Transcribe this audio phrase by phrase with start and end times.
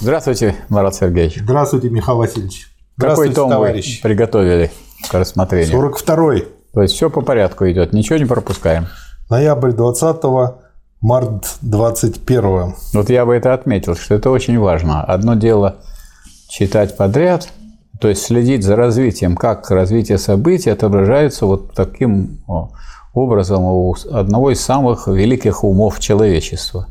[0.00, 1.40] Здравствуйте, Марат Сергеевич.
[1.42, 2.70] Здравствуйте, Михаил Васильевич.
[2.98, 4.00] Какой том товарищ.
[4.02, 4.70] вы приготовили
[5.08, 5.76] к рассмотрению?
[5.76, 6.48] 42-й.
[6.72, 8.86] То есть все по порядку идет, ничего не пропускаем.
[9.28, 10.22] Ноябрь 20
[11.00, 15.02] март 21 Вот я бы это отметил, что это очень важно.
[15.02, 15.76] Одно дело
[16.48, 17.48] читать подряд,
[18.00, 22.40] то есть следить за развитием, как развитие событий отображается вот таким
[23.14, 26.86] образом у одного из самых великих умов человечества.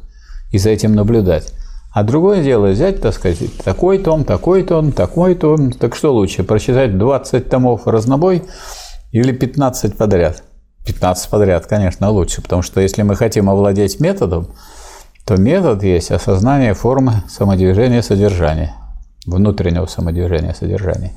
[0.51, 1.53] И за этим наблюдать.
[1.91, 5.71] А другое дело взять, так сказать, такой том, такой том, такой том.
[5.71, 8.43] Так что лучше, прочитать 20 томов разнобой
[9.11, 10.43] или 15 подряд?
[10.85, 14.49] 15 подряд, конечно, лучше, потому что если мы хотим овладеть методом,
[15.25, 18.75] то метод есть осознание формы самодвижения содержания,
[19.25, 21.13] внутреннего самодвижения содержания.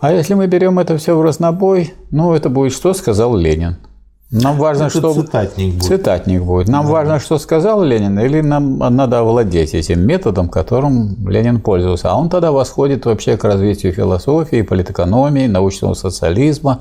[0.00, 3.76] А если мы берем это все в разнобой, ну, это будет что сказал Ленин–
[4.32, 5.12] нам важно, Это что...
[5.12, 5.84] Цитатник будет.
[5.84, 6.68] Цитатник будет.
[6.68, 6.92] Нам да.
[6.92, 12.10] важно, что сказал Ленин, или нам надо овладеть этим методом, которым Ленин пользовался.
[12.10, 16.80] А он тогда восходит вообще к развитию философии, политэкономии, научного социализма.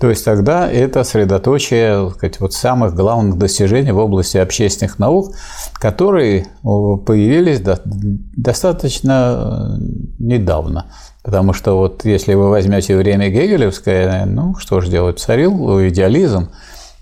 [0.00, 5.34] То есть тогда это средоточие сказать, вот самых главных достижений в области общественных наук,
[5.74, 7.62] которые появились
[8.36, 9.78] достаточно
[10.18, 10.92] недавно.
[11.22, 16.50] Потому что вот если вы возьмете время Гегелевское, ну что ж делать, царил идеализм,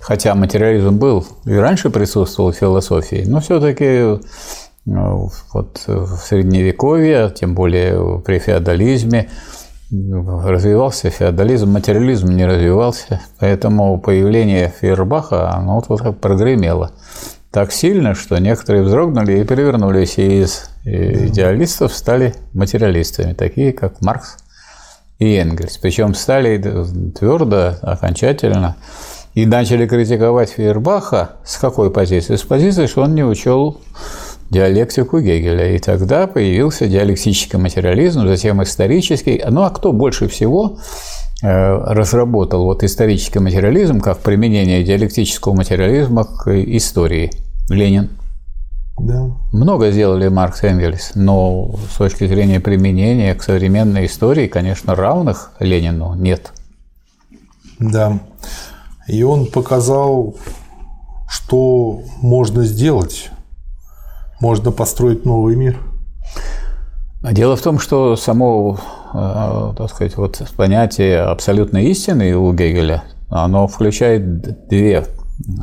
[0.01, 4.19] хотя материализм был и раньше присутствовал в философии, но все-таки
[4.87, 9.29] ну, вот в средневековье, тем более при феодализме,
[9.93, 16.93] развивался феодализм, материализм не развивался, поэтому появление Фейербаха, оно вот, вот так прогремело
[17.51, 24.37] так сильно, что некоторые вздрогнули и перевернулись, и из идеалистов стали материалистами, такие как Маркс
[25.19, 25.77] и Энгельс.
[25.79, 26.59] Причем стали
[27.13, 28.77] твердо, окончательно
[29.35, 32.37] и начали критиковать Фейербаха с какой позиции?
[32.37, 33.81] С позиции, что он не учел
[34.51, 35.75] диалектику Гегеля.
[35.75, 39.43] И тогда появился диалектический материализм, затем исторический.
[39.49, 40.79] Ну а кто больше всего
[41.43, 47.31] э, разработал вот исторический материализм как применение диалектического материализма к истории?
[47.69, 48.11] Ленин.
[48.99, 49.31] Да.
[49.53, 55.53] Много сделали Маркс и Энгельс, но с точки зрения применения к современной истории, конечно, равных
[55.59, 56.53] Ленину нет.
[57.79, 58.19] Да.
[59.11, 60.37] И он показал,
[61.29, 63.31] что можно сделать.
[64.41, 65.79] Можно построить новый мир.
[67.23, 68.79] Дело в том, что само,
[69.13, 75.07] э, так сказать, вот понятие абсолютной истины у Гегеля, оно включает две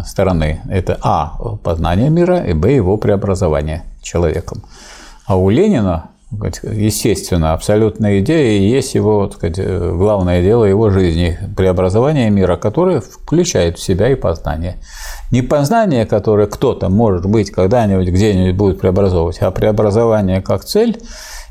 [0.05, 0.61] стороны.
[0.69, 4.63] Это А– познание мира, и Б– его преобразование человеком.
[5.25, 9.59] А у Ленина естественно, абсолютная идея и есть его, так сказать,
[9.93, 14.77] главное дело его жизни– преобразование мира, которое включает в себя и познание.
[15.31, 21.01] Не познание, которое кто-то, может быть, когда-нибудь где-нибудь будет преобразовывать, а преобразование как цель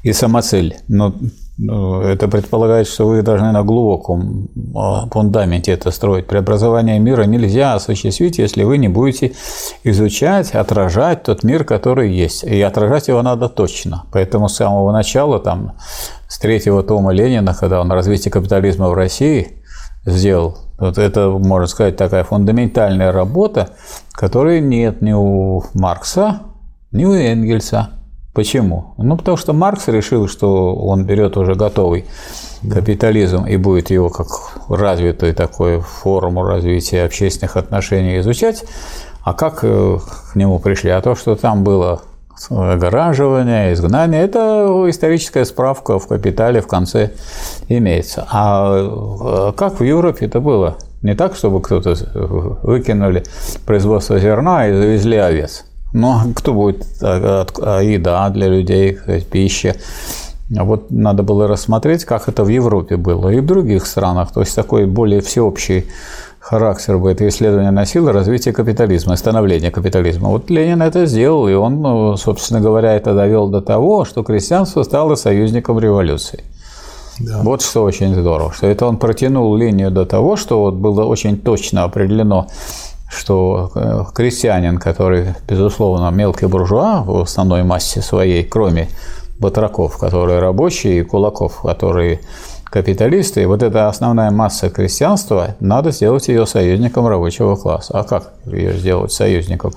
[0.03, 0.77] и самоцель.
[0.89, 1.15] Но
[1.59, 6.27] это предполагает, что вы должны на глубоком а, фундаменте это строить.
[6.27, 9.33] Преобразование мира нельзя осуществить, если вы не будете
[9.83, 12.45] изучать, отражать тот мир, который есть.
[12.45, 14.05] И отражать его надо точно.
[14.13, 15.77] Поэтому с самого начала, там,
[16.29, 19.63] с третьего тома Ленина, когда он развитие капитализма в России
[20.05, 23.71] сделал, вот это, можно сказать, такая фундаментальная работа,
[24.13, 26.41] которой нет ни у Маркса,
[26.93, 27.91] ни у Энгельса.
[28.37, 28.93] Почему?
[28.99, 32.05] Ну, потому что Маркс решил, что он берет уже готовый
[32.71, 34.27] капитализм и будет его как
[34.69, 38.63] развитую такую форму развития общественных отношений изучать.
[39.23, 39.99] А как э,
[40.33, 40.91] к нему пришли?
[40.91, 42.03] А то, что там было
[42.51, 47.13] огораживание, изгнание, это историческая справка в капитале в конце
[47.69, 48.29] имеется.
[48.31, 50.77] А э, как в Европе это было?
[51.01, 51.95] Не так, чтобы кто-то
[52.63, 53.25] выкинули
[53.65, 55.65] производство зерна и завезли овец.
[55.97, 58.99] Ну, а кто будет а, а, еда для людей,
[59.31, 59.77] пища?
[60.51, 64.31] Вот надо было рассмотреть, как это в Европе было и в других странах.
[64.31, 65.87] То есть такой более всеобщий
[66.39, 70.29] характер бы это исследование носило развитие капитализма, становление капитализма.
[70.29, 74.83] Вот Ленин это сделал, и он, ну, собственно говоря, это довел до того, что крестьянство
[74.83, 76.45] стало союзником революции.
[77.19, 77.41] Да.
[77.43, 81.39] Вот что очень здорово, что это он протянул линию до того, что вот было очень
[81.39, 82.49] точно определено
[83.09, 88.89] что э, крестьянин, который, безусловно, мелкий буржуа в основной массе своей, кроме
[89.39, 92.21] батраков, которые рабочие, и кулаков, которые
[92.65, 97.99] капиталисты, вот эта основная масса крестьянства, надо сделать ее союзником рабочего класса.
[97.99, 99.73] А как ее сделать союзником?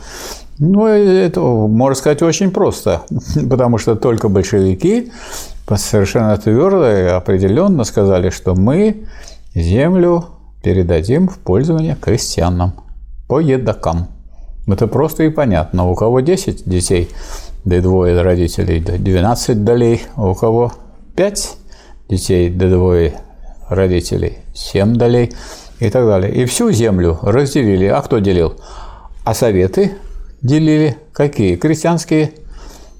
[0.58, 3.04] Ну, это, можно сказать, очень просто,
[3.50, 5.12] потому что только большевики
[5.76, 9.06] совершенно твердо и определенно сказали, что мы
[9.54, 10.26] землю
[10.64, 12.74] передадим в пользование крестьянам
[13.30, 14.08] по едокам.
[14.68, 15.90] Это просто и понятно.
[15.90, 17.10] У кого 10 детей,
[17.64, 20.74] да двое родителей, да 12 долей, а у кого
[21.16, 21.58] 5
[22.10, 23.14] детей, да двое
[23.70, 25.32] родителей, 7 долей
[25.80, 26.34] и так далее.
[26.34, 27.86] И всю землю разделили.
[27.86, 28.56] А кто делил?
[29.24, 29.92] А советы
[30.42, 30.98] делили.
[31.14, 31.56] Какие?
[31.56, 32.32] Крестьянские.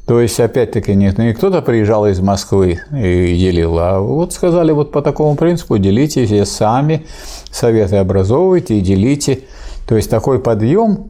[0.06, 4.92] То есть, опять-таки, нет, не кто-то приезжал из Москвы и делил, а вот сказали, вот
[4.92, 7.06] по такому принципу делите все сами,
[7.52, 9.42] советы образовывайте и делите.
[9.90, 11.10] То есть, такой подъем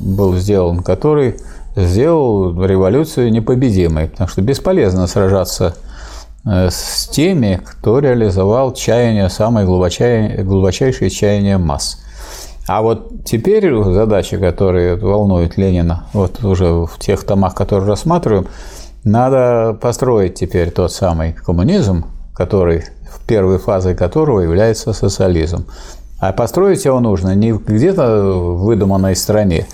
[0.00, 1.36] был сделан, который
[1.76, 5.76] сделал революцию непобедимой, потому что бесполезно сражаться
[6.44, 12.00] э, с теми, кто реализовал чаяние, самое глубочайшее чаяние масс.
[12.66, 18.48] А вот теперь задачи, которые волнуют Ленина, вот уже в тех томах, которые рассматриваем,
[19.04, 22.86] надо построить теперь тот самый коммунизм, который,
[23.28, 25.66] первой фазой которого является социализм.
[26.20, 29.66] А построить его нужно не где-то в выдуманной стране,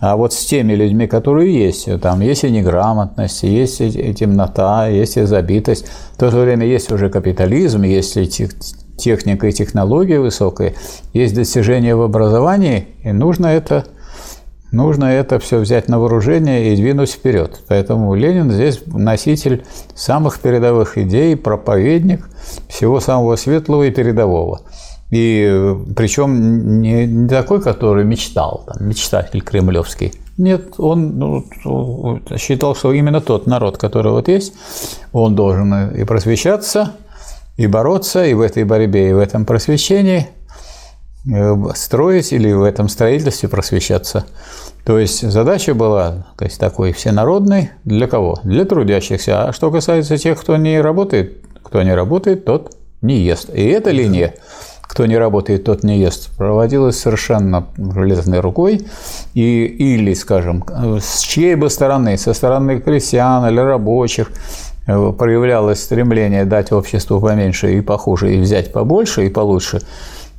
[0.00, 1.88] а вот с теми людьми, которые есть.
[2.00, 5.86] Там есть и неграмотность, есть и темнота, есть и забитость.
[6.14, 8.28] В то же время есть уже капитализм, есть и
[8.96, 10.74] техника и технология высокая,
[11.12, 13.86] есть достижения в образовании, и нужно это,
[14.72, 17.60] нужно это все взять на вооружение и двинуть вперед.
[17.68, 19.64] Поэтому Ленин здесь носитель
[19.94, 22.28] самых передовых идей, проповедник
[22.68, 24.60] всего самого светлого и передового.
[25.14, 30.12] И причем не, не такой, который мечтал, там, мечтатель кремлевский.
[30.36, 34.54] Нет, он ну, считал, что именно тот народ, который вот есть,
[35.12, 36.94] он должен и просвещаться,
[37.56, 40.26] и бороться, и в этой борьбе, и в этом просвещении
[41.32, 44.26] э, строить или в этом строительстве просвещаться.
[44.84, 47.70] То есть задача была то есть, такой всенародной.
[47.84, 48.40] Для кого?
[48.42, 49.44] Для трудящихся.
[49.44, 53.48] А что касается тех, кто не работает, кто не работает, тот не ест.
[53.54, 54.34] И эта линия,
[54.88, 58.86] кто не работает, тот не ест, проводилась совершенно железной рукой.
[59.34, 60.64] И, или, скажем,
[61.00, 64.30] с чьей бы стороны, со стороны крестьян или рабочих,
[64.86, 69.80] Э, проявлялось стремление дать обществу поменьше и похуже, и взять побольше и получше,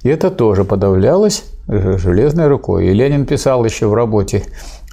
[0.04, 2.86] и это тоже подавлялось железной рукой.
[2.86, 4.44] И Ленин писал еще в работе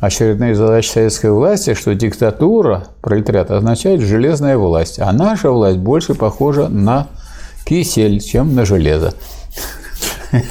[0.00, 6.68] «Очередные задачи советской власти», что диктатура пролетариата означает железная власть, а наша власть больше похожа
[6.68, 7.08] на
[7.66, 9.12] кисель, чем на железо.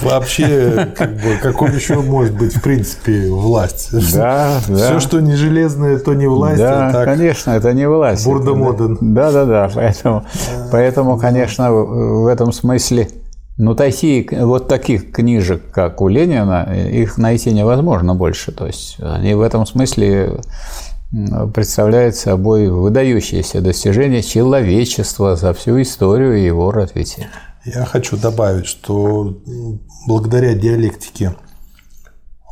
[0.02, 3.90] Вообще, как бы, какой еще может быть, в принципе, власть?
[4.14, 4.76] Да, да.
[4.76, 6.60] Все, что не железное, то не власть.
[6.60, 8.26] Да, а так, конечно, это не власть.
[8.26, 8.98] Бурдомоден.
[9.02, 9.72] Да, да, да.
[9.74, 10.26] Поэтому,
[10.72, 13.10] поэтому, конечно, в этом смысле,
[13.58, 18.52] ну, такие, вот таких книжек, как у Ленина, их найти невозможно больше.
[18.52, 20.42] То есть они в этом смысле
[21.54, 27.28] представляют собой выдающиеся достижения человечества за всю историю его развития.
[27.66, 29.38] Я хочу добавить, что
[30.08, 31.36] благодаря диалектике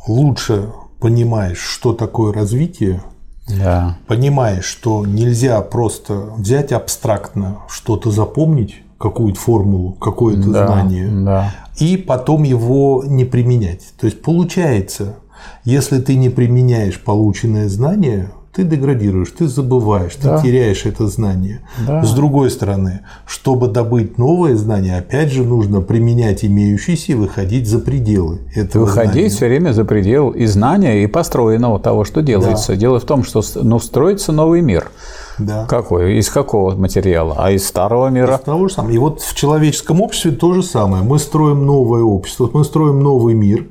[0.06, 3.02] лучше понимаешь, что такое развитие,
[3.48, 3.98] да.
[4.06, 11.54] понимаешь, что нельзя просто взять абстрактно что-то запомнить, какую-то формулу, какое-то да, знание, да.
[11.78, 13.94] и потом его не применять.
[13.98, 15.16] То есть получается,
[15.64, 20.36] если ты не применяешь полученное знание, ты деградируешь, ты забываешь, да.
[20.36, 21.60] ты теряешь это знание.
[21.86, 22.02] Да.
[22.02, 27.78] С другой стороны, чтобы добыть новое знание, опять же нужно применять имеющиеся и выходить за
[27.78, 29.28] пределы этого Выходить знания.
[29.28, 32.72] все время за предел и знания, и построенного того, что делается.
[32.72, 32.76] Да.
[32.76, 34.90] Дело в том, что ну, строится новый мир.
[35.38, 35.66] Да.
[35.66, 36.18] Какой?
[36.18, 37.36] Из какого материала?
[37.38, 38.34] А из старого мира?
[38.34, 38.90] Из того же самого.
[38.90, 41.04] И вот в человеческом обществе то же самое.
[41.04, 43.68] Мы строим новое общество, мы строим новый мир,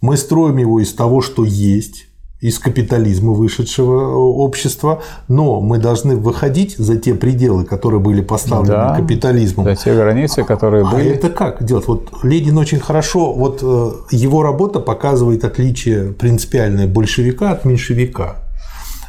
[0.00, 2.07] мы строим его из того, что есть
[2.40, 8.74] из капитализма вышедшего э, общества, но мы должны выходить за те пределы, которые были поставлены
[8.74, 9.64] да, капитализмом.
[9.64, 11.08] За те границы, которые а были.
[11.08, 11.88] А это как делать?
[11.88, 18.36] Вот Ленин очень хорошо, вот э, его работа показывает отличие принципиальное большевика от меньшевика.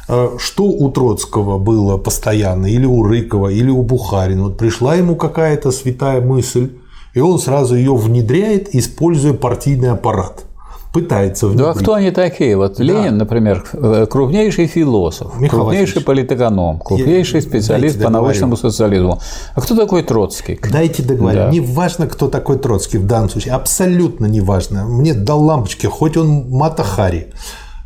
[0.08, 4.44] Э, что у Троцкого было постоянно, или у Рыкова, или у Бухарина?
[4.44, 6.72] Вот пришла ему какая-то святая мысль,
[7.14, 10.46] и он сразу ее внедряет, используя партийный аппарат
[10.92, 11.66] пытается внедрить.
[11.66, 12.56] Ну а кто они такие?
[12.56, 12.84] Вот да.
[12.84, 19.20] Ленин, например, э, крупнейший философ, Михаил крупнейший политэконом, крупнейший специалист по научному социализму.
[19.54, 20.58] А кто такой Троцкий?
[20.70, 21.40] Дайте договорить.
[21.40, 21.50] Да.
[21.50, 23.54] Не важно, кто такой Троцкий в данном случае.
[23.54, 24.84] Абсолютно не важно.
[24.84, 27.32] Мне дал лампочки, хоть он Матахари.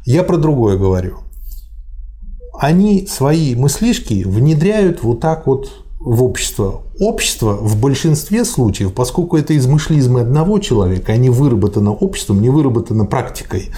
[0.04, 1.18] Я про другое говорю.
[2.58, 6.82] Они свои мыслишки внедряют вот так вот в общество.
[7.00, 13.06] Общество в большинстве случаев, поскольку это измышлизмы одного человека, а не выработано обществом, не выработано
[13.06, 13.70] практикой,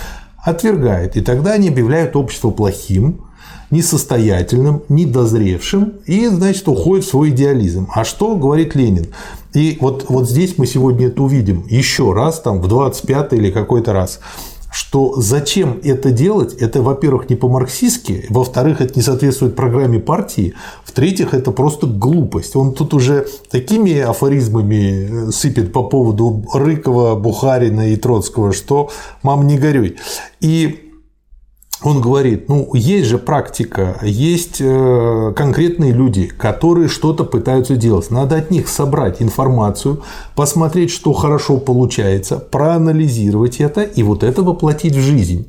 [0.45, 1.17] отвергает.
[1.17, 3.23] И тогда они объявляют общество плохим,
[3.71, 7.89] несостоятельным, недозревшим и, значит, уходит в свой идеализм.
[7.93, 9.07] А что говорит Ленин?
[9.55, 13.93] И вот, вот здесь мы сегодня это увидим еще раз, там, в 25 или какой-то
[13.93, 14.21] раз,
[14.77, 20.53] что зачем это делать, это, во-первых, не по-марксистски, во-вторых, это не соответствует программе партии,
[20.85, 22.57] в-третьих, это просто глупость.
[22.57, 28.91] Он тут уже такими афоризмами э, сыпет по поводу Рыкова, Бухарина и Троцкого, что
[29.23, 29.97] мам не горюй.
[30.41, 30.86] И
[31.83, 38.11] он говорит, ну, есть же практика, есть э, конкретные люди, которые что-то пытаются делать.
[38.11, 40.03] Надо от них собрать информацию,
[40.35, 45.47] посмотреть, что хорошо получается, проанализировать это и вот это воплотить в жизнь.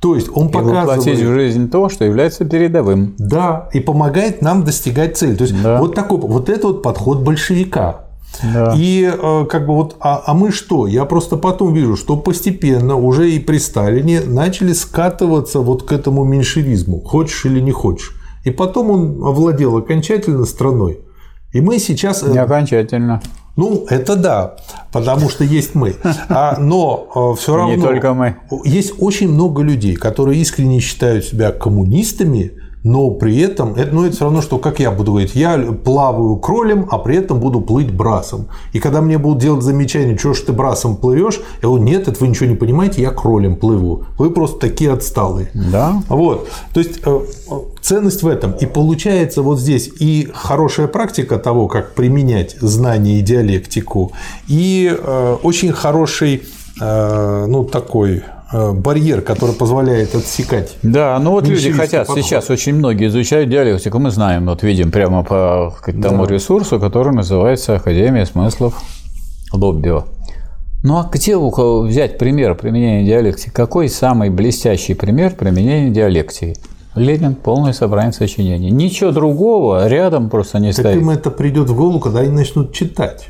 [0.00, 0.98] То есть он и показывает...
[0.98, 3.14] воплотить в жизнь то, что является передовым.
[3.18, 5.36] Да, и помогает нам достигать цели.
[5.36, 5.78] То есть да.
[5.78, 8.06] вот такой, вот это вот подход большевика.
[8.42, 8.74] Да.
[8.76, 10.86] И э, как бы вот, а, а мы что?
[10.86, 16.24] Я просто потом вижу, что постепенно уже и при Сталине начали скатываться вот к этому
[16.24, 18.12] меньшевизму, хочешь или не хочешь.
[18.44, 21.00] И потом он овладел окончательно страной.
[21.52, 22.22] И мы сейчас...
[22.22, 23.20] Э, не окончательно.
[23.56, 24.56] Ну, это да,
[24.92, 25.96] потому что есть мы.
[26.28, 27.74] А, но э, все равно...
[27.74, 28.36] Не только мы.
[28.64, 34.14] Есть очень много людей, которые искренне считают себя коммунистами, но при этом, это, ну, это
[34.14, 37.92] все равно, что как я буду говорить, я плаваю кролем, а при этом буду плыть
[37.92, 38.46] брасом.
[38.72, 42.18] И когда мне будут делать замечание, что ж ты брасом плывешь, я говорю, нет, это
[42.20, 44.04] вы ничего не понимаете, я кролем плыву.
[44.18, 45.50] Вы просто такие отсталые.
[45.54, 46.02] Да.
[46.08, 46.48] Вот.
[46.72, 47.20] То есть э,
[47.82, 48.52] ценность в этом.
[48.52, 54.12] И получается вот здесь и хорошая практика того, как применять знания и диалектику,
[54.48, 56.42] и э, очень хороший,
[56.80, 60.76] э, ну, такой Э, барьер, который позволяет отсекать.
[60.82, 62.24] Да, ну вот люди хотят подход.
[62.24, 63.98] сейчас очень многие изучают диалектику.
[63.98, 66.34] Мы знаем, вот видим прямо по тому да.
[66.34, 68.82] ресурсу, который называется Академия смыслов
[69.52, 70.04] Лоббио.
[70.82, 73.50] Ну а где у кого взять пример применения диалектики?
[73.50, 76.56] Какой самый блестящий пример применения диалектики?
[76.94, 78.70] Ленин полное собрание сочинений.
[78.70, 80.96] Ничего другого рядом просто не так стоит.
[80.96, 83.28] Им это придет в голову, когда они начнут читать.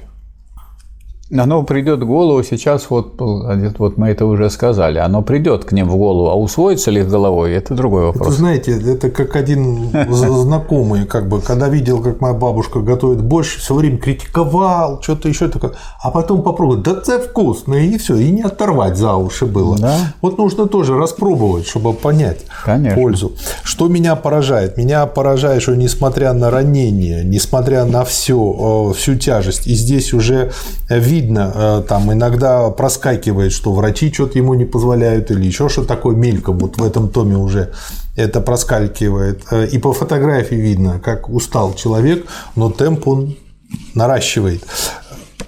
[1.37, 5.89] Оно придет в голову сейчас, вот, вот мы это уже сказали, оно придет к ним
[5.89, 8.29] в голову, а усвоится ли головой, это другой вопрос.
[8.29, 13.59] Это, знаете, это как один знакомый, как бы, когда видел, как моя бабушка готовит борщ,
[13.59, 18.29] все время критиковал, что-то еще такое, а потом попробовать, да это вкусно, и все, и
[18.33, 19.79] не оторвать за уши было.
[19.79, 19.99] Да?
[20.23, 23.01] Вот нужно тоже распробовать, чтобы понять Конечно.
[23.01, 23.33] пользу.
[23.63, 24.77] Что меня поражает?
[24.77, 30.51] Меня поражает, что несмотря на ранение, несмотря на все, э, всю тяжесть, и здесь уже
[30.89, 35.89] видно, видно, э, там иногда проскакивает, что врачи что-то ему не позволяют или еще что-то
[35.89, 36.59] такое мельком.
[36.59, 37.73] Вот в этом томе уже
[38.17, 39.43] это проскакивает.
[39.51, 43.37] Э, и по фотографии видно, как устал человек, но темп он
[43.95, 44.65] наращивает.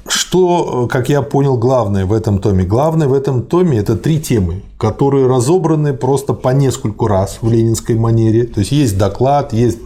[0.09, 2.64] Что, как я понял, главное в этом томе?
[2.64, 7.95] Главное в этом томе– это три темы, которые разобраны просто по нескольку раз в ленинской
[7.95, 8.45] манере.
[8.45, 9.79] То есть, есть доклад, есть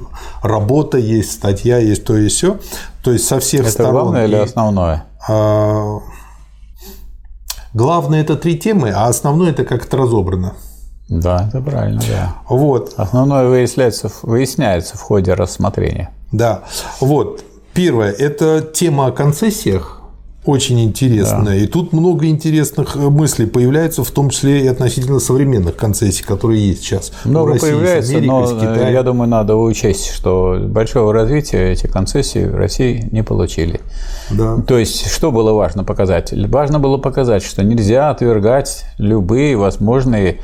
[0.42, 2.56] работа, есть статья, есть то и все.
[3.04, 3.90] То есть, со всех это сторон.
[3.90, 5.04] Это главное или основное?
[5.28, 6.00] А,
[7.74, 10.54] главное это три темы, а основное это как-то разобрано.
[11.08, 12.34] Да, это правильно, да.
[12.48, 12.94] Вот.
[12.96, 16.10] Основное выясняется, выясняется в ходе рассмотрения.
[16.32, 16.64] Да.
[17.00, 17.44] Вот.
[17.72, 20.00] Первое– это тема о концессиях
[20.46, 21.44] очень интересная.
[21.44, 21.54] Да.
[21.54, 26.68] И тут много интересных э, мыслей появляется, в том числе и относительно современных концессий, которые
[26.68, 27.12] есть сейчас.
[27.24, 32.54] Много России, появляется, Америкой, но я думаю, надо учесть, что большого развития эти концессии в
[32.54, 33.80] России не получили.
[34.30, 34.58] Да.
[34.66, 36.32] То есть, что было важно показать?
[36.32, 40.38] Важно было показать, что нельзя отвергать любые возможные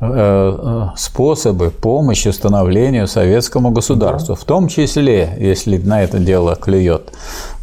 [0.00, 4.40] э, э, способы помощи становлению советскому государству, да.
[4.40, 7.12] в том числе, если на это дело клюет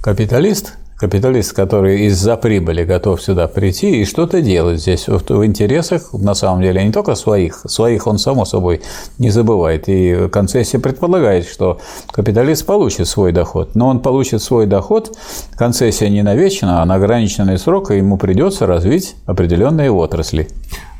[0.01, 6.35] капиталист, капиталист, который из-за прибыли готов сюда прийти и что-то делать здесь в интересах, на
[6.35, 8.81] самом деле, не только своих, своих он, само собой,
[9.17, 9.89] не забывает.
[9.89, 11.79] И концессия предполагает, что
[12.11, 15.17] капиталист получит свой доход, но он получит свой доход,
[15.55, 20.49] концессия не навечно, а на ограниченный срок, и ему придется развить определенные отрасли.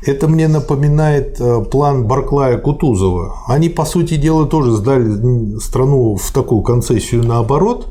[0.04, 3.36] Это мне напоминает э, план Барклая Кутузова.
[3.46, 7.86] Они, по сути дела, тоже сдали страну в такую концессию наоборот,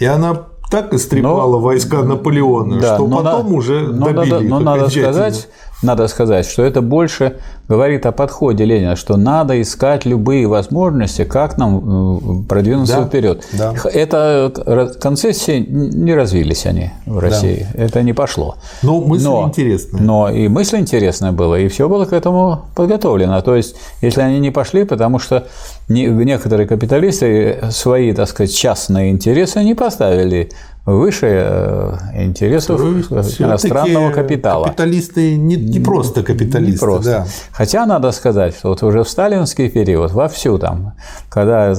[0.00, 4.44] и она так истрепала но, войска Наполеона, да, что потом на, уже но добили надо,
[4.44, 5.48] но надо сказать,
[5.82, 7.38] надо сказать, что это больше
[7.72, 13.48] говорит о подходе Ленина, что надо искать любые возможности, как нам э, продвинуться да, вперед.
[13.52, 13.74] Да.
[13.94, 14.52] Это
[15.00, 17.84] концессии не развились они в России, да.
[17.84, 18.56] это не пошло.
[18.82, 20.02] Но мысль но, интересная.
[20.02, 23.40] Но и мысль интересная была, и все было к этому подготовлено.
[23.40, 25.46] То есть, если они не пошли, потому что
[25.88, 30.50] некоторые капиталисты свои, так сказать, частные интересы не поставили
[30.84, 34.64] выше э, интересов иностранного капитала.
[34.64, 37.10] Капиталисты не, не просто капиталисты, не просто.
[37.10, 37.26] да.
[37.62, 40.94] Хотя надо сказать, что вот уже в сталинский период вовсю там,
[41.28, 41.72] когда,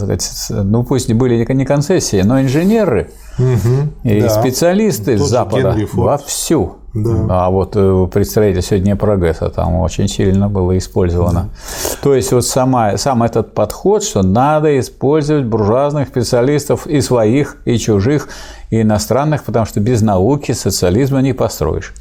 [0.50, 3.10] ну пусть были не концессии, но инженеры
[3.40, 4.30] Угу, и да.
[4.30, 6.75] специалисты с Запада вовсю.
[6.94, 7.25] Да.
[7.30, 11.50] А вот при строительстве Днепрогресса там очень сильно было использовано.
[11.52, 11.98] Да.
[12.04, 17.78] То есть вот сама, сам этот подход, что надо использовать буржуазных специалистов и своих, и
[17.78, 18.30] чужих,
[18.70, 21.94] и иностранных, потому что без науки социализма не построишь.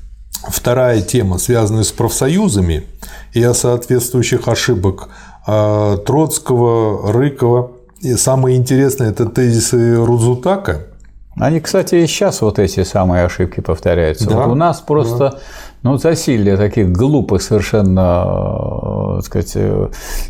[0.48, 2.84] Вторая тема, связанная с профсоюзами
[3.32, 5.08] и о соответствующих ошибок
[5.46, 7.72] а, Троцкого, Рыкова.
[8.00, 10.86] И самое интересное– это тезисы Рузутака.
[11.36, 14.28] Они, кстати, и сейчас вот эти самые ошибки повторяются.
[14.28, 15.38] Да, вот у нас просто да.
[15.82, 19.88] ну, засилие таких глупых совершенно так сказать, э,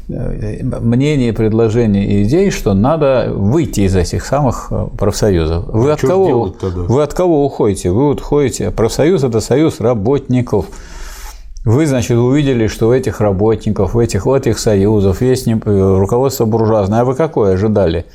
[0.09, 5.67] мнений, предложений и идей, что надо выйти из этих самых э, профсоюзов.
[5.67, 7.91] Вы, а от, кого, вы от кого уходите?
[7.91, 8.71] Вы уходите.
[8.71, 10.67] Профсоюз– это союз работников.
[11.65, 17.01] Вы, значит, увидели, что у этих работников, в этих, в этих союзов есть руководство буржуазное.
[17.01, 18.07] А вы какое ожидали?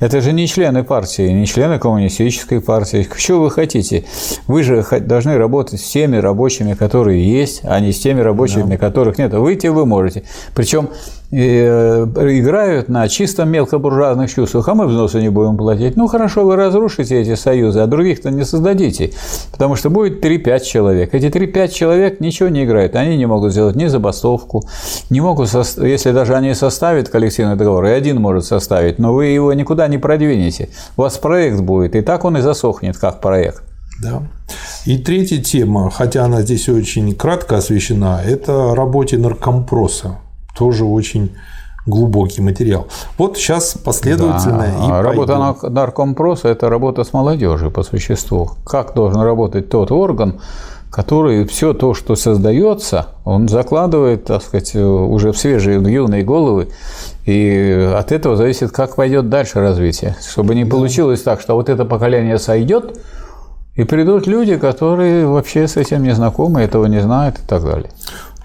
[0.00, 3.08] Это же не члены партии, не члены коммунистической партии.
[3.16, 4.04] Что вы хотите?
[4.46, 8.76] Вы же должны работать с теми рабочими, которые есть, а не с теми рабочими, да.
[8.76, 9.32] которых нет.
[9.32, 10.24] Выйти вы можете.
[10.54, 10.90] Причем
[11.34, 15.96] играют на чисто мелкобуржуазных чувствах, а мы взносы не будем платить.
[15.96, 19.10] Ну, хорошо, вы разрушите эти союзы, а других-то не создадите,
[19.50, 21.14] потому что будет 3-5 человек.
[21.14, 24.64] Эти 3-5 человек ничего не играют, они не могут сделать ни забастовку,
[25.10, 29.52] не могут, если даже они составят коллективный договор, и один может составить, но вы его
[29.52, 30.68] никуда не продвинете.
[30.96, 33.62] У вас проект будет, и так он и засохнет, как проект.
[34.02, 34.22] Да.
[34.86, 40.18] И третья тема, хотя она здесь очень кратко освещена, это работе наркомпроса
[40.56, 41.32] тоже очень
[41.86, 42.86] глубокий материал.
[43.18, 44.98] Вот сейчас последовательно да.
[45.00, 45.74] и Работа пойду.
[45.74, 48.52] наркомпроса– это работа с молодежью по существу.
[48.64, 50.40] Как должен работать тот орган,
[50.90, 56.68] который все то, что создается, он закладывает, так сказать, уже в свежие юные головы,
[57.26, 60.16] и от этого зависит, как пойдет дальше развитие.
[60.26, 62.98] Чтобы не получилось так, что вот это поколение сойдет,
[63.74, 67.90] и придут люди, которые вообще с этим не знакомы, этого не знают и так далее.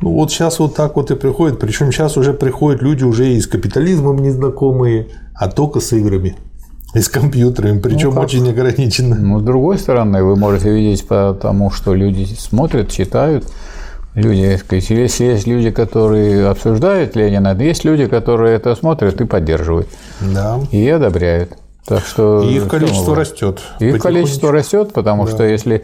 [0.01, 1.59] Ну вот сейчас вот так вот и приходит.
[1.59, 6.35] Причем сейчас уже приходят люди уже и с капитализмом незнакомые, а только с играми.
[6.95, 9.15] И с компьютерами, причем ну, очень ограниченно.
[9.15, 13.45] Ну, с другой стороны, вы можете видеть по тому, что люди смотрят, читают.
[14.15, 19.87] Люди, сказать, если есть люди, которые обсуждают Ленина, есть люди, которые это смотрят и поддерживают.
[20.19, 20.59] Да.
[20.71, 21.51] И одобряют.
[21.85, 23.59] Так что и их количество растет.
[23.79, 25.31] Их количество растет, потому да.
[25.31, 25.83] что если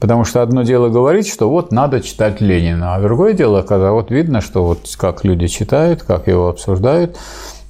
[0.00, 4.10] Потому что одно дело говорить, что вот надо читать Ленина, а другое дело, когда вот
[4.10, 7.16] видно, что вот как люди читают, как его обсуждают,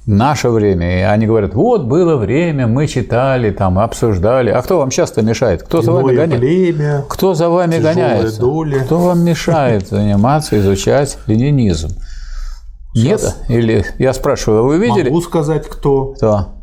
[0.05, 4.49] наше время, и они говорят, вот было время, мы читали, там, обсуждали.
[4.49, 5.63] А кто вам часто мешает?
[5.63, 6.41] Кто за вами гоняет?
[6.41, 8.39] Племя, кто за вами гоняется?
[8.39, 8.79] Доля.
[8.83, 11.89] Кто вам мешает заниматься, изучать ленинизм?
[12.93, 13.49] Сейчас Нет?
[13.49, 15.09] Или я спрашиваю, вы видели?
[15.09, 16.13] Могу сказать, кто.
[16.13, 16.54] Кто?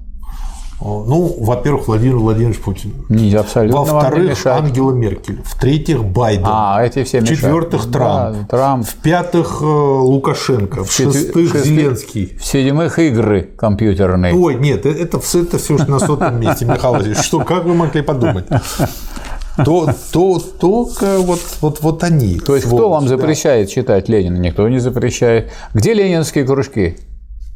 [0.84, 2.92] Ну, во-первых, Владимир Владимирович Путин.
[3.08, 5.40] Не, абсолютно Во-вторых, Ангела Меркель.
[5.44, 6.44] В-третьих, Байден.
[6.46, 7.20] А, эти все.
[7.20, 8.36] В-четвертых, Трамп.
[8.36, 8.86] Да, Трамп.
[8.86, 10.84] В-пятых, э, Лукашенко.
[10.84, 12.36] В-шестых, Зеленский.
[12.38, 14.34] В-седьмых, игры компьютерные.
[14.34, 15.18] Ой, нет, это, это
[15.58, 17.24] все на сотом месте, Михаил Владимирович.
[17.24, 18.46] Что, как вы могли подумать?
[19.64, 22.38] то, то только вот, вот, вот они.
[22.38, 24.36] То есть, кто вам запрещает читать Ленина?
[24.36, 25.52] Никто не запрещает.
[25.74, 26.96] Где ленинские кружки?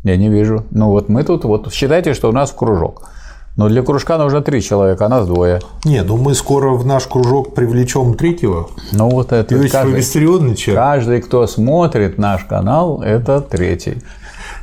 [0.04, 0.64] Я не вижу.
[0.70, 3.08] Ну вот мы тут, вот считайте, что у нас кружок.
[3.56, 5.60] Но для кружка нужно три человека, а нас двое.
[5.84, 8.68] Не, ну мы скоро в наш кружок привлечем третьего.
[8.92, 14.02] Ну вот это Иосиф каждый, каждый, кто смотрит наш канал, это третий.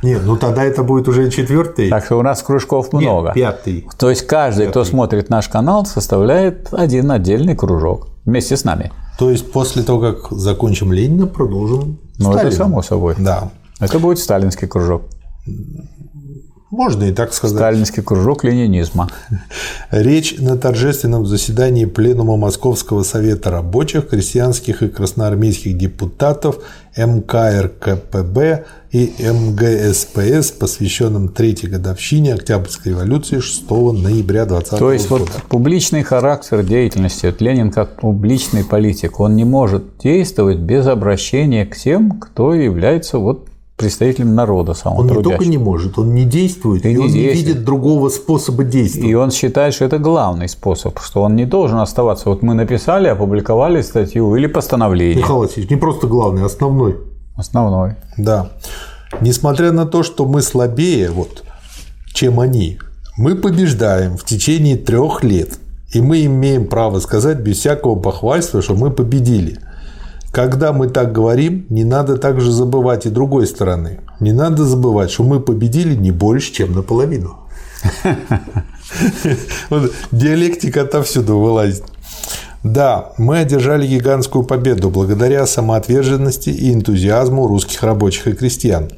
[0.04, 1.90] Нет, ну тогда это будет уже четвертый.
[1.90, 3.28] Так что у нас кружков много.
[3.28, 3.88] Нет, пятый.
[3.98, 4.70] То есть каждый, пятый.
[4.70, 8.92] кто смотрит наш канал, составляет один отдельный кружок вместе с нами.
[9.18, 11.98] То есть после того, как закончим Ленина, продолжим.
[12.18, 12.48] Ну Сталина.
[12.48, 13.14] это само собой.
[13.18, 13.50] Да.
[13.80, 15.02] Это будет сталинский кружок.
[16.74, 17.56] Можно и так сказать.
[17.56, 19.08] Сталинский кружок ленинизма.
[19.92, 26.58] Речь на торжественном заседании Пленума Московского совета рабочих, крестьянских и красноармейских депутатов
[26.96, 34.78] МКРКПБ и МГСПС, посвященном третьей годовщине Октябрьской революции 6 ноября 2020 года.
[34.78, 40.58] То есть вот публичный характер деятельности, вот Ленин как публичный политик, он не может действовать
[40.58, 45.98] без обращения к тем, кто является вот представителем народа самого Он не только не может,
[45.98, 47.36] он не действует, и, и он действует.
[47.36, 49.10] не видит другого способа действия.
[49.10, 52.28] И он считает, что это главный способ, что он не должен оставаться.
[52.28, 55.16] Вот мы написали, опубликовали статью или постановление.
[55.16, 56.98] Михаил Васильевич, не просто главный, а основной.
[57.36, 57.94] Основной.
[58.16, 58.50] Да.
[59.20, 61.42] Несмотря на то, что мы слабее, вот,
[62.12, 62.78] чем они,
[63.16, 65.58] мы побеждаем в течение трех лет.
[65.92, 69.58] И мы имеем право сказать без всякого похвальства, что мы победили–
[70.34, 74.00] когда мы так говорим, не надо также забывать и другой стороны.
[74.18, 77.36] Не надо забывать, что мы победили не больше, чем наполовину.
[80.10, 81.84] Диалектика отовсюду вылазит.
[82.64, 88.90] Да, мы одержали гигантскую победу благодаря самоотверженности и энтузиазму русских рабочих и крестьян.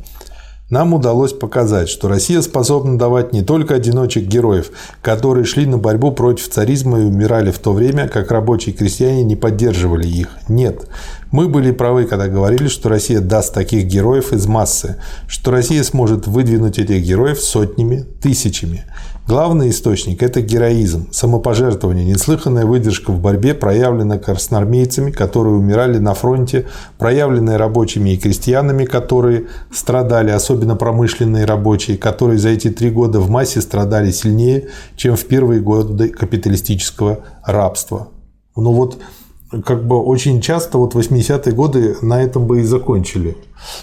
[0.68, 6.10] Нам удалось показать, что Россия способна давать не только одиночек героев, которые шли на борьбу
[6.10, 10.30] против царизма и умирали в то время, как рабочие крестьяне не поддерживали их.
[10.48, 10.88] Нет.
[11.30, 16.26] Мы были правы, когда говорили, что Россия даст таких героев из массы, что Россия сможет
[16.26, 18.86] выдвинуть этих героев сотнями, тысячами.
[19.26, 26.66] Главный источник– это героизм, самопожертвование, неслыханная выдержка в борьбе, проявленная красноармейцами, которые умирали на фронте,
[26.96, 33.28] проявленная рабочими и крестьянами, которые страдали, особенно промышленные рабочие, которые за эти три года в
[33.28, 38.10] массе страдали сильнее, чем в первые годы капиталистического рабства.
[38.54, 38.96] Ну вот
[39.64, 43.36] как бы очень часто вот 80-е годы на этом бы и закончили.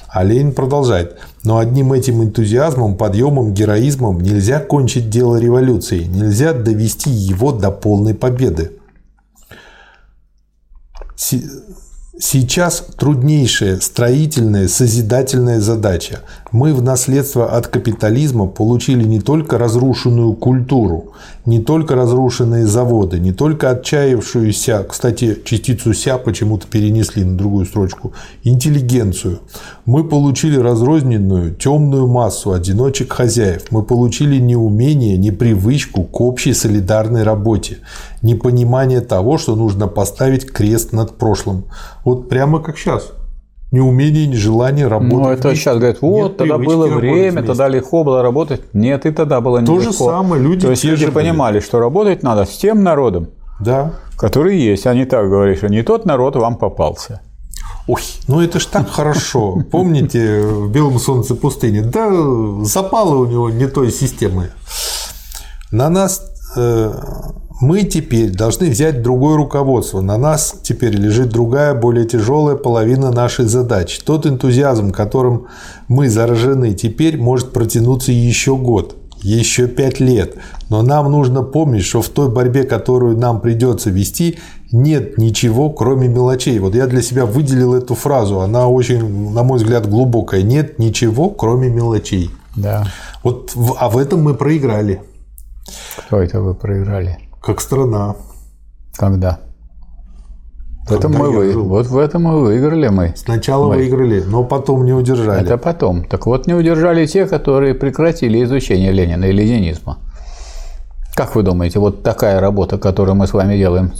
[0.07, 1.17] А Ленин продолжает.
[1.43, 8.13] Но одним этим энтузиазмом, подъемом, героизмом нельзя кончить дело революции, нельзя довести его до полной
[8.13, 8.71] победы.
[12.19, 16.19] Сейчас труднейшая строительная, созидательная задача.
[16.54, 21.13] Мы в наследство от капитализма получили не только разрушенную культуру,
[21.48, 28.13] не только разрушенные заводы, не только отчаявшуюся, кстати, частицу «ся» почему-то перенесли на другую строчку,
[28.44, 29.39] интеллигенцию.
[29.88, 33.72] Мы получили разрозненную, темную массу одиночек хозяев.
[33.72, 37.80] Мы получили неумение, непривычку к общей солидарной работе,
[38.22, 41.66] непонимание того, что нужно поставить крест над прошлым.
[42.06, 43.12] Вот прямо как сейчас
[43.73, 45.17] ни умения, ни желания работать.
[45.17, 48.62] Ну, это сейчас говорят, вот, Нет тогда было время, тогда легко было работать.
[48.71, 49.77] Нет, и тогда было нелегко.
[49.77, 51.63] То же самое, люди То есть люди понимали, были.
[51.63, 53.93] что работать надо с тем народом, да.
[54.15, 57.21] который есть, не так говоришь, что не тот народ вам попался.
[57.88, 59.63] Ой, ну это ж так хорошо.
[59.71, 61.79] Помните в «Белом солнце пустыни»?
[61.79, 62.12] Да,
[62.63, 64.51] запало у него не той системы.
[65.71, 66.21] На нас
[66.55, 66.93] э,
[67.63, 70.02] мы теперь должны взять другое руководство.
[70.02, 74.02] На нас теперь лежит другая, более тяжелая половина нашей задачи.
[74.04, 75.47] Тот энтузиазм, которым
[75.88, 80.36] мы заражены теперь, может протянуться еще год, еще пять лет.
[80.69, 84.39] Но нам нужно помнить, что в той борьбе, которую нам придется вести,
[84.73, 86.60] нет ничего, кроме мелочей.
[86.60, 88.41] Вот я для себя выделил эту фразу.
[88.41, 90.41] Она очень, на мой взгляд, глубокая.
[90.41, 92.30] Нет ничего, кроме мелочей.
[92.58, 92.88] Да.
[93.23, 95.02] Вот, а в этом мы проиграли.
[95.95, 97.19] Кто это вы проиграли?
[97.43, 98.15] Как страна.
[98.95, 99.39] Когда?
[100.88, 101.53] В этом мы вы...
[101.53, 103.13] Вот в этом мы выиграли мы.
[103.15, 103.75] Сначала мы.
[103.75, 105.41] выиграли, но потом не удержали.
[105.43, 106.06] Это потом.
[106.06, 109.97] Так вот, не удержали те, которые прекратили изучение Ленина и ленинизма.
[111.15, 113.91] Как вы думаете, вот такая работа, которую мы с вами делаем,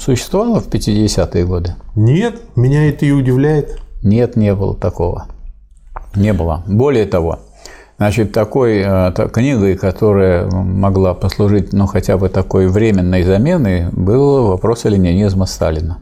[0.00, 1.74] существовала в 50-е годы?
[1.96, 3.80] Нет, меня это и удивляет.
[4.02, 5.26] Нет, не было такого.
[6.14, 6.62] Не было.
[6.66, 7.40] Более того,
[8.00, 14.84] Значит, такой э, книгой, которая могла послужить, ну, хотя бы такой временной заменой, был вопрос
[14.84, 15.98] ленинизма Сталина.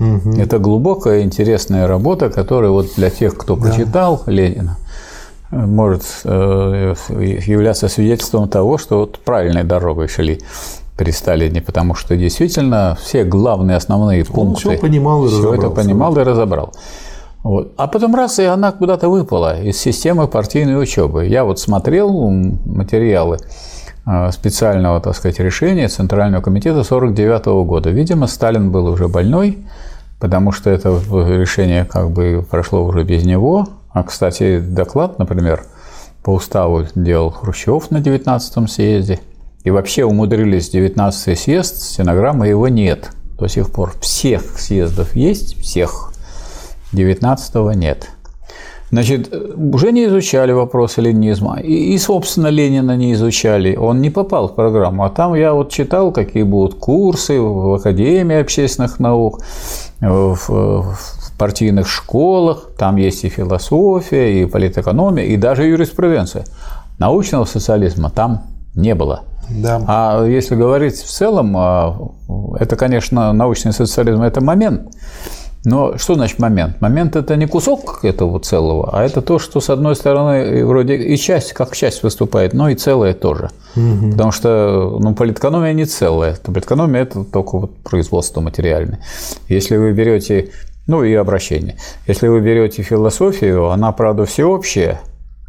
[0.00, 0.32] Угу.
[0.36, 3.62] Это глубокая, интересная работа, которая вот для тех, кто да.
[3.62, 4.78] прочитал Ленина,
[5.52, 10.40] может э, являться свидетельством того, что вот правильной дорогой шли
[10.96, 15.70] при Сталине, потому что действительно все главные основные Он пункты, все понимал и все это
[15.70, 16.74] понимал и разобрал.
[17.48, 17.72] Вот.
[17.78, 21.24] А потом раз, и она куда-то выпала из системы партийной учебы.
[21.24, 23.38] Я вот смотрел материалы
[24.04, 27.88] э, специального, так сказать, решения Центрального комитета 49 года.
[27.88, 29.60] Видимо, Сталин был уже больной,
[30.20, 33.66] потому что это решение как бы прошло уже без него.
[33.94, 35.64] А, кстати, доклад, например,
[36.22, 39.20] по уставу делал Хрущев на 19-м съезде.
[39.64, 43.08] И вообще умудрились 19-й съезд, стенограммы его нет
[43.38, 43.94] до сих пор.
[44.02, 46.12] Всех съездов есть, всех
[46.92, 48.08] 19 нет.
[48.90, 51.60] Значит, уже не изучали вопросы ленинизма.
[51.60, 53.76] И, и, собственно, Ленина не изучали.
[53.76, 55.04] Он не попал в программу.
[55.04, 59.40] А там я вот читал, какие будут курсы в Академии общественных наук,
[60.00, 62.70] в, в партийных школах.
[62.78, 66.44] Там есть и философия, и политэкономия, и даже юриспруденция.
[66.98, 69.24] Научного социализма там не было.
[69.50, 69.82] Да.
[69.86, 71.96] А если говорить в целом, а,
[72.58, 74.94] это, конечно, научный социализм– это момент.
[75.64, 76.80] Но что значит момент?
[76.80, 81.16] Момент– это не кусок этого целого, а это то, что, с одной стороны, вроде и
[81.16, 83.50] часть, как часть выступает, но и целое тоже.
[83.76, 84.12] Угу.
[84.12, 86.36] Потому что ну, политэкономия не целая.
[86.36, 89.00] Политэкономия– это только вот производство материальное.
[89.48, 90.50] Если вы берете
[90.88, 91.76] ну и обращение.
[92.06, 95.00] Если вы берете философию, она, правда, всеобщая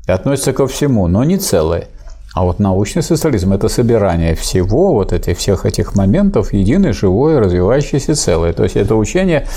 [0.07, 1.87] и относится ко всему, но не целая.
[2.33, 8.15] А вот научный социализм– это собирание всего вот этих всех этих моментов единое, живое, развивающееся
[8.15, 8.53] целое.
[8.53, 9.47] То есть это учение,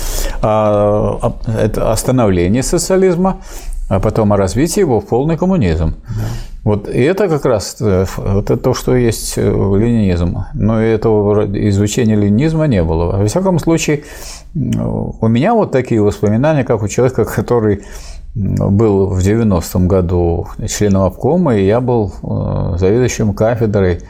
[0.41, 3.41] а, это остановление социализма,
[3.89, 5.95] а потом о развитии его в полный коммунизм.
[6.07, 6.23] Да.
[6.63, 10.45] Вот и это как раз э, вот это то, что есть ленинизм.
[10.53, 13.17] Но этого изучения ленинизма не было.
[13.17, 14.03] Во всяком случае,
[14.55, 17.83] у меня вот такие воспоминания, как у человека, который
[18.35, 22.11] был в 90-м году членом обкома, и я был
[22.77, 24.01] заведующим кафедрой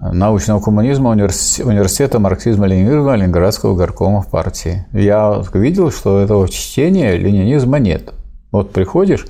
[0.00, 4.86] научного коммунизма университета марксизма-ленинизма Ленинградского горкома в партии.
[4.92, 8.12] Я видел, что этого чтения ленинизма нет.
[8.52, 9.26] Вот приходишь,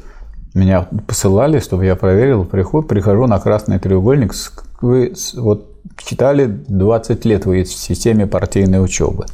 [0.54, 4.34] меня посылали, чтобы я проверил, приход, прихожу на красный треугольник,
[4.80, 9.26] вы вот читали 20 лет в системе партийной учебы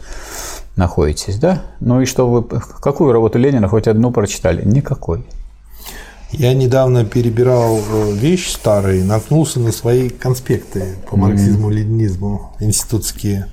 [0.76, 1.62] находитесь, да?
[1.80, 4.64] Ну и что вы, какую работу Ленина хоть одну прочитали?
[4.64, 5.24] Никакой.
[6.32, 13.46] Я недавно перебирал э, вещи старые, наткнулся на свои конспекты по марксизму-ленинизму институтские.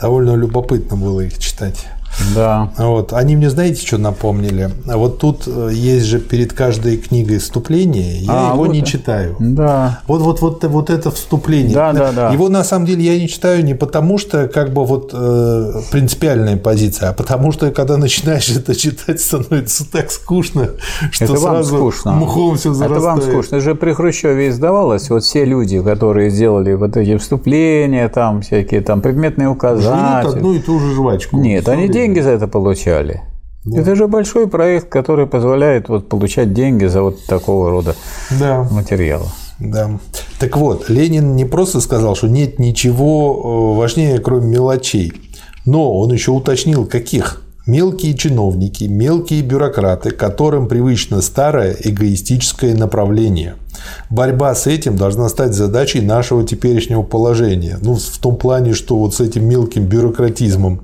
[0.00, 1.86] Довольно любопытно было их читать.
[2.34, 2.70] Да.
[2.78, 3.12] Вот.
[3.12, 4.70] Они мне, знаете, что напомнили?
[4.84, 9.36] Вот тут э, есть же перед каждой книгой вступление, я а, его вот не читаю.
[9.38, 10.00] Да.
[10.06, 11.74] Вот, вот, вот, вот это вступление.
[11.74, 12.32] Да, да, да.
[12.32, 16.56] Его на самом деле я не читаю не потому, что как бы вот э, принципиальная
[16.56, 20.70] позиция, а потому что когда начинаешь это читать, становится так скучно,
[21.10, 22.12] что это сразу скучно.
[22.12, 22.98] мухом все зарастает.
[22.98, 23.56] Это вам скучно.
[23.56, 28.80] Это же при Хрущеве издавалось, вот все люди, которые сделали вот эти вступления, там всякие
[28.80, 30.22] там предметные указания.
[30.22, 31.36] Жуют одну и ту же жвачку.
[31.38, 33.22] Нет, они деньги за это получали.
[33.64, 33.80] Да.
[33.80, 37.94] Это же большой проект, который позволяет вот получать деньги за вот такого рода
[38.38, 38.68] да.
[38.70, 39.24] материалы.
[39.58, 39.98] Да.
[40.38, 45.12] Так вот, Ленин не просто сказал, что нет ничего э, важнее, кроме мелочей,
[45.64, 47.40] но он еще уточнил, каких.
[47.66, 53.54] Мелкие чиновники, мелкие бюрократы, которым привычно старое эгоистическое направление.
[54.10, 57.78] Борьба с этим должна стать задачей нашего теперешнего положения.
[57.80, 60.82] Ну, в том плане, что вот с этим мелким бюрократизмом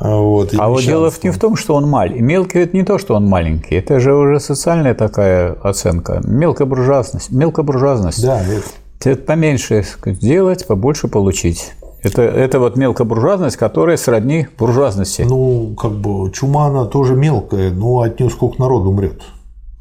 [0.00, 2.20] вот, а вот дело не в том, что он маленький.
[2.20, 3.76] Мелкий– это не то, что он маленький.
[3.76, 6.20] Это же уже социальная такая оценка.
[6.24, 7.30] Мелкая буржуазность.
[7.30, 8.22] Мелкая буржуазность.
[8.22, 9.10] Да, это...
[9.10, 11.72] это поменьше сделать, побольше получить.
[12.04, 15.22] Это, это вот мелкобуржуазность, которая сродни буржуазности.
[15.22, 19.22] Ну, как бы чума, она тоже мелкая, но от нее сколько народу умрет.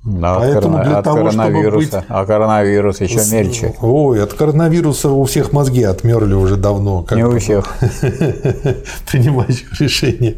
[0.06, 1.88] Да, Поэтому от, для от того, коронавируса.
[1.88, 2.06] Чтобы быть...
[2.10, 3.74] А коронавирус еще мельче.
[3.82, 7.04] Ой, от коронавируса у всех мозги отмерли уже давно.
[7.04, 7.66] Как Не у всех.
[9.12, 10.36] Принимающих решения.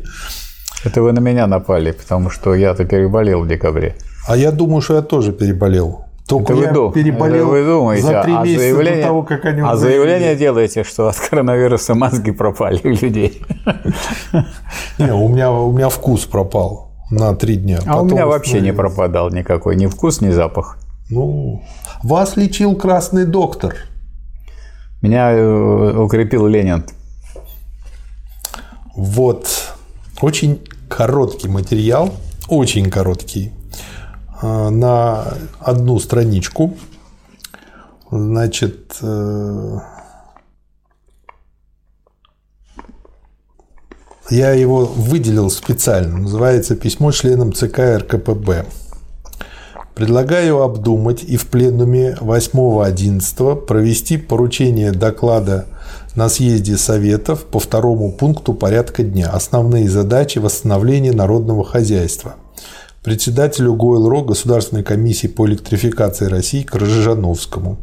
[0.84, 3.96] Это вы на меня напали, потому что я-то переболел в декабре.
[4.28, 6.06] А я думаю, что я тоже переболел.
[6.28, 9.46] Только это я вы, переболел вы думаете, за три а месяца заявление, до того, как
[9.46, 13.42] они А заявление делаете, что от коронавируса мозги пропали у людей.
[14.98, 17.80] Не, у меня, у меня вкус пропал на три дня.
[17.86, 20.78] А у меня вообще не пропадал никакой ни вкус, ни запах.
[21.10, 21.64] Ну,
[22.04, 23.76] вас лечил красный доктор.
[25.02, 26.86] Меня э, укрепил Ленин.
[28.96, 29.48] Вот.
[30.22, 32.12] Очень короткий материал,
[32.48, 33.52] очень короткий,
[34.42, 35.26] э, на
[35.60, 36.76] одну страничку.
[38.10, 38.98] Значит,
[44.30, 46.18] Я его выделил специально.
[46.18, 48.66] Называется «Письмо членам ЦК РКПБ».
[49.94, 55.68] Предлагаю обдумать и в пленуме 8-11 провести поручение доклада
[56.16, 62.36] на съезде Советов по второму пункту порядка дня «Основные задачи восстановления народного хозяйства»
[63.06, 67.78] председателю ГОЭЛРО Государственной комиссии по электрификации России Крыжановскому.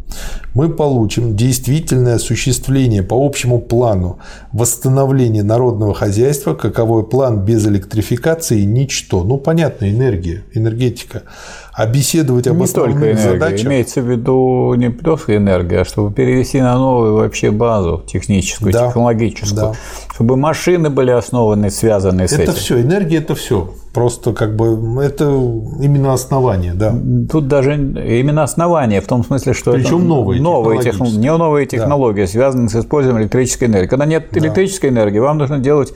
[0.53, 4.19] Мы получим действительное осуществление по общему плану
[4.53, 9.23] восстановления народного хозяйства, каковой план без электрификации– ничто.
[9.23, 11.23] Ну, понятно, энергия, энергетика.
[11.75, 13.33] А беседовать об не основных только энергия.
[13.33, 13.67] задачах...
[13.67, 18.89] Имеется в виду не просто энергия, а чтобы перевести на новую вообще базу техническую, да,
[18.89, 19.57] технологическую.
[19.57, 19.73] Да.
[20.13, 22.53] Чтобы машины были основаны, связаны с это этим.
[22.53, 23.73] Это все, энергия– это все.
[23.95, 26.95] Просто как бы это именно основание, да.
[27.31, 31.05] Тут даже именно основание в том смысле, что Причем это новые, новые техно...
[31.05, 32.27] не новые технологии, да.
[32.27, 33.89] связанные с использованием электрической энергии.
[33.89, 34.41] Когда нет да.
[34.41, 35.95] электрической энергии, вам нужно делать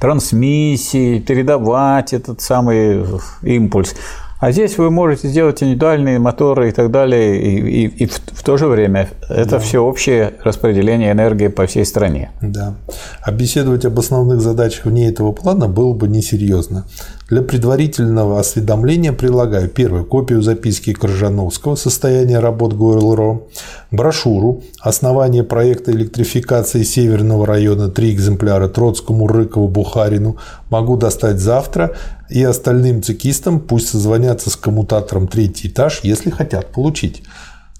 [0.00, 3.04] трансмиссии, передавать этот самый
[3.42, 3.94] импульс.
[4.40, 8.42] А здесь вы можете сделать индивидуальные моторы и так далее, и, и, и в, в
[8.44, 9.58] то же время это да.
[9.58, 12.30] всеобщее распределение энергии по всей стране.
[12.40, 12.74] Да.
[13.20, 16.84] А беседовать об основных задачах вне этого плана было бы несерьезно.
[17.28, 23.42] Для предварительного осведомления прилагаю первое копию записки Крыжановского «Состояние работ ГОРЛРО»,
[23.90, 27.90] брошюру «Основание проекта электрификации Северного района.
[27.90, 30.38] Три экземпляра Троцкому, Рыкову, Бухарину.
[30.70, 31.94] Могу достать завтра
[32.30, 37.22] и остальным цикистам пусть созвонятся с коммутатором третий этаж, если хотят получить».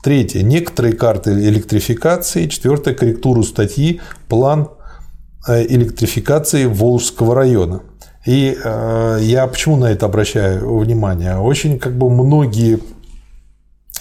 [0.03, 0.43] Третье.
[0.43, 2.49] Некоторые карты электрификации.
[2.49, 2.93] Четвертое.
[2.93, 4.69] Корректуру статьи «План
[5.49, 7.81] э, электрификации Волжского района».
[8.29, 11.39] И э, я почему на это обращаю внимание?
[11.39, 12.79] Очень как бы многие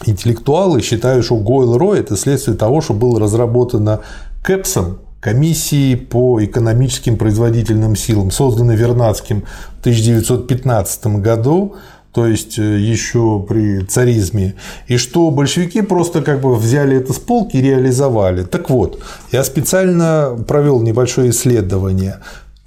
[0.06, 4.02] интеллектуалы считают, что Гойл-Ро– это следствие того, что было разработано
[4.44, 9.46] КЭПСом, комиссией по экономическим производительным силам, созданной Вернадским
[9.78, 11.76] в 1915 году,
[12.12, 14.56] то есть э, еще при царизме,
[14.88, 18.44] и что большевики просто как бы взяли это с полки и реализовали.
[18.44, 19.00] Так вот,
[19.32, 22.18] я специально провел небольшое исследование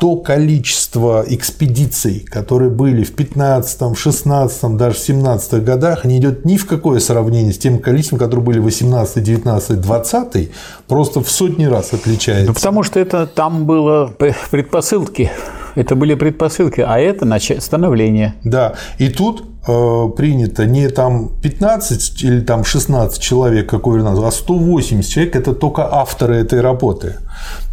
[0.00, 6.56] то количество экспедиций, которые были в 15, 16, даже в 17 годах, не идет ни
[6.56, 10.50] в какое сравнение с тем количеством, которые были в 18, 19, 20,
[10.88, 12.46] просто в сотни раз отличается.
[12.46, 14.10] Ну, потому что это там было
[14.50, 15.30] предпосылки.
[15.74, 17.26] Это были предпосылки, а это
[17.60, 18.34] становление.
[18.42, 18.74] Да.
[18.98, 24.30] И тут э, принято не там 15 или там 16 человек, какой у нас, а
[24.30, 27.16] 180 человек– это только авторы этой работы.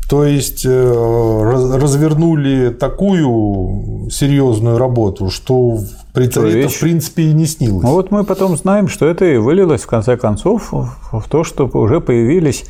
[0.09, 5.79] То есть э, развернули такую серьезную работу, что
[6.13, 7.83] это в принципе и не снилось.
[7.83, 11.65] Ну вот мы потом знаем, что это и вылилось в конце концов в то, что
[11.67, 12.65] уже появились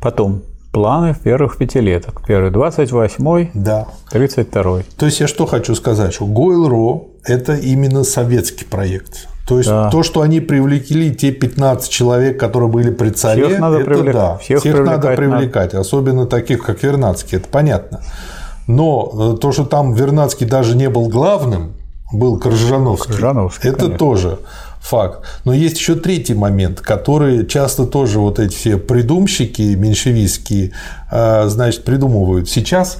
[0.00, 2.22] потом планы первых пятилеток.
[2.26, 3.86] Первый 28-й, да.
[4.12, 4.84] 32-й.
[4.96, 9.28] То есть я что хочу сказать, что Гойл-Ро– это именно советский проект.
[9.46, 9.90] То есть да.
[9.90, 14.14] то, что они привлекли те 15 человек, которые были при царе, всех надо это привлек...
[14.14, 15.80] да, всех, всех надо привлекать, надо.
[15.80, 18.00] особенно таких, как Вернадский, это понятно.
[18.68, 21.72] Но э, то, что там Вернадский даже не был главным,
[22.12, 23.98] был Крыжановский, Крыжановский это конечно.
[23.98, 24.38] тоже
[24.80, 25.24] факт.
[25.44, 30.72] Но есть еще третий момент, который часто тоже вот эти все придумщики меньшевистские,
[31.10, 32.48] э, значит, придумывают.
[32.48, 32.98] Сейчас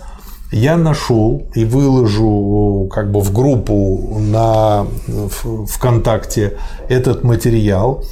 [0.52, 8.04] я нашел и выложу как бы в группу на ВКонтакте этот материал.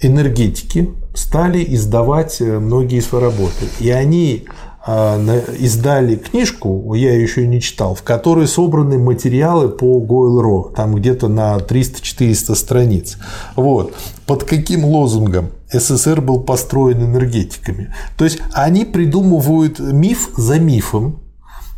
[0.00, 3.66] Энергетики стали издавать э, многие свои работы.
[3.80, 4.44] И они
[4.86, 11.28] издали книжку, я ее еще не читал, в которой собраны материалы по Гойл-Ро, там где-то
[11.28, 13.16] на 300-400 страниц.
[13.56, 13.94] Вот.
[14.26, 17.94] Под каким лозунгом СССР был построен энергетиками?
[18.18, 21.20] То есть они придумывают миф за мифом,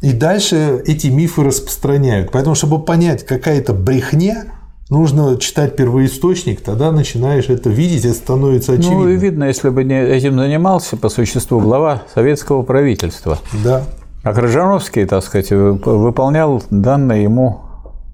[0.03, 2.31] и дальше эти мифы распространяют.
[2.33, 4.47] Поэтому, чтобы понять, какая-то брехня,
[4.91, 8.99] нужно читать первоисточник, тогда начинаешь это видеть, это становится очевидно.
[8.99, 13.39] Ну, и видно, если бы не этим занимался по существу глава советского правительства.
[13.65, 13.83] Да.
[14.23, 17.61] А Крыжановский, так сказать, выполнял данное ему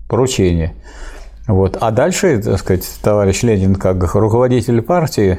[0.08, 0.74] поручение.
[1.48, 1.76] Вот.
[1.80, 5.38] А дальше, так сказать, товарищ Ленин, как руководитель партии,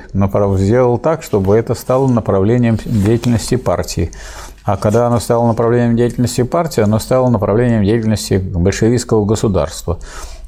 [0.58, 4.12] сделал так, чтобы это стало направлением деятельности партии.
[4.66, 10.00] А когда оно стало направлением деятельности партии, оно стало направлением деятельности большевистского государства.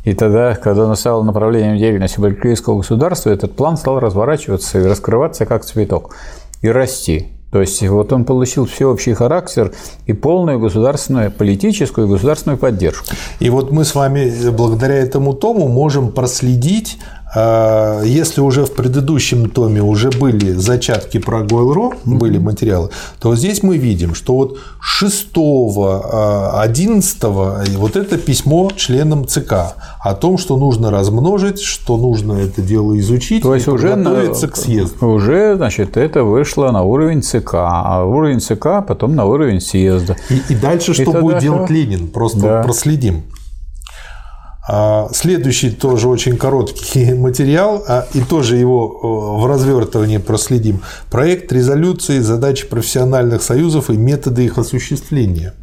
[0.05, 5.45] И тогда, когда оно стало направлением деятельности большевистского государства, этот план стал разворачиваться и раскрываться
[5.45, 6.15] как цветок
[6.61, 7.31] и расти.
[7.51, 9.71] То есть вот он получил всеобщий характер
[10.05, 13.05] и полную государственную, политическую и государственную поддержку.
[13.39, 16.97] И вот мы с вами благодаря этому тому можем проследить
[17.35, 23.77] если уже в предыдущем томе уже были зачатки про Гойл-Ро, были материалы, то здесь мы
[23.77, 30.91] видим, что вот 6 11 а, вот это письмо членам ЦК о том, что нужно
[30.91, 35.05] размножить, что нужно это дело изучить то есть уже готовиться к съезду.
[35.05, 40.15] Уже, значит, это вышло на уровень ЦК, а уровень ЦК потом на уровень съезда.
[40.29, 42.07] И, и дальше и что будет делать Ленин?
[42.07, 42.63] Просто да.
[42.63, 43.23] проследим.
[44.67, 50.81] А, следующий тоже очень короткий материал, а, и тоже его в развертывании проследим.
[51.09, 55.53] Проект резолюции задачи профессиональных союзов и методы их осуществления.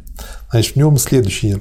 [0.51, 1.59] Значит, в нем следующее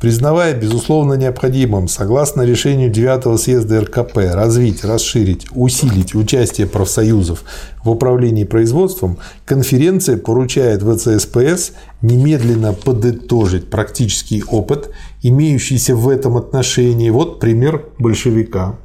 [0.00, 7.44] признавая безусловно необходимым, согласно решению 9 съезда РКП, развить, расширить, усилить участие профсоюзов
[7.84, 14.90] в управлении производством, конференция поручает ВЦСПС немедленно подытожить практический опыт,
[15.22, 17.10] имеющийся в этом отношении.
[17.10, 18.76] Вот пример большевика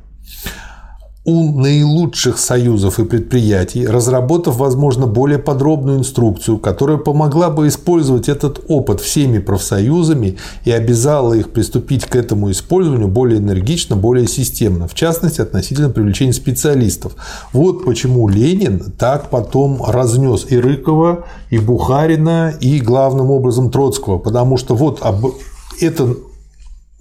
[1.25, 8.63] у наилучших союзов и предприятий, разработав, возможно, более подробную инструкцию, которая помогла бы использовать этот
[8.67, 14.93] опыт всеми профсоюзами и обязала их приступить к этому использованию более энергично, более системно, в
[14.93, 17.15] частности, относительно привлечения специалистов.
[17.53, 24.57] Вот почему Ленин так потом разнес и Рыкова, и Бухарина, и главным образом Троцкого, потому
[24.57, 25.25] что вот об
[25.81, 26.15] это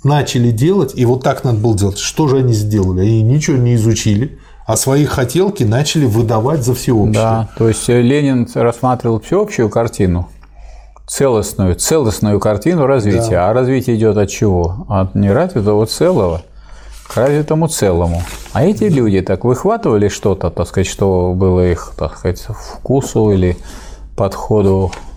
[0.05, 1.99] начали делать, и вот так надо было делать.
[1.99, 3.01] Что же они сделали?
[3.01, 7.15] Они ничего не изучили, а свои хотелки начали выдавать за всеобщее.
[7.15, 10.29] Да, то есть Ленин рассматривал всеобщую картину,
[11.07, 13.37] целостную, целостную картину развития.
[13.37, 13.51] Да.
[13.51, 14.87] А развитие идет от чего?
[14.89, 16.43] От неразвитого целого
[17.07, 18.23] к развитому целому.
[18.53, 23.59] А эти люди так выхватывали что-то, так сказать, что было их, так сказать, вкусу или
[24.17, 25.14] подходу Э,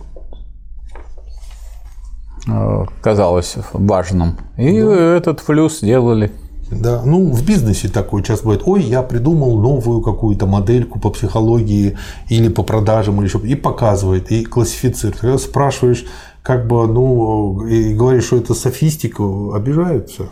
[3.01, 4.37] казалось важным.
[4.57, 5.17] И да.
[5.17, 6.31] этот флюс сделали.
[6.69, 8.63] Да, ну в бизнесе такое часто бывает.
[8.65, 11.97] Ой, я придумал новую какую-то модельку по психологии
[12.29, 15.19] или по продажам или еще и показывает и классифицирует.
[15.19, 16.05] Когда спрашиваешь,
[16.43, 19.23] как бы, ну и говоришь, что это софистика,
[19.53, 20.29] обижаются.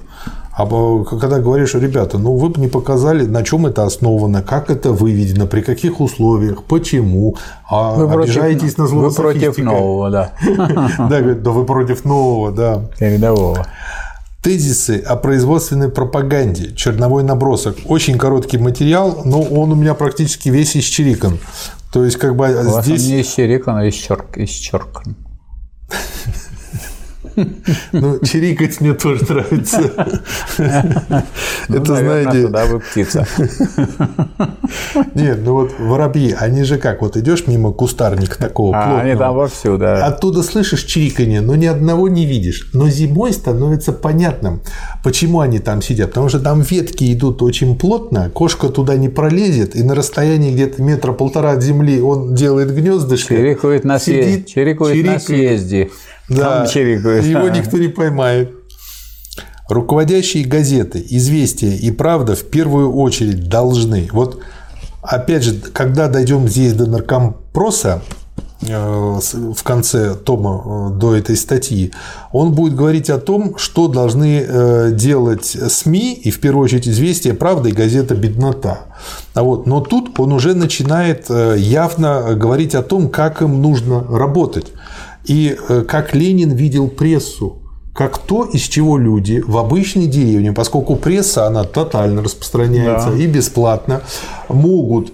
[0.58, 4.93] А когда говоришь, ребята, ну вы бы не показали, на чем это основано, как это
[4.93, 7.36] выведено, при каких условиях, почему,
[7.70, 10.32] а вы обижаетесь против, на Вы против нового, да.
[10.97, 12.86] Да, говорит, да вы против нового, да.
[12.97, 13.68] Передового.
[14.41, 16.74] Тезисы о производственной пропаганде.
[16.74, 17.76] Черновой набросок.
[17.86, 21.38] Очень короткий материал, но он у меня практически весь исчерикан.
[21.91, 23.03] То есть, как бы у вас здесь...
[23.03, 24.38] Он не исчерикан, а исчерк...
[24.38, 25.18] исчеркан.
[27.92, 29.92] Ну, чирикать мне тоже нравится.
[31.68, 32.44] Ну, Это, знаете...
[32.44, 33.28] туда вы птица.
[35.16, 39.36] Нет, ну вот воробьи, они же как, вот идешь мимо кустарника такого А, они там
[39.36, 40.06] вовсю, да.
[40.06, 42.70] Оттуда слышишь чириканье, но ни одного не видишь.
[42.74, 44.62] Но зимой становится понятным,
[45.04, 46.10] почему они там сидят.
[46.10, 50.82] Потому что там ветки идут очень плотно, кошка туда не пролезет, и на расстоянии где-то
[50.82, 53.36] метра полтора от земли он делает гнездышко.
[53.36, 54.44] Чирикает на, съезде.
[54.44, 55.90] чирикает на съезде.
[56.30, 58.52] Да, его никто не поймает.
[59.68, 64.10] Руководящие газеты «Известия» и «Правда» в первую очередь должны.
[64.12, 64.40] Вот
[65.02, 68.04] опять же, когда дойдем здесь до наркомпроса,
[68.62, 71.94] э, в конце тома э, до этой статьи,
[72.32, 77.34] он будет говорить о том, что должны э, делать СМИ, и в первую очередь «Известия»,
[77.34, 78.82] «Правда» и газета «Беднота».
[79.34, 84.68] А вот, но тут он уже начинает явно говорить о том, как им нужно работать.
[85.28, 85.58] И
[85.88, 87.58] как Ленин видел прессу,
[87.94, 93.18] как то, из чего люди в обычной деревне, поскольку пресса, она тотально распространяется да.
[93.18, 94.02] и бесплатно,
[94.50, 95.14] могут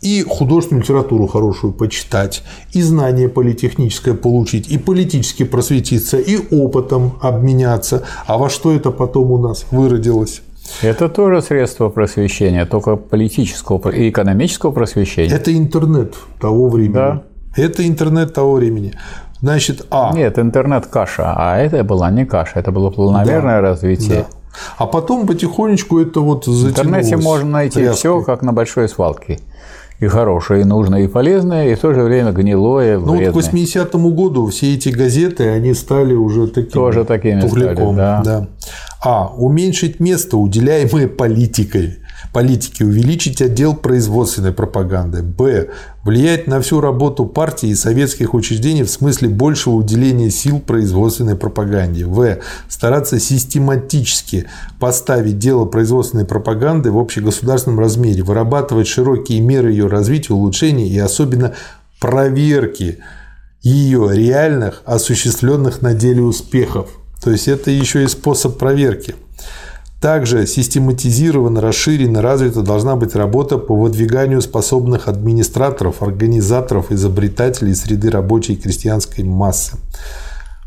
[0.00, 8.02] и художественную литературу хорошую почитать, и знание политехническое получить, и политически просветиться, и опытом обменяться.
[8.26, 10.42] А во что это потом у нас выродилось?
[10.80, 15.32] Это тоже средство просвещения, только политического и экономического просвещения.
[15.32, 16.94] Это интернет того времени.
[16.94, 17.22] Да.
[17.56, 18.92] Это интернет того времени.
[19.40, 20.12] Значит, А.
[20.14, 24.18] Нет, интернет каша, а это была не каша, это было планомерное да, развитие.
[24.20, 24.26] Да.
[24.78, 27.96] А потом потихонечку это вот В интернете можно найти тряской.
[27.96, 29.40] все, как на большой свалке.
[29.98, 33.30] И хорошее, и нужное, и полезное, и в то же время гнилое, вредное.
[33.30, 37.94] Ну вот к 80-му году все эти газеты, они стали уже такими Тоже такими тухляком,
[37.94, 38.22] стали, да.
[38.24, 38.48] да.
[39.04, 39.28] А.
[39.28, 41.98] Уменьшить место, уделяемое политикой
[42.32, 45.22] политики увеличить отдел производственной пропаганды.
[45.22, 45.68] Б.
[46.02, 52.06] Влиять на всю работу партии и советских учреждений в смысле большего уделения сил производственной пропаганде.
[52.06, 52.38] В.
[52.68, 54.46] Стараться систематически
[54.80, 61.54] поставить дело производственной пропаганды в общегосударственном размере, вырабатывать широкие меры ее развития, улучшения и особенно
[62.00, 62.98] проверки
[63.62, 66.90] ее реальных, осуществленных на деле успехов.
[67.22, 69.14] То есть это еще и способ проверки.
[70.02, 78.54] Также систематизирована, расширена, развита должна быть работа по выдвиганию способных администраторов, организаторов, изобретателей среды рабочей
[78.54, 79.76] и крестьянской массы.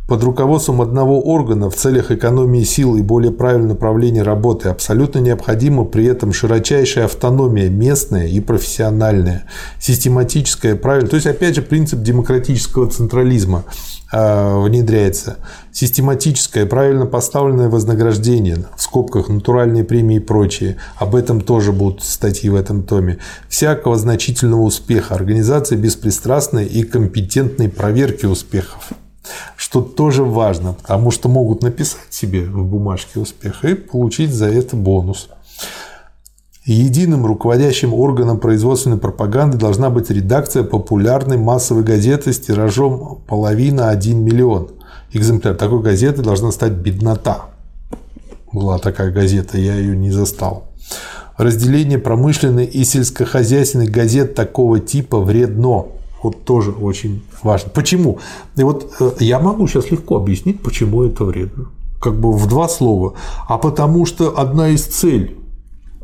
[0.08, 5.84] Под руководством одного органа в целях экономии сил и более правильного направления работы абсолютно необходима
[5.84, 9.46] при этом широчайшая автономия местная и профессиональная,
[9.80, 11.10] систематическая, правильная.
[11.10, 13.66] То есть, опять же, принцип демократического централизма
[14.14, 15.38] э, внедряется.
[15.72, 20.78] Систематическое, правильно поставленное вознаграждение, в скобках натуральные премии и прочее.
[20.98, 23.18] Об этом тоже будут статьи в этом томе.
[23.50, 25.16] Всякого значительного успеха.
[25.16, 28.92] Организация беспристрастной и компетентной проверки успехов
[29.56, 34.76] что тоже важно, потому что могут написать себе в бумажке успех и получить за это
[34.76, 35.30] бонус.
[36.66, 44.24] Единым руководящим органом производственной пропаганды должна быть редакция популярной массовой газеты с тиражом половина 1
[44.24, 44.70] миллион.
[45.14, 47.46] Экземпляр такой газеты должна стать «Беднота».
[48.52, 50.64] Была такая газета, я ее не застал.
[51.38, 55.86] Разделение промышленной и сельскохозяйственных газет такого типа вредно.
[56.26, 57.70] Вот тоже очень важно.
[57.70, 58.18] Почему?
[58.56, 61.66] И вот э, я могу сейчас легко объяснить, почему это вредно.
[62.02, 63.14] Как бы в два слова.
[63.48, 65.38] А потому что одна из целей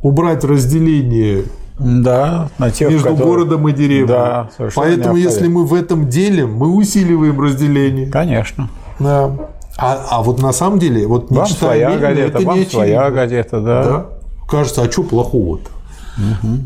[0.04, 1.46] убрать разделение
[1.80, 3.26] да, на тех, между которые...
[3.26, 4.08] городом и деревней.
[4.08, 8.06] Да, Поэтому, если мы в этом делим, мы усиливаем разделение.
[8.12, 8.70] Конечно.
[9.00, 9.32] Да.
[9.78, 13.10] А, а вот на самом деле, вот вам своя Ленина, газета, это вам не своя
[13.10, 13.84] газета, да.
[13.84, 14.06] да.
[14.48, 15.72] Кажется, а что плохого-то?
[16.18, 16.58] Угу.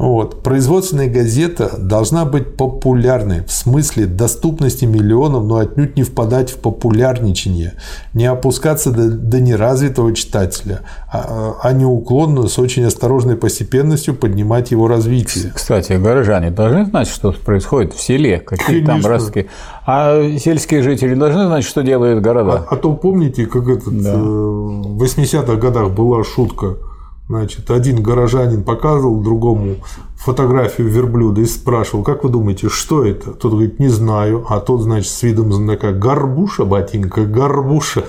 [0.00, 0.42] Вот.
[0.42, 7.74] Производственная газета должна быть популярной в смысле доступности миллионам, но отнюдь не впадать в популярничание,
[8.14, 10.80] не опускаться до, до неразвитого читателя,
[11.12, 15.52] а, а неуклонно, с очень осторожной постепенностью поднимать его развитие.
[15.54, 19.02] Кстати, горожане должны знать, что происходит в селе, какие Конечно.
[19.02, 19.50] там ростки.
[19.84, 22.64] А сельские жители должны знать, что делают города.
[22.70, 24.14] А, а то помните, как этот да.
[24.14, 26.76] Э, в 80-х годах была шутка–
[27.30, 29.76] Значит, один горожанин показывал другому
[30.16, 33.30] фотографию верблюда и спрашивал, как вы думаете, что это?
[33.30, 34.44] Тот говорит, не знаю.
[34.48, 38.02] А тот, значит, с видом знака, горбуша, ботинка, горбуша.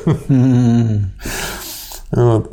[2.11, 2.51] Вот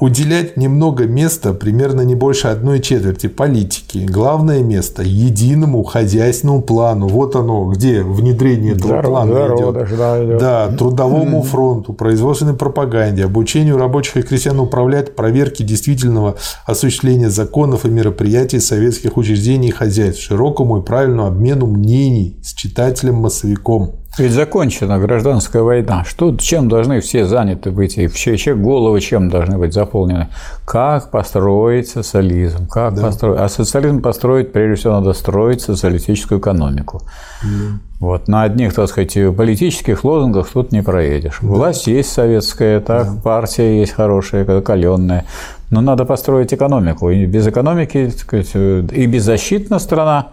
[0.00, 4.06] уделять немного места, примерно не больше одной четверти политики.
[4.10, 7.06] Главное место– единому хозяйственному плану.
[7.06, 9.98] Вот оно, где внедрение этого Здорово, плана здорово, идет.
[9.98, 10.38] Да, идет.
[10.38, 17.90] да, трудовому фронту, производственной пропаганде, обучению рабочих и крестьян управлять, проверке действительного осуществления законов и
[17.90, 23.99] мероприятий советских учреждений и хозяйств, широкому и правильному обмену мнений с читателем-массовиком.
[24.18, 26.04] Ведь закончена гражданская война.
[26.04, 27.96] Что, чем должны все заняты быть?
[27.96, 30.28] И все, все головы чем должны быть заполнены?
[30.64, 32.66] Как построить социализм?
[32.68, 33.02] Как да.
[33.02, 33.40] построить?
[33.40, 37.02] А социализм построить, прежде всего, надо строить социалистическую экономику.
[37.42, 37.48] Да.
[38.00, 41.38] Вот на одних, так сказать, политических лозунгах тут не проедешь.
[41.40, 41.48] Да.
[41.48, 43.20] Власть есть советская, так, да.
[43.22, 45.24] партия есть хорошая, каленная.
[45.70, 47.10] Но надо построить экономику.
[47.10, 48.54] И без экономики, так сказать,
[48.92, 50.28] и беззащитна страна,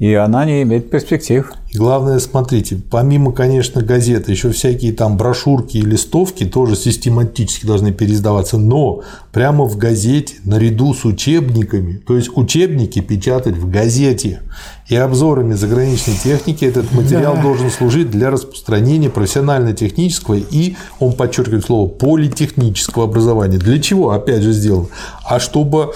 [0.00, 1.52] и она не имеет перспектив.
[1.70, 7.92] И главное, смотрите, помимо, конечно, газеты, еще всякие там брошюрки и листовки тоже систематически должны
[7.92, 14.40] переиздаваться, но прямо в газете, наряду с учебниками, то есть учебники печатать в газете
[14.88, 17.42] и обзорами заграничной техники этот материал да.
[17.42, 23.58] должен служить для распространения профессионально-технического и, он подчеркивает слово, политехнического образования.
[23.58, 24.88] Для чего, опять же, сделано?
[25.26, 25.92] А чтобы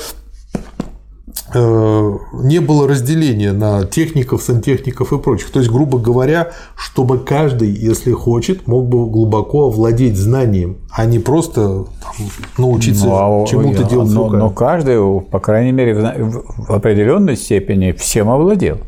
[1.54, 5.50] не было разделения на техников, сантехников и прочих.
[5.50, 11.18] То есть, грубо говоря, чтобы каждый, если хочет, мог бы глубоко овладеть знанием, а не
[11.18, 12.26] просто там,
[12.58, 18.30] научиться ну, а чему-то делать но, но каждый, по крайней мере, в определенной степени всем
[18.30, 18.78] овладел.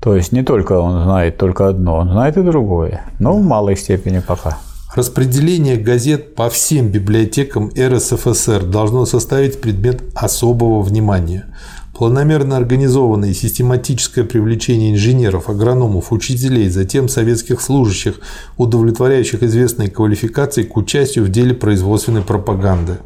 [0.00, 3.76] То есть не только он знает только одно, он знает и другое, но в малой
[3.76, 4.58] степени пока.
[4.96, 11.54] Распределение газет по всем библиотекам РСФСР должно составить предмет особого внимания.
[11.92, 18.20] Планомерно организованное и систематическое привлечение инженеров, агрономов, учителей, затем советских служащих,
[18.56, 22.96] удовлетворяющих известной квалификации к участию в деле производственной пропаганды.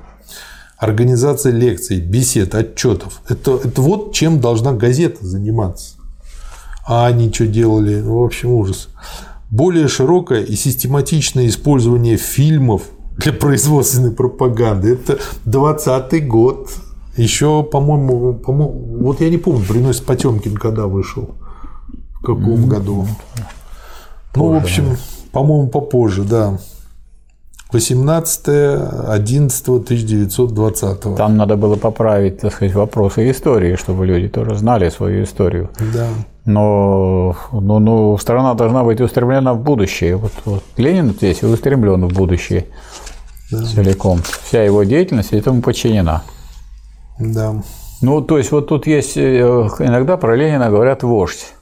[0.78, 3.20] Организация лекций, бесед, отчетов.
[3.28, 5.96] Это, это вот чем должна газета заниматься.
[6.86, 8.00] А они что делали?
[8.00, 8.90] В общем, ужас
[9.50, 12.82] более широкое и систематичное использование фильмов
[13.16, 14.92] для производственной пропаганды.
[14.92, 16.70] Это 20 год.
[17.16, 21.34] Еще, по-моему, по вот я не помню, приносит Потемкин, когда вышел.
[22.14, 22.66] В каком mm-hmm.
[22.66, 23.06] году.
[24.36, 24.96] Ну, в общем,
[25.32, 26.58] по-моему, попозже, да.
[27.72, 28.48] 18
[29.08, 35.24] 11 1920 Там надо было поправить, так сказать, вопросы истории, чтобы люди тоже знали свою
[35.24, 35.70] историю.
[35.94, 36.08] Да.
[36.44, 40.16] Но, но, но страна должна быть устремлена в будущее.
[40.16, 42.66] Вот, вот Ленин здесь устремлен в будущее
[43.50, 43.62] да.
[43.64, 44.20] целиком.
[44.42, 46.22] Вся его деятельность этому подчинена.
[47.18, 47.54] Да.
[48.02, 49.20] Ну, то есть, вот тут есть, э,
[49.80, 51.52] иногда про Ленина говорят вождь.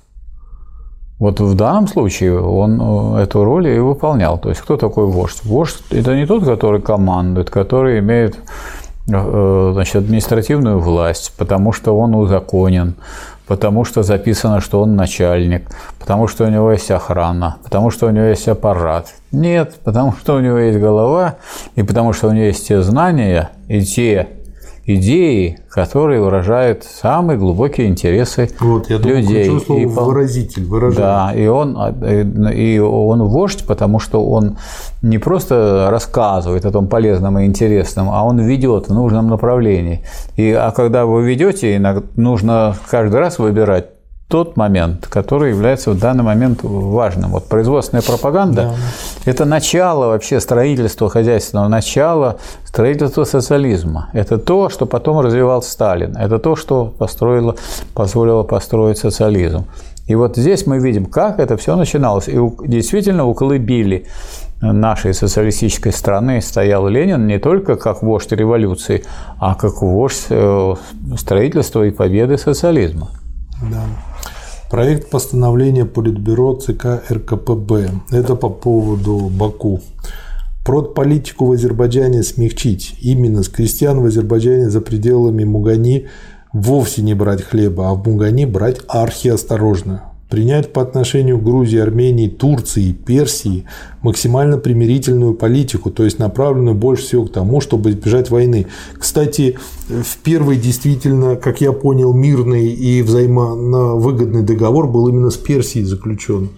[1.19, 4.39] Вот в данном случае он э, эту роль и выполнял.
[4.39, 5.45] То есть, кто такой вождь?
[5.45, 8.39] Вождь– это не тот, который командует, который имеет
[9.09, 12.95] э, значит, административную власть, потому что он узаконен,
[13.49, 18.11] потому что записано, что он начальник, потому что у него есть охрана, потому что у
[18.11, 19.09] него есть аппарат.
[19.33, 21.35] Нет, потому что у него есть голова,
[21.75, 24.29] и потому что у него есть те знания и те
[24.89, 29.61] идеи, которые выражают самые глубокие интересы вот, я думаю, людей.
[29.61, 31.03] Слово и выразитель, выражатель.
[31.03, 31.77] Да, и он,
[32.51, 34.57] и он вождь, потому что он
[35.03, 40.05] не просто рассказывает о том полезном и интересном, а он ведет в нужном направлении.
[40.37, 41.79] И, а когда вы ведете,
[42.17, 43.98] нужно каждый раз выбирать
[44.29, 47.31] тот момент, который является в данный момент важным.
[47.31, 48.75] Вот производственная пропаганда да.–
[49.31, 54.11] это начало вообще строительства хозяйственного, начало строительства социализма.
[54.13, 56.15] Это то, что потом развивал Сталин.
[56.15, 57.57] Это то, что построило,
[57.95, 59.65] позволило построить социализм.
[60.07, 62.29] И вот здесь мы видим, как это все начиналось.
[62.29, 64.07] И действительно у колыбели
[64.61, 69.05] нашей социалистической страны стоял Ленин не только как вождь революции,
[69.39, 70.75] а как вождь э,
[71.17, 73.11] строительства и победы социализма.
[73.63, 73.85] Да.
[74.71, 77.91] Проект постановления Политбюро ЦК РКПБ.
[78.11, 79.81] Это по поводу Баку.
[80.63, 82.95] Продполитику в Азербайджане смягчить.
[83.01, 86.09] Именно с крестьян в Азербайджане за пределами Мугани
[86.53, 90.08] вовсе не брать хлеба, а в Мугане брать архиосторожно.
[90.29, 93.65] Принять по отношению к Грузии, Армении, Турции, Персии
[94.03, 98.67] максимально примирительную политику, то есть направленную больше всего к тому, чтобы избежать войны.
[98.99, 99.59] Кстати,
[99.89, 106.51] в первый действительно, как я понял, мирный и взаимовыгодный договор был именно с Персией заключен.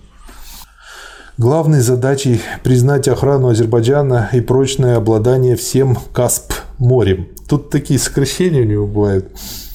[1.39, 7.29] Главной задачей признать охрану Азербайджана и прочное обладание всем Касп морем.
[7.49, 9.31] Тут такие сокращения у него бывают.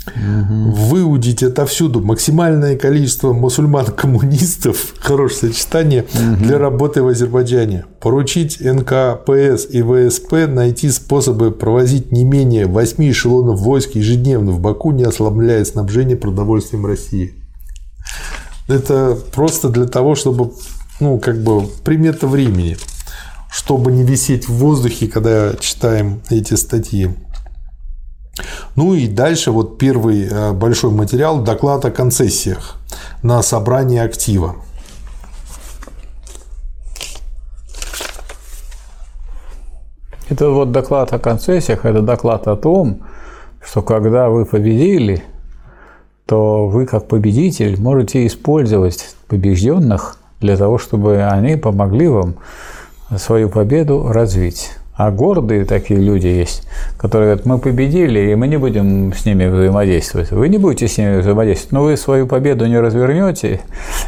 [0.07, 0.71] Угу.
[0.71, 6.43] Выудить отовсюду максимальное количество мусульман-коммунистов, хорошее сочетание, угу.
[6.43, 7.85] для работы в Азербайджане.
[7.99, 14.91] Поручить НКПС и ВСП найти способы провозить не менее 8 эшелонов войск ежедневно в Баку,
[14.91, 17.33] не ослабляя снабжение продовольствием России.
[18.67, 20.51] Это просто для того, чтобы
[20.99, 22.77] ну, как бы примета времени,
[23.55, 27.09] чтобы не висеть в воздухе, когда читаем эти статьи.
[28.75, 32.75] Ну и дальше вот первый э, большой материал– доклад о концессиях
[33.23, 34.57] на собрании актива.
[40.27, 43.03] Это вот доклад о концессиях, это доклад о том,
[43.63, 45.23] что когда вы победили,
[46.25, 52.35] то вы как победитель можете использовать побежденных для того, чтобы они помогли вам
[53.17, 54.71] свою победу развить.
[54.97, 56.63] А гордые такие люди есть,
[56.97, 60.31] которые говорят, мы победили, и мы не будем с ними взаимодействовать.
[60.31, 63.59] Вы не будете с ними взаимодействовать, но вы свою победу не развернете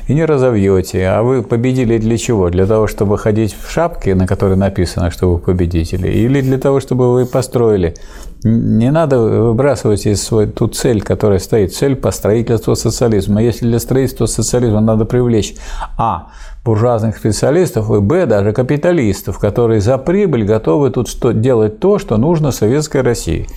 [0.08, 1.08] и не разовьете.
[1.08, 2.50] А вы победили для чего?
[2.50, 6.80] Для того, чтобы ходить в шапке, на которой написано, что вы победители, или для того,
[6.80, 7.96] чтобы вы построили
[8.44, 13.42] не надо выбрасывать из свой ту цель, которая стоит, цель по строительству социализма.
[13.42, 15.56] Если для строительства социализма надо привлечь
[15.98, 16.28] а.
[16.64, 18.26] буржуазных специалистов и б.
[18.26, 23.48] даже капиталистов, которые за прибыль готовы тут что, делать то, что нужно советской России.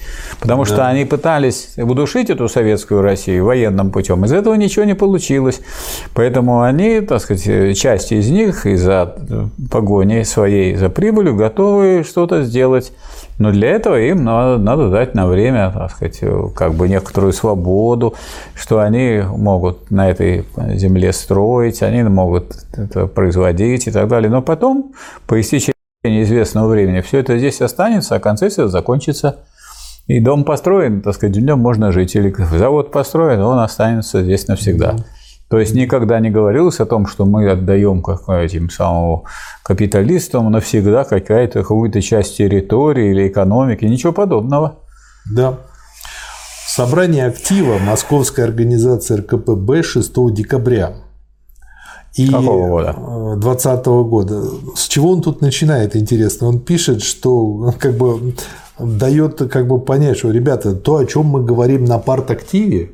[0.41, 0.69] Потому да.
[0.73, 4.25] что они пытались удушить эту советскую Россию военным путем.
[4.25, 5.61] Из этого ничего не получилось.
[6.15, 9.15] Поэтому они, так сказать, часть из них из-за
[9.71, 12.93] погони своей за прибылью готовы что-то сделать
[13.41, 16.21] но для этого им надо, надо дать на время, так сказать,
[16.55, 18.15] как бы некоторую свободу,
[18.55, 24.31] что они могут на этой земле строить, они могут это производить и так далее.
[24.31, 24.93] Но потом,
[25.27, 25.73] по истечении
[26.05, 29.39] известного времени, все это здесь останется, а концессия закончится.
[30.07, 32.15] И дом построен, так сказать, в нем можно жить.
[32.17, 34.97] Или завод построен, он останется здесь навсегда.
[35.51, 39.25] То есть никогда не говорилось о том, что мы отдаем как этим самым
[39.65, 44.77] капиталистам навсегда какая-то какую-то часть территории или экономики, ничего подобного.
[45.29, 45.59] Да.
[46.69, 50.95] Собрание актива Московской организации РКПБ 6 декабря.
[52.15, 52.93] И Какого года?
[53.41, 54.43] 2020 года.
[54.77, 56.47] С чего он тут начинает, интересно?
[56.47, 58.35] Он пишет, что как бы
[58.79, 62.93] дает как бы понять, что, ребята, то, о чем мы говорим на парт-активе,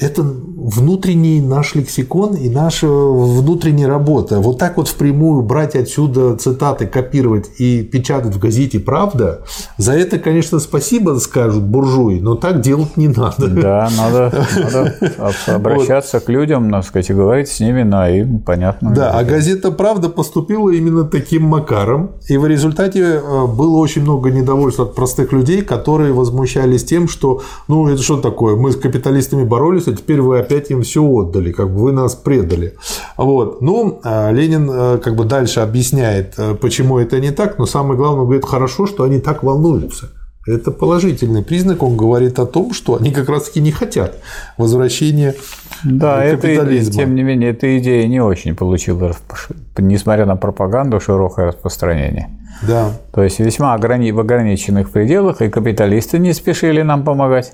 [0.00, 4.40] это внутренний наш лексикон и наша внутренняя работа.
[4.40, 9.42] Вот так вот впрямую брать отсюда цитаты, копировать и печатать в газете «Правда»,
[9.76, 13.48] за это, конечно, спасибо скажут буржуи, но так делать не надо.
[13.48, 14.94] Да, надо, надо
[15.46, 16.24] обращаться вот.
[16.24, 18.92] к людям, так сказать, и говорить с ними на им понятно.
[18.94, 24.30] Да, а газета «Правда» поступила именно таким макаром, и в результате э, было очень много
[24.30, 29.44] недовольства от простых людей, которые возмущались тем, что, ну, это что такое, мы с капиталистами
[29.44, 32.74] боролись, что теперь вы опять им все отдали, как бы вы нас предали.
[33.16, 33.60] Вот.
[33.60, 37.96] Ну, а Ленин э, как бы дальше объясняет, э, почему это не так, но самое
[37.96, 40.10] главное, говорит, хорошо, что они так волнуются.
[40.46, 44.16] Это положительный признак, он говорит о том, что они как раз-таки не хотят
[44.56, 45.34] возвращения
[45.84, 46.92] да, капитализма.
[46.92, 49.14] Это, тем не менее, эта идея не очень получила,
[49.76, 52.30] несмотря на пропаганду, широкое распространение.
[52.66, 52.92] Да.
[53.12, 57.52] То есть весьма в ограниченных пределах, и капиталисты не спешили нам помогать.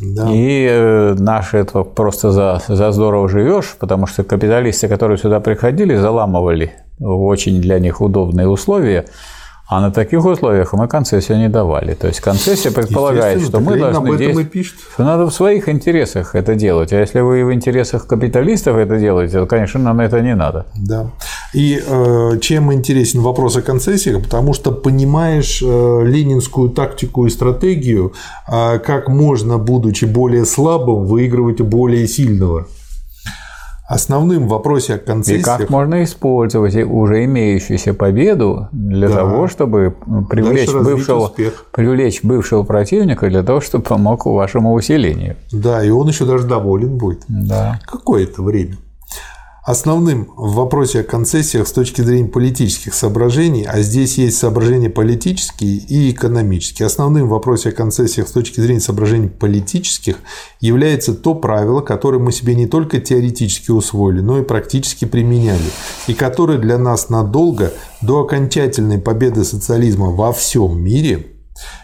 [0.00, 0.30] Да.
[0.30, 5.96] И э, наши это просто за, за здорово живешь, потому что капиталисты, которые сюда приходили,
[5.96, 9.06] заламывали очень для них удобные условия,
[9.68, 11.92] а на таких условиях мы концессию не давали.
[11.92, 16.92] То есть концессия предполагает, что мы должны действовать, что надо в своих интересах это делать.
[16.92, 20.66] А если вы в интересах капиталистов это делаете, то, конечно, нам это не надо.
[20.74, 21.10] Да.
[21.52, 24.22] И э, чем интересен вопрос о концессиях?
[24.22, 28.14] Потому что понимаешь э, ленинскую тактику и стратегию,
[28.50, 32.66] э, как можно, будучи более слабым, выигрывать у более сильного
[33.88, 35.40] основным вопросе о концессиях...
[35.40, 39.14] И как можно использовать уже имеющуюся победу для да.
[39.16, 39.96] того, чтобы
[40.28, 41.32] привлечь бывшего,
[41.72, 45.36] привлечь бывшего противника для того, чтобы помог вашему усилению.
[45.50, 47.24] Да, и он еще даже доволен будет.
[47.28, 47.80] Да.
[47.86, 48.76] Какое-то время.
[49.68, 55.76] Основным в вопросе о концессиях с точки зрения политических соображений, а здесь есть соображения политические
[55.76, 60.20] и экономические, основным в вопросе о концессиях с точки зрения соображений политических
[60.62, 65.70] является то правило, которое мы себе не только теоретически усвоили, но и практически применяли,
[66.06, 71.26] и которое для нас надолго до окончательной победы социализма во всем мире–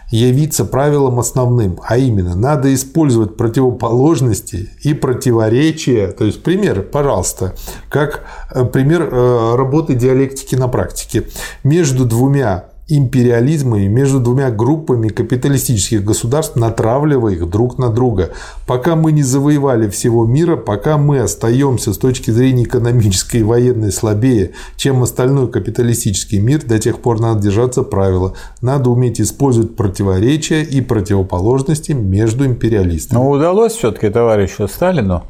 [0.09, 6.07] явиться правилом основным, а именно надо использовать противоположности и противоречия.
[6.07, 7.55] То есть пример, пожалуйста,
[7.89, 11.27] как э, пример э, работы диалектики на практике.
[11.63, 18.31] Между двумя империализма и между двумя группами капиталистических государств, натравливая их друг на друга.
[18.67, 23.91] Пока мы не завоевали всего мира, пока мы остаемся с точки зрения экономической и военной
[23.91, 28.33] слабее, чем остальной капиталистический мир, до тех пор надо держаться правила.
[28.61, 33.17] Надо уметь использовать противоречия и противоположности между империалистами.
[33.17, 35.23] Но удалось все-таки товарищу Сталину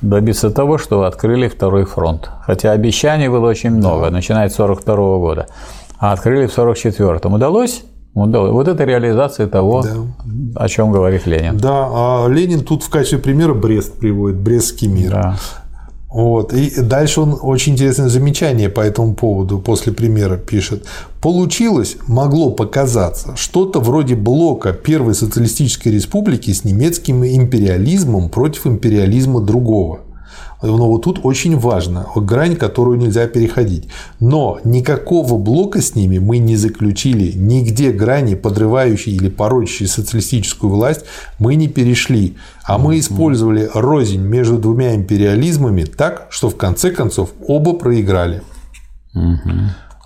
[0.00, 2.30] добиться того, что открыли второй фронт.
[2.42, 5.46] Хотя обещаний было очень много, начиная с 1942 года.
[5.98, 7.34] А открыли в 1944.
[7.34, 7.84] Удалось?
[8.14, 8.52] Удалось.
[8.52, 10.64] Вот это реализация того, да.
[10.64, 11.58] о чем говорит Ленин.
[11.58, 15.10] Да, а Ленин тут в качестве примера Брест приводит, Брестский мир.
[15.10, 15.36] Да.
[16.10, 16.54] Вот.
[16.54, 20.86] И дальше он очень интересное замечание по этому поводу после примера пишет.
[21.20, 30.00] Получилось, могло показаться, что-то вроде блока Первой социалистической республики с немецким империализмом против империализма другого.
[30.60, 33.88] Но вот тут очень важно, грань, которую нельзя переходить.
[34.18, 41.04] Но никакого блока с ними мы не заключили, нигде грани, подрывающие или порочащие социалистическую власть,
[41.38, 42.36] мы не перешли.
[42.64, 48.42] А мы использовали рознь между двумя империализмами так, что в конце концов оба проиграли.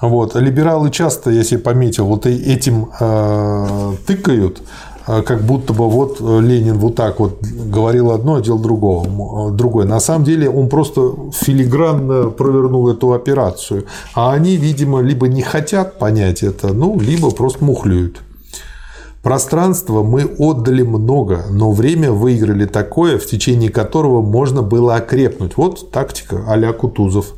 [0.03, 0.34] Вот.
[0.34, 4.61] Либералы часто, я себе пометил, вот этим э, тыкают,
[5.07, 9.53] как будто бы вот э, Ленин вот так вот говорил одно, а делал другого, э,
[9.53, 9.86] другое.
[9.86, 13.86] На самом деле он просто филигранно провернул эту операцию.
[14.14, 18.20] А они, видимо, либо не хотят понять это, ну, либо просто мухлюют.
[19.22, 25.57] Пространство мы отдали много, но время выиграли такое, в течение которого можно было окрепнуть.
[25.57, 27.34] Вот тактика а-ля Кутузов.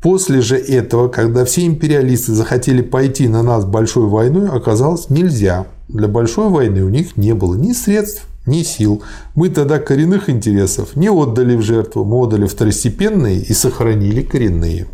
[0.00, 5.66] После же этого, когда все империалисты захотели пойти на нас большой войной, оказалось нельзя.
[5.88, 9.02] Для большой войны у них не было ни средств, ни сил.
[9.34, 14.86] Мы тогда коренных интересов не отдали в жертву, мы отдали второстепенные и сохранили коренные.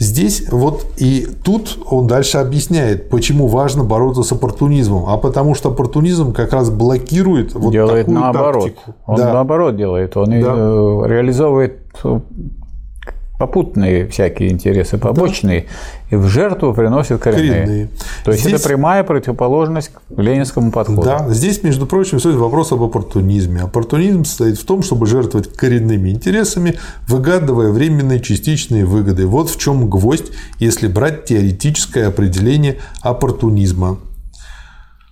[0.00, 5.06] Здесь вот и тут он дальше объясняет, почему важно бороться с оппортунизмом.
[5.08, 8.64] А потому что оппортунизм как раз блокирует вот делает такую наоборот.
[8.64, 8.94] тактику.
[9.06, 9.32] Он да.
[9.32, 10.16] наоборот делает.
[10.16, 10.54] Он да.
[10.56, 11.80] Э, реализовывает
[13.38, 15.66] попутные всякие интересы побочные,
[16.10, 16.16] да.
[16.16, 17.50] и в жертву приносят коренные.
[17.50, 17.88] коренные.
[18.24, 18.54] То есть здесь...
[18.54, 21.02] это прямая противоположность к ленинскому подходу.
[21.02, 23.60] Да, здесь, между прочим, стоит вопрос об оппортунизме.
[23.62, 26.74] Оппортунизм состоит в том, чтобы жертвовать коренными интересами,
[27.06, 29.26] выгадывая временные частичные выгоды.
[29.26, 33.98] Вот в чем гвоздь, если брать теоретическое определение оппортунизма.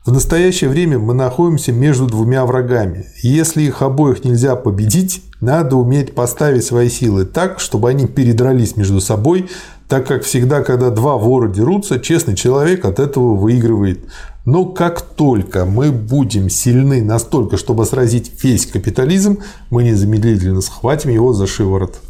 [0.05, 3.07] В настоящее время мы находимся между двумя врагами.
[3.23, 9.01] Если их обоих нельзя победить, надо уметь поставить свои силы так, чтобы они передрались между
[9.01, 9.49] собой,
[9.89, 14.01] так как всегда, когда два вора дерутся, честный человек от этого выигрывает.
[14.45, 19.39] Но как только мы будем сильны настолько, чтобы сразить весь капитализм,
[19.71, 22.01] мы незамедлительно схватим его за шиворот.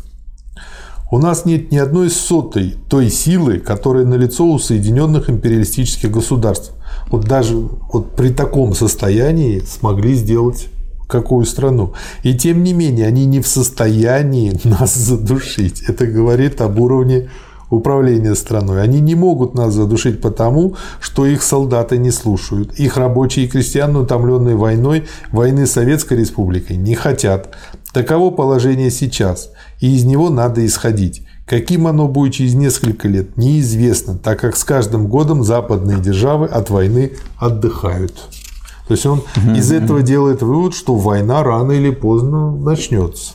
[1.11, 6.73] У нас нет ни одной сотой той силы, которая налицо у Соединенных империалистических государств
[7.09, 10.69] вот даже вот при таком состоянии смогли сделать
[11.07, 11.95] какую страну.
[12.23, 15.83] И тем не менее, они не в состоянии нас задушить.
[15.83, 17.29] Это говорит об уровне
[17.71, 18.83] управления страной.
[18.83, 22.79] Они не могут нас задушить потому, что их солдаты не слушают.
[22.79, 27.51] Их рабочие и крестьяне, утомленные войной, войны Советской Республикой, не хотят.
[27.93, 29.51] Таково положение сейчас,
[29.81, 31.27] и из него надо исходить.
[31.47, 36.71] Каким оно будет через несколько лет, неизвестно, так как с каждым годом западные державы от
[36.71, 38.15] войны отдыхают.
[38.87, 39.23] То есть он
[39.57, 43.35] из этого делает вывод, что война рано или поздно начнется.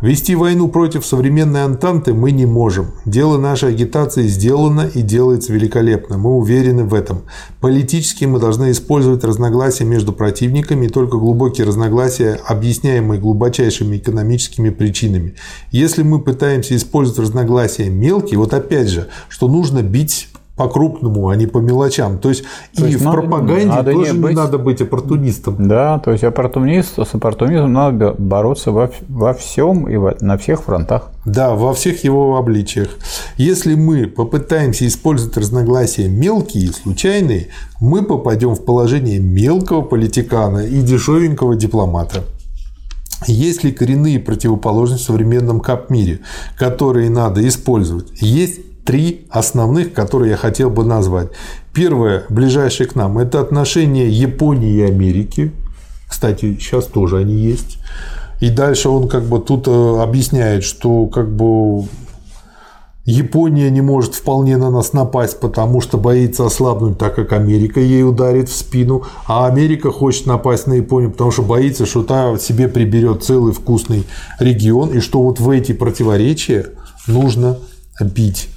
[0.00, 2.92] Вести войну против современной Антанты мы не можем.
[3.04, 6.16] Дело нашей агитации сделано и делается великолепно.
[6.16, 7.24] Мы уверены в этом.
[7.60, 15.34] Политически мы должны использовать разногласия между противниками и только глубокие разногласия, объясняемые глубочайшими экономическими причинами.
[15.70, 20.28] Если мы пытаемся использовать разногласия мелкие, вот опять же, что нужно бить
[20.60, 22.18] по-крупному, а не по мелочам.
[22.18, 22.44] То есть
[22.76, 24.36] то и есть в надо, пропаганде надо тоже не, быть...
[24.36, 25.56] надо быть оппортунистом.
[25.66, 30.64] Да, то есть оппортунист, с оппортунизмом надо бороться во, во всем и во, на всех
[30.64, 31.12] фронтах.
[31.24, 32.90] Да, во всех его обличиях.
[33.38, 37.48] Если мы попытаемся использовать разногласия мелкие и случайные,
[37.80, 42.24] мы попадем в положение мелкого политикана и дешевенького дипломата.
[43.26, 46.20] Есть ли коренные противоположности в современном кап-мире,
[46.58, 48.08] которые надо использовать?
[48.20, 51.28] Есть три основных, которые я хотел бы назвать.
[51.72, 55.52] Первое, ближайшее к нам, это отношения Японии и Америки.
[56.08, 57.78] Кстати, сейчас тоже они есть.
[58.40, 61.84] И дальше он как бы тут э, объясняет, что как бы
[63.04, 68.04] Япония не может вполне на нас напасть, потому что боится ослабнуть, так как Америка ей
[68.04, 72.68] ударит в спину, а Америка хочет напасть на Японию, потому что боится, что та себе
[72.68, 74.04] приберет целый вкусный
[74.38, 76.66] регион, и что вот в эти противоречия
[77.06, 77.58] нужно
[78.00, 78.48] бить.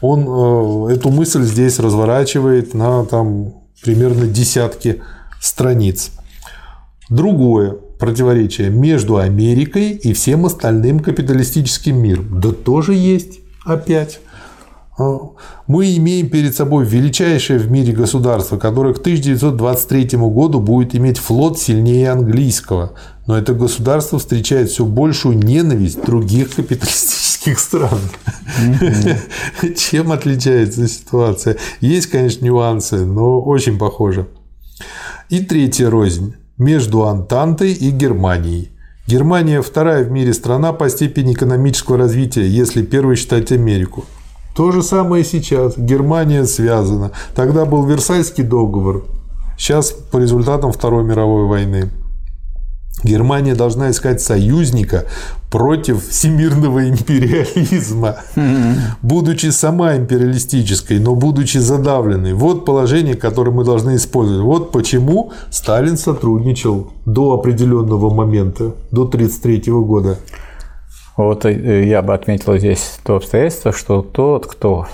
[0.00, 5.02] Он э, эту мысль здесь разворачивает на там, примерно десятки
[5.40, 6.10] страниц.
[7.08, 12.40] Другое противоречие между Америкой и всем остальным капиталистическим миром.
[12.40, 14.20] Да тоже есть опять.
[15.00, 15.32] А,
[15.66, 21.58] мы имеем перед собой величайшее в мире государство, которое к 1923 году будет иметь флот
[21.58, 22.92] сильнее английского.
[23.26, 28.00] Но это государство встречает все большую ненависть других капиталистических стран.
[29.76, 31.56] Чем отличается ситуация?
[31.80, 34.28] Есть, конечно, нюансы, но очень похоже.
[35.30, 38.70] И третья рознь между Антантой и Германией.
[39.06, 44.04] Германия вторая в мире страна по степени экономического развития, если первой считать Америку.
[44.54, 45.74] То же самое и сейчас.
[45.76, 47.12] Германия связана.
[47.34, 49.04] Тогда был Версальский договор.
[49.56, 51.90] Сейчас по результатам Второй мировой войны.
[53.02, 55.06] Германия должна искать союзника
[55.50, 58.16] против всемирного империализма,
[59.02, 62.34] будучи сама империалистической, но будучи задавленной.
[62.34, 64.44] Вот положение, которое мы должны использовать.
[64.44, 70.18] Вот почему Сталин сотрудничал до определенного момента, до 1933 года.
[71.24, 74.86] Вот э, я бы отметил здесь то обстоятельство, что тот, кто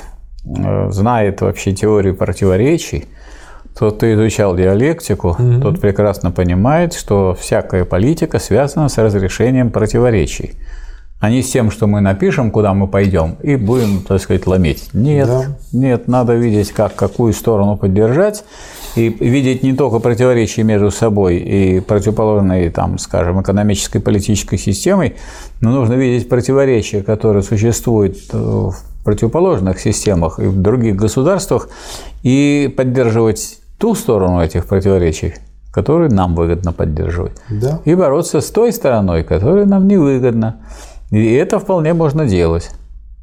[0.45, 3.07] э, знает вообще теорию противоречий,
[3.79, 5.61] тот, кто изучал диалектику, угу.
[5.61, 10.55] тот прекрасно понимает, что всякая политика связана с разрешением противоречий
[11.19, 14.91] а не с тем, что мы напишем, куда мы пойдем, и будем, так сказать, ломить.
[14.93, 15.45] Нет, да.
[15.73, 18.45] нет, надо видеть, как, какую сторону поддержать,
[18.97, 25.17] и видеть не только противоречия между собой и противоположной, там, скажем, экономической, политической системой,
[25.61, 31.69] но нужно видеть противоречия, которые существуют в противоположных системах и в других государствах,
[32.23, 35.35] и поддерживать ту сторону этих противоречий,
[35.73, 37.81] которые нам выгодно поддерживать, да.
[37.85, 40.57] и бороться с той стороной, которая нам невыгодна.
[41.17, 42.69] И это вполне можно делать.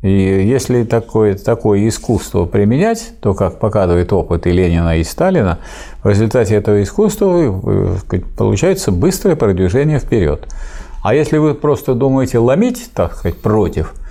[0.01, 5.59] И если такое, такое искусство применять, то, как показывает опыт и Ленина, и Сталина,
[6.03, 7.61] в результате этого искусства
[8.11, 10.47] э, получается быстрое продвижение вперед.
[11.03, 13.93] А если вы просто думаете ломить, так сказать, против–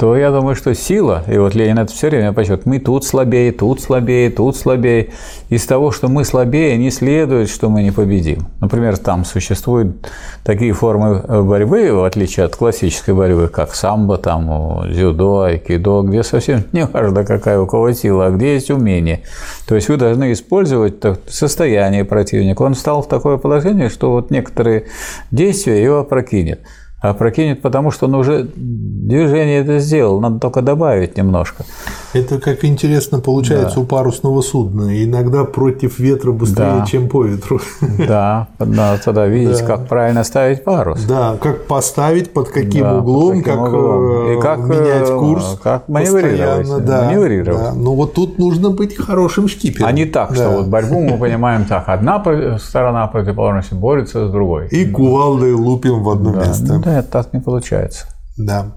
[0.00, 3.52] то я думаю, что сила, и вот Ленин это все время почет, мы тут слабее,
[3.52, 5.10] тут слабее, тут слабее.
[5.50, 8.48] Из того, что мы слабее, не следует, что мы не победим.
[8.62, 10.10] Например, там существуют
[10.42, 16.64] такие формы борьбы, в отличие от классической борьбы, как самбо, там, дзюдо, айкидо, где совсем
[16.72, 19.20] не важно, какая у кого сила, а где есть умение.
[19.68, 20.94] То есть вы должны использовать
[21.28, 22.62] состояние противника.
[22.62, 24.86] Он встал в такое положение, что вот некоторые
[25.30, 26.60] действия его опрокинет
[27.00, 31.64] а прокинет, потому что он уже движение это сделал, надо только добавить немножко.
[32.12, 33.80] Это как интересно получается да.
[33.82, 35.02] у парусного судна.
[35.04, 36.86] Иногда против ветра быстрее, да.
[36.86, 37.60] чем по ветру.
[38.08, 39.66] Да, надо тогда видеть, да.
[39.66, 41.04] как правильно ставить парус.
[41.04, 44.32] Да, как поставить, под каким да, углом, под каким как, углом.
[44.32, 45.58] И как менять э, курс.
[45.62, 46.84] Как маневрировать.
[46.84, 47.60] Да, маневрировать.
[47.60, 47.72] Да.
[47.74, 49.88] Ну вот тут нужно быть хорошим шкипером.
[49.88, 50.34] А не так, да.
[50.34, 51.88] что вот борьбу мы понимаем так.
[51.88, 52.22] Одна
[52.58, 54.68] сторона противоположности борется с другой.
[54.68, 56.46] И кувалдой лупим в одно да.
[56.46, 56.82] место.
[56.90, 58.06] Нет, так не получается.
[58.36, 58.72] Да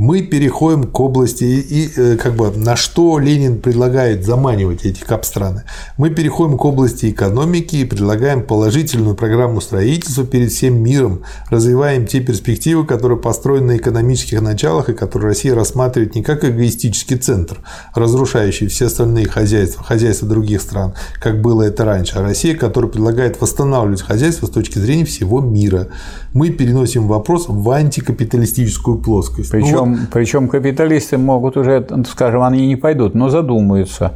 [0.00, 5.64] мы переходим к области и, э, как бы на что Ленин предлагает заманивать эти капстраны.
[5.98, 11.20] Мы переходим к области экономики и предлагаем положительную программу строительства перед всем миром,
[11.50, 17.18] развиваем те перспективы, которые построены на экономических началах и которые Россия рассматривает не как эгоистический
[17.18, 17.58] центр,
[17.94, 23.38] разрушающий все остальные хозяйства, хозяйства других стран, как было это раньше, а Россия, которая предлагает
[23.38, 25.88] восстанавливать хозяйство с точки зрения всего мира.
[26.32, 29.50] Мы переносим вопрос в антикапиталистическую плоскость.
[29.50, 34.12] Причем причем, причем капиталисты могут уже, скажем, они не пойдут, но задумаются.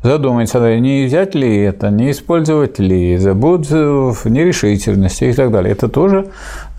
[0.00, 5.72] Задумаются, не взять ли это, не использовать ли, будут в нерешительности и так далее.
[5.72, 6.28] Это тоже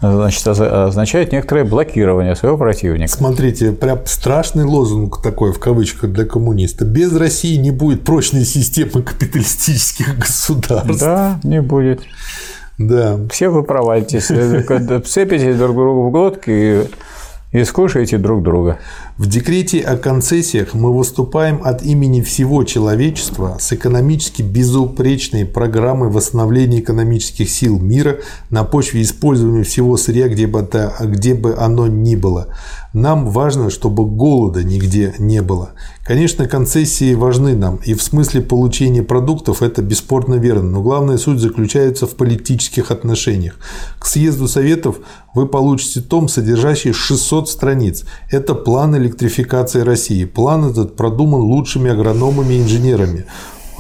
[0.02, 3.12] значит, означает некоторое блокирование своего противника.
[3.12, 6.86] Смотрите, прям страшный лозунг такой в кавычках для коммуниста.
[6.86, 11.02] Без России не будет прочной системы капиталистических государств.
[11.02, 12.02] Да, не будет.
[12.78, 13.18] Да.
[13.30, 16.84] Все вы провалитесь, цепитесь друг другу в глотки и
[17.52, 18.80] и скушайте друг друга.
[19.20, 26.80] В декрете о концессиях мы выступаем от имени всего человечества с экономически безупречной программой восстановления
[26.80, 32.16] экономических сил мира на почве использования всего сырья, где бы, это, где бы оно ни
[32.16, 32.56] было.
[32.94, 35.74] Нам важно, чтобы голода нигде не было.
[36.06, 41.40] Конечно, концессии важны нам, и в смысле получения продуктов это бесспорно верно, но главная суть
[41.40, 43.60] заключается в политических отношениях.
[44.00, 45.02] К съезду Советов
[45.36, 48.06] вы получите том, содержащий 600 страниц.
[48.32, 50.26] Это план электрификации России.
[50.26, 53.26] План этот продуман лучшими агрономами и инженерами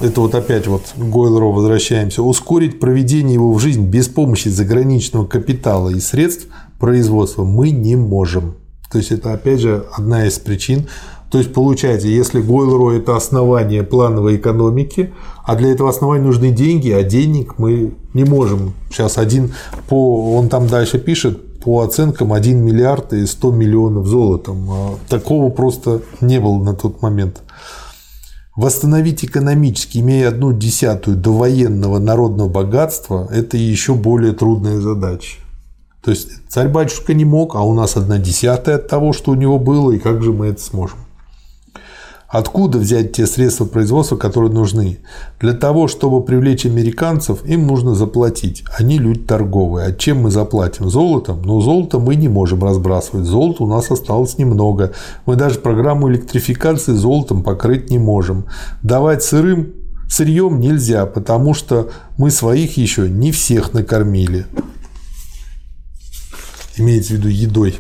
[0.01, 5.25] это вот опять вот к Гойлеру возвращаемся, ускорить проведение его в жизнь без помощи заграничного
[5.25, 6.47] капитала и средств
[6.80, 8.55] производства мы не можем.
[8.91, 10.88] То есть это опять же одна из причин.
[11.30, 15.13] То есть получается, если Гойлеру это основание плановой экономики,
[15.43, 18.73] а для этого основания нужны деньги, а денег мы не можем.
[18.89, 19.53] Сейчас один
[19.89, 24.72] по, он там дальше пишет, по оценкам 1 миллиард и 100 миллионов золотом.
[24.72, 27.41] А такого просто не было на тот момент.
[28.55, 35.38] Восстановить экономически, имея одну десятую до военного народного богатства, это еще более трудная задача.
[36.03, 39.60] То есть царь-батюшка не мог, а у нас одна десятая от того, что у него
[39.60, 40.97] было, и как же мы это сможем?
[42.30, 44.99] Откуда взять те средства производства, которые нужны?
[45.39, 48.63] Для того, чтобы привлечь американцев, им нужно заплатить.
[48.77, 49.88] Они люди торговые.
[49.88, 50.89] А чем мы заплатим?
[50.89, 51.41] Золотом?
[51.41, 53.25] Но золото мы не можем разбрасывать.
[53.25, 54.93] Золота у нас осталось немного.
[55.25, 58.45] Мы даже программу электрификации золотом покрыть не можем.
[58.84, 59.73] Давать сырым
[60.07, 64.45] сырьем нельзя, потому что мы своих еще не всех накормили
[66.80, 67.80] имеется в виду едой.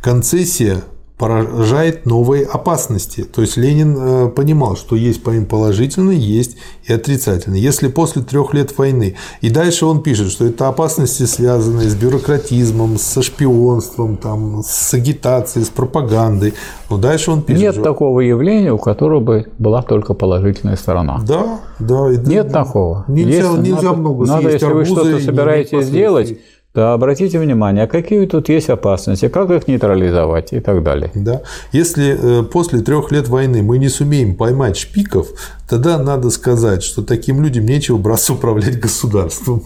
[0.00, 0.82] Концессия
[1.20, 3.24] поражает новые опасности.
[3.24, 7.60] То есть Ленин э, понимал, что есть помимо положительной, есть и отрицательной.
[7.60, 12.96] Если после трех лет войны, и дальше он пишет, что это опасности, связанные с бюрократизмом,
[12.96, 16.54] со шпионством, там, с агитацией, с пропагандой.
[16.88, 17.60] Но дальше он пишет.
[17.60, 17.84] Нет что...
[17.84, 21.20] такого явления, у которого бы была только положительная сторона.
[21.22, 22.08] Да, да.
[22.08, 23.04] Нет да, такого.
[23.08, 26.38] Нельзя, есть, нельзя надо, много надо, если вы что-то собираетесь сделать,
[26.72, 31.10] то обратите внимание, а какие тут есть опасности, как их нейтрализовать и так далее.
[31.14, 31.42] Да.
[31.72, 35.28] Если э, после трех лет войны мы не сумеем поймать шпиков,
[35.68, 39.64] тогда надо сказать, что таким людям нечего браться управлять государством.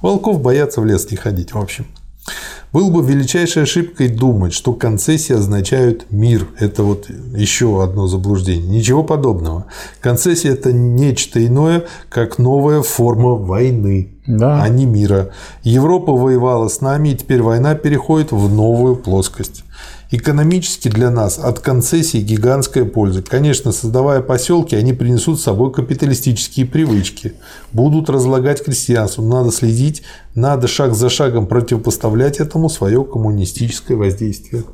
[0.00, 1.86] Волков боятся в лес не ходить, в общем.
[2.72, 6.48] Было бы величайшей ошибкой думать, что концессии означают мир.
[6.58, 8.66] Это вот еще одно заблуждение.
[8.66, 9.66] Ничего подобного.
[10.00, 14.62] Концессия– это нечто иное, как новая форма войны, да.
[14.62, 15.30] а не мира.
[15.62, 19.64] Европа воевала с нами, и теперь война переходит в новую плоскость.
[20.10, 23.22] Экономически для нас от концессии гигантская польза.
[23.22, 27.32] Конечно, создавая поселки, они принесут с собой капиталистические привычки,
[27.72, 29.22] будут разлагать крестьянство.
[29.22, 30.02] Надо следить,
[30.34, 34.64] надо шаг за шагом противопоставлять этому свое коммунистическое воздействие.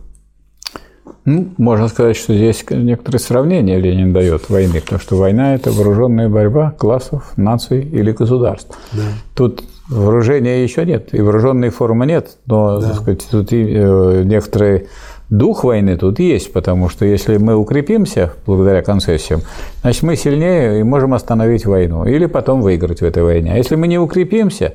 [1.25, 6.29] Ну, можно сказать, что здесь некоторые сравнения Ленин дает войны, потому что война– это вооруженная
[6.29, 8.77] борьба классов, наций или государств.
[8.93, 9.03] Да.
[9.37, 12.89] Тут вооружения еще нет, и вооруженной формы нет, но да.
[12.89, 14.89] так сказать, тут и, э, некоторые
[15.33, 19.41] дух войны тут есть, потому что если мы укрепимся благодаря концессиям,
[19.81, 23.53] значит, мы сильнее и можем остановить войну или потом выиграть в этой войне.
[23.53, 24.75] А если мы не укрепимся,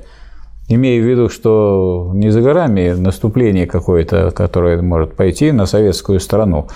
[0.68, 6.68] имея в виду, что не за горами наступление какое-то, которое может пойти на советскую страну,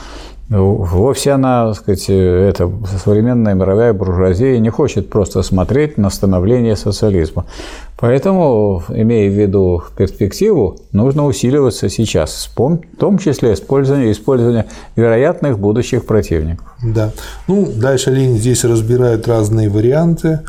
[0.54, 2.70] Вовсе она, так сказать, это
[3.04, 7.46] современная мировая буржуазия не хочет просто смотреть на становление социализма.
[7.98, 14.66] Поэтому, имея в виду перспективу, нужно усиливаться сейчас, в том числе использование, использование
[14.98, 16.68] вероятных будущих противников.
[16.84, 17.12] Да.
[17.48, 20.42] Ну, дальше Ленин здесь разбирает разные варианты.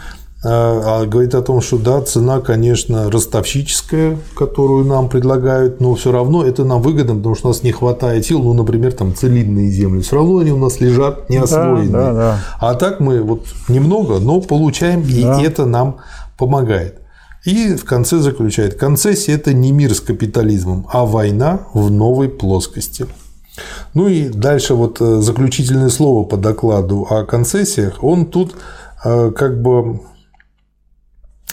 [0.45, 6.11] А, а говорит о том, что да, цена, конечно, ростовщическая, которую нам предлагают, но все
[6.11, 9.70] равно это нам выгодно, потому что у нас не хватает сил, ну, например, там целинные
[9.70, 11.90] земли, все равно они у нас лежат неосвоенные.
[11.90, 12.38] Да, да, да.
[12.59, 15.40] А так мы вот немного, но получаем, и да.
[15.40, 15.99] это нам
[16.36, 16.99] помогает.
[17.45, 23.07] И в конце заключает, концессия– это не мир с капитализмом, а война в новой плоскости.
[23.95, 28.03] Ну и дальше вот э, заключительное слово по докладу о концессиях.
[28.03, 28.55] Он тут
[29.05, 30.01] э, как бы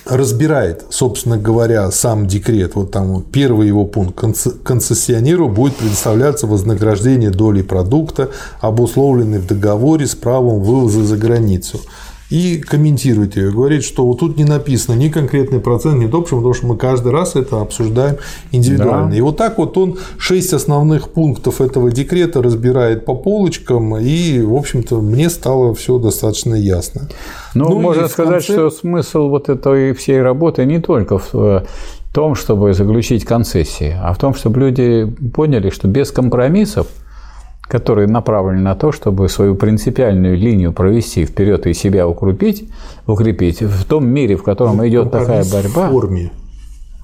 [0.10, 2.76] разбирает, собственно говоря, сам декрет.
[2.76, 4.20] Вот там первый его пункт.
[4.64, 8.30] Концессионеру будет предоставляться вознаграждение доли продукта,
[8.62, 11.80] обусловленной в договоре с правом вывоза за границу
[12.30, 16.54] и комментирует ее, говорит, что вот тут не написано ни конкретный процент, ни то, потому
[16.54, 18.18] что мы каждый раз это обсуждаем
[18.52, 19.10] индивидуально.
[19.10, 19.18] Да.
[19.18, 24.54] И вот так вот он шесть основных пунктов этого декрета разбирает по полочкам, и, в
[24.56, 27.10] общем-то, мне стало все достаточно ясно.
[27.56, 28.54] Ну, ну можно сказать, конце...
[28.54, 31.66] что смысл вот этой всей работы не только в
[32.10, 36.88] в том, чтобы заключить концессии, а в том, чтобы люди поняли, что без компромиссов,
[37.70, 42.68] которые направлены на то, чтобы свою принципиальную линию провести вперед и себя укрепить,
[43.06, 45.88] укрепить в том мире, в котором идет такая борьба.
[45.88, 46.32] В форме.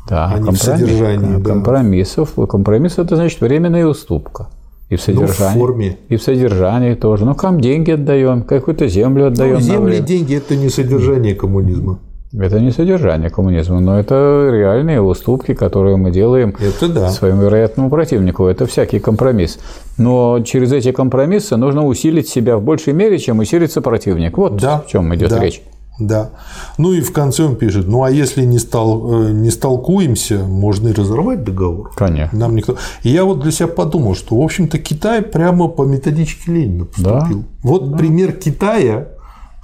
[0.10, 1.38] Да, а не в содержании.
[1.38, 1.50] Да.
[1.52, 2.34] Компромиссов.
[2.50, 4.48] Компромисс это значит временная уступка.
[4.90, 5.60] И в содержании.
[5.60, 5.98] Ну, в форме.
[6.10, 7.26] И в содержании тоже.
[7.26, 9.56] Ну, кому деньги отдаем, какую-то землю отдаем.
[9.56, 12.00] Ну, земли и деньги– это не содержание коммунизма.
[12.34, 17.10] Это не содержание коммунизма, но это реальные уступки, которые мы делаем это да.
[17.10, 18.46] своему вероятному противнику.
[18.46, 19.60] Это всякий компромисс.
[19.98, 24.38] Но через эти компромиссы нужно усилить себя в большей мере, чем усилится противник.
[24.38, 24.80] Вот да.
[24.80, 25.40] в чем идет да.
[25.40, 25.62] речь.
[26.00, 26.32] Да.
[26.78, 30.90] Ну и в конце он пишет, ну а если не, стал, э, не столкуемся, можно
[30.90, 31.92] и разорвать договор.
[31.96, 32.38] Конечно.
[32.38, 32.76] Нам никто...
[33.04, 37.40] И я вот для себя подумал, что, в общем-то, Китай прямо по методичке Ленина поступил.
[37.40, 37.46] Да.
[37.64, 37.98] Вот да.
[37.98, 39.08] пример Китая,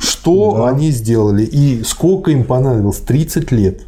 [0.02, 0.70] что да.
[0.70, 3.82] они сделали и сколько им понадобилось, 30 лет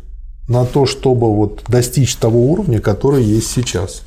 [0.47, 4.03] на то, чтобы вот достичь того уровня, который есть сейчас.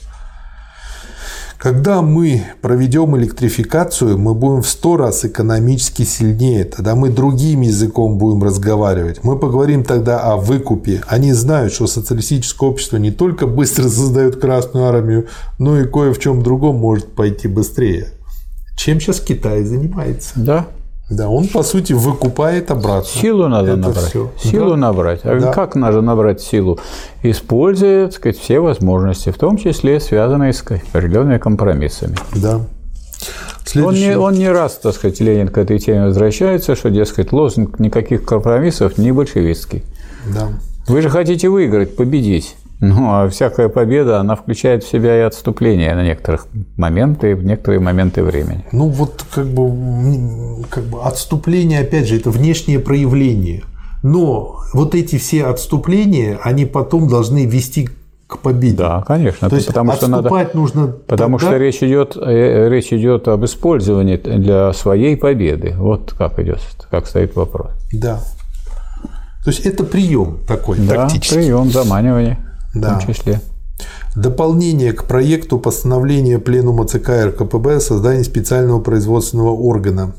[1.59, 6.65] Когда мы проведем электрификацию, мы будем в сто раз экономически сильнее.
[6.65, 9.25] Тогда мы другим языком будем разговаривать.
[9.25, 11.03] Мы поговорим тогда о выкупе.
[11.09, 15.27] Они знают, что социалистическое общество не только быстро создает Красную Армию,
[15.59, 18.09] но и кое в чем другом может пойти быстрее.
[18.77, 20.33] Чем сейчас Китай занимается?
[20.37, 20.67] Да,
[21.09, 23.09] да, он по сути выкупает обратно.
[23.09, 24.09] Силу надо Это набрать.
[24.09, 24.33] Все.
[24.43, 24.77] Силу да.
[24.77, 25.21] набрать.
[25.23, 25.53] А да.
[25.53, 26.81] как надо набрать силу?
[27.23, 32.17] Используя, так сказать, все возможности, в том числе связанные с определенными компромиссами.
[32.35, 32.61] Да.
[33.65, 34.05] Следующий...
[34.05, 37.79] Он, не, он не раз, так сказать, Ленин к этой теме возвращается, что, дескать, лозунг
[37.79, 39.85] никаких компромиссов не большевистский.
[40.35, 40.49] Да.
[40.89, 42.57] Вы же хотите выиграть, победить.
[42.81, 46.47] Ну, а всякая победа, она включает в себя и отступление на некоторых
[46.77, 48.64] моменты, в некоторые моменты времени.
[48.72, 53.62] Ну, вот как бы, как бы отступление, опять же, это внешнее проявление.
[54.03, 57.89] Но вот эти все отступления, они потом должны вести
[58.27, 58.77] к победе.
[58.77, 59.49] Да, конечно.
[59.49, 60.89] То есть потому что надо, нужно.
[60.89, 61.53] Потому тогда...
[61.53, 65.74] что речь идет, э, речь идет об использовании для своей победы.
[65.77, 66.61] Вот как идет,
[66.91, 67.70] как стоит вопрос.
[67.93, 68.20] Да.
[69.45, 71.37] То есть это прием такой да, тактический.
[71.37, 72.39] Прием заманивания
[72.81, 72.99] да.
[72.99, 73.41] в том числе.
[74.14, 80.14] Дополнение к проекту постановления Пленума ЦК РКПБ о создании специального производственного органа.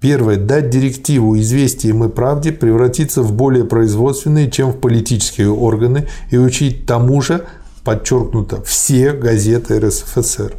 [0.00, 0.36] Первое.
[0.36, 6.86] Дать директиву «Известием и правде» превратиться в более производственные, чем в политические органы и учить
[6.86, 7.44] тому же,
[7.84, 10.54] подчеркнуто, все газеты РСФСР.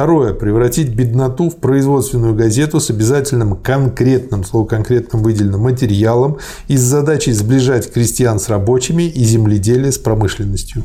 [0.00, 0.32] Второе.
[0.32, 6.38] Превратить бедноту в производственную газету с обязательным конкретным, слово конкретным выделенным материалом
[6.68, 10.84] и с задачей сближать крестьян с рабочими и земледелие с промышленностью.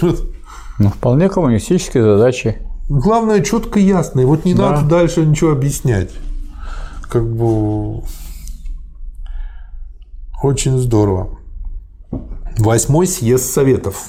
[0.00, 2.56] Ну, вполне коммунистические задачи.
[2.88, 4.20] Главное, четко и ясно.
[4.20, 4.70] И вот не да.
[4.70, 6.08] надо дальше ничего объяснять.
[7.10, 8.04] Как бы
[10.42, 11.38] очень здорово.
[12.56, 14.08] Восьмой съезд Советов.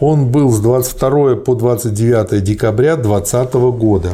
[0.00, 4.12] Он был с 22 по 29 декабря 2020 года.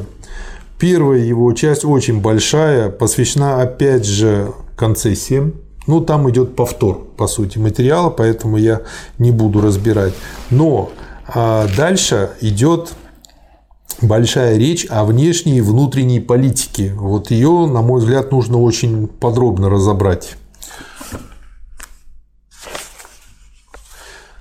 [0.78, 5.54] Первая его часть очень большая, посвящена опять же концессиям.
[5.86, 8.82] Ну, там идет повтор, по сути, материала, поэтому я
[9.18, 10.12] не буду разбирать.
[10.50, 10.90] Но
[11.28, 12.92] а дальше идет
[14.02, 16.92] большая речь о внешней и внутренней политике.
[16.96, 20.36] Вот ее, на мой взгляд, нужно очень подробно разобрать.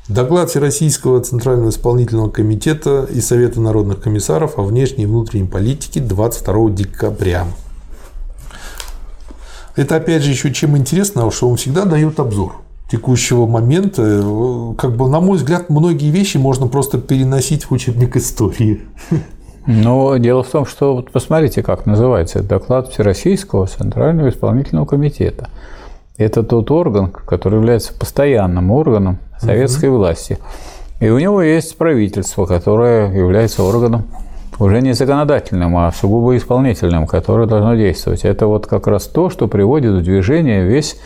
[0.07, 6.69] Доклад Всероссийского Центрального исполнительного комитета и Совета народных комиссаров о внешней и внутренней политике 22
[6.69, 7.47] декабря.
[9.75, 12.57] Это опять же еще чем интересно, что он всегда дает обзор
[12.91, 14.75] текущего момента.
[14.77, 18.81] Как бы, на мой взгляд, многие вещи можно просто переносить в учебник истории.
[19.65, 25.49] Но дело в том, что вот посмотрите, как называется доклад Всероссийского Центрального исполнительного комитета.
[26.17, 29.97] Это тот орган, который является постоянным органом советской угу.
[29.97, 30.37] власти.
[30.99, 34.05] И у него есть правительство, которое является органом
[34.59, 38.23] уже не законодательным, а сугубо исполнительным, которое должно действовать.
[38.23, 40.97] Это вот как раз то, что приводит в движение весь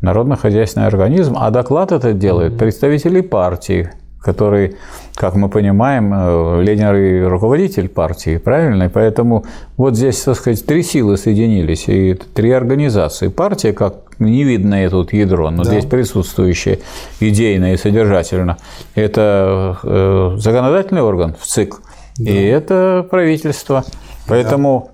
[0.00, 4.76] народно-хозяйственный организм, а доклад этот делают представители партии, который,
[5.14, 8.84] как мы понимаем, э, Ленин и руководитель партии, правильно?
[8.84, 9.44] И поэтому
[9.76, 13.28] вот здесь, так сказать, три силы соединились, и три организации.
[13.28, 15.70] Партия, как невидное тут ядро, но да.
[15.70, 16.80] здесь присутствующее
[17.20, 18.56] идейно и содержательно,
[18.94, 21.80] это э, законодательный орган в ЦИК,
[22.18, 22.30] да.
[22.30, 23.84] и это правительство.
[24.28, 24.90] Поэтому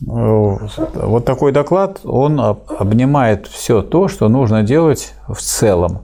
[0.00, 0.58] да.
[0.94, 6.00] вот такой доклад, он обнимает все то, что нужно делать в целом.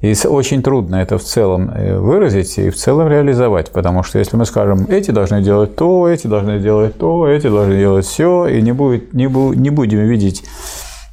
[0.00, 4.34] И очень трудно это в целом э, выразить и в целом реализовать, потому что если
[4.36, 8.62] мы скажем, эти должны делать то, эти должны делать то, эти должны делать все, и
[8.62, 10.42] не, будет, не, бу, не будем видеть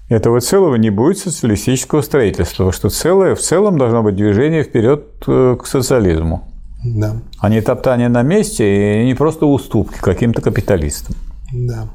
[0.10, 5.06] этого целого не будет социалистического строительства, потому что целое в целом должно быть движение вперед
[5.28, 6.48] э, к социализму.
[6.84, 7.18] Да.
[7.40, 11.16] А не топтание на месте и не просто уступки каким-то капиталистам.
[11.52, 11.90] Да.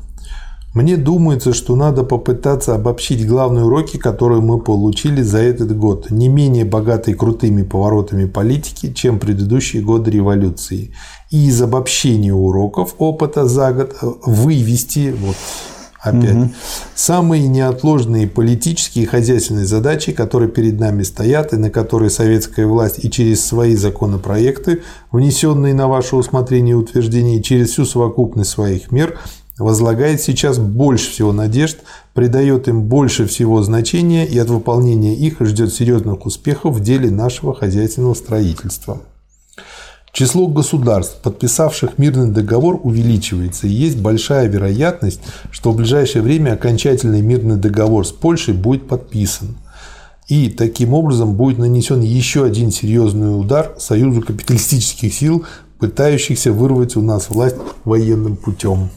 [0.75, 6.29] Мне думается, что надо попытаться обобщить главные уроки, которые мы получили за этот год, не
[6.29, 10.95] менее богатые крутыми поворотами политики, чем предыдущие годы революции.
[11.31, 15.37] И из обобщения уроков опыта за год вывести вот
[16.03, 16.51] опять угу.
[16.97, 23.05] самые неотложные политические и хозяйственные задачи, которые перед нами стоят и на которые советская власть
[23.05, 28.91] и через свои законопроекты, внесенные на ваше усмотрение и утверждение, и через всю совокупность своих
[28.91, 29.17] мер
[29.59, 31.79] возлагает сейчас больше всего надежд,
[32.15, 37.55] придает им больше всего значения и от выполнения их ждет серьезных успехов в деле нашего
[37.55, 39.01] хозяйственного строительства.
[40.13, 45.21] Число государств, подписавших мирный договор, увеличивается, и есть большая вероятность,
[45.51, 49.57] что в ближайшее время окончательный мирный договор с Польшей будет подписан.
[50.29, 55.47] И таким образом будет нанесен еще один серьезный удар Союзу капиталистических сил,
[55.79, 58.91] пытающихся вырвать у нас власть военным путем.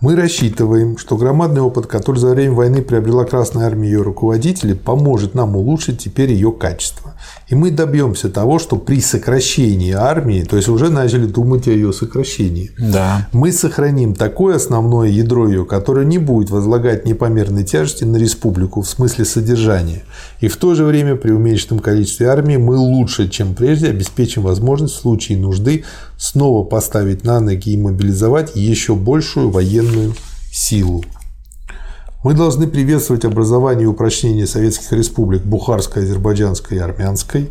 [0.00, 4.74] Мы рассчитываем, что громадный опыт, который за время войны приобрела Красная Армия и ее руководители,
[4.74, 7.14] поможет нам улучшить теперь ее качество.
[7.48, 11.92] И мы добьемся того, что при сокращении армии, то есть уже начали думать о ее
[11.92, 13.26] сокращении, да.
[13.32, 18.88] мы сохраним такое основное ядро ее, которое не будет возлагать непомерной тяжести на республику в
[18.88, 20.02] смысле содержания.
[20.40, 24.94] И в то же время при уменьшенном количестве армии мы лучше, чем прежде, обеспечим возможность
[24.94, 25.84] в случае нужды
[26.18, 30.14] снова поставить на ноги и мобилизовать еще большую военную
[30.52, 31.02] силу.
[32.24, 37.48] Мы должны приветствовать образование и упрочнение советских республик Бухарской, Азербайджанской и Армянской,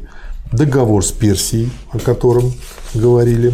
[0.52, 2.52] договор с Персией, о котором
[2.94, 3.54] говорили.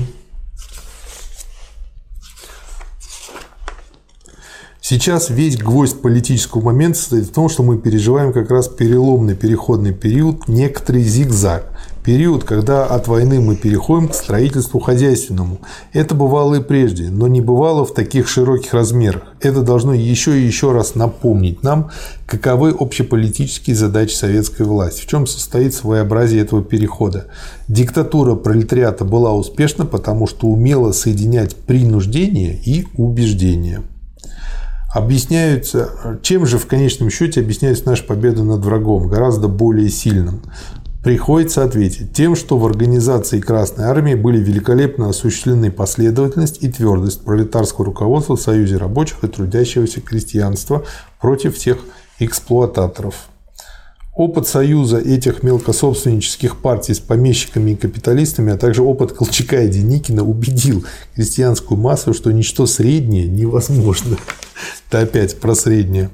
[4.82, 9.94] Сейчас весь гвоздь политического момента состоит в том, что мы переживаем как раз переломный переходный
[9.94, 11.73] период, некоторый зигзаг,
[12.04, 15.60] Период, когда от войны мы переходим к строительству хозяйственному.
[15.94, 19.24] Это бывало и прежде, но не бывало в таких широких размерах.
[19.40, 21.92] Это должно еще и еще раз напомнить нам,
[22.26, 27.28] каковы общеполитические задачи советской власти, в чем состоит своеобразие этого перехода.
[27.70, 33.82] Диктатура пролетариата была успешна, потому что умела соединять принуждение и убеждение
[34.94, 40.42] объясняются, чем же в конечном счете объясняется наша победа над врагом, гораздо более сильным.
[41.04, 47.88] Приходится ответить тем, что в организации Красной Армии были великолепно осуществлены последовательность и твердость пролетарского
[47.88, 50.86] руководства в Союзе рабочих и трудящегося крестьянства
[51.20, 51.80] против всех
[52.20, 53.28] эксплуататоров.
[54.16, 60.24] Опыт союза этих мелкособственнических партий с помещиками и капиталистами, а также опыт Колчака и Деникина
[60.24, 60.86] убедил
[61.16, 64.18] крестьянскую массу, что ничто среднее невозможно.
[64.88, 66.12] Это опять про среднее.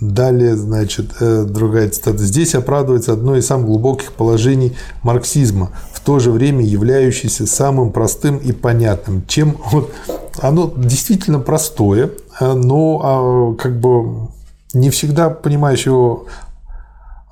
[0.00, 2.16] Далее, значит, э, другая цитата.
[2.16, 8.38] Здесь оправдывается одно из самых глубоких положений марксизма, в то же время являющееся самым простым
[8.38, 9.26] и понятным.
[9.26, 9.92] Чем вот,
[10.40, 14.28] оно действительно простое, э, но а, как бы
[14.72, 16.24] не всегда понимаешь его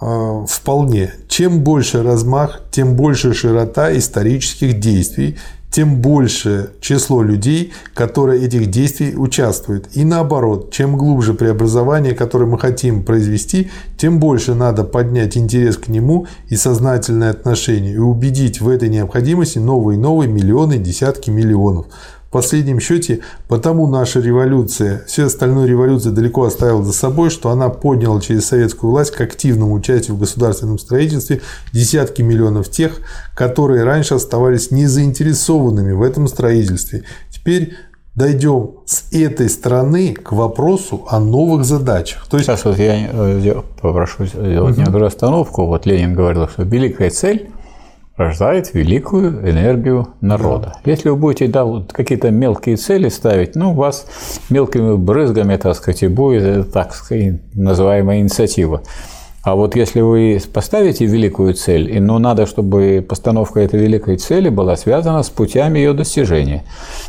[0.02, 1.14] э, вполне.
[1.26, 5.38] Чем больше размах, тем больше широта исторических действий,
[5.70, 9.88] тем больше число людей, которые этих действий участвуют.
[9.94, 15.88] И наоборот, чем глубже преобразование, которое мы хотим произвести, тем больше надо поднять интерес к
[15.88, 21.86] нему и сознательное отношение, и убедить в этой необходимости новые и новые миллионы, десятки миллионов.
[22.28, 27.70] В последнем счете, потому наша революция, все остальное революция далеко оставила за собой, что она
[27.70, 31.40] подняла через советскую власть к активному участию в государственном строительстве
[31.72, 33.00] десятки миллионов тех,
[33.34, 37.04] которые раньше оставались незаинтересованными в этом строительстве.
[37.30, 37.72] Теперь
[38.14, 42.26] дойдем с этой стороны к вопросу о новых задачах.
[42.28, 42.46] То есть...
[42.46, 44.80] Сейчас вот я э, попрошу сделать угу.
[44.80, 45.64] некоторую остановку.
[45.64, 47.48] Вот Ленин говорил, что великая цель
[48.18, 50.74] рождает великую энергию народа.
[50.84, 50.90] Да.
[50.90, 54.06] Если вы будете да, вот какие-то мелкие цели ставить, ну, у вас
[54.50, 58.82] мелкими брызгами, так сказать, и будет, так сказать, называемая инициатива.
[59.44, 64.48] А вот если вы поставите великую цель, и, ну, надо, чтобы постановка этой великой цели
[64.48, 66.64] была связана с путями ее достижения.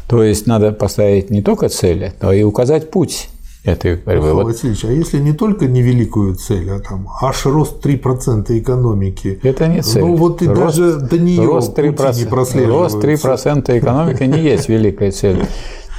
[0.08, 3.30] То есть надо поставить не только цели, но и указать путь
[3.64, 4.28] этой борьбы.
[4.28, 9.40] Михаил Васильевич, а если не только невеликую цель, а там аж рост 3% экономики?
[9.44, 10.02] Это не цель.
[10.02, 12.66] Ну вот и рост, даже до нее рост 3%, не.
[12.66, 15.46] Рост 3% экономики не есть великая цель.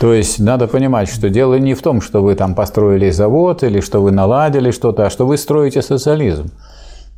[0.00, 3.80] То есть надо понимать, что дело не в том, что вы там построили завод или
[3.80, 6.50] что вы наладили что-то, а что вы строите социализм.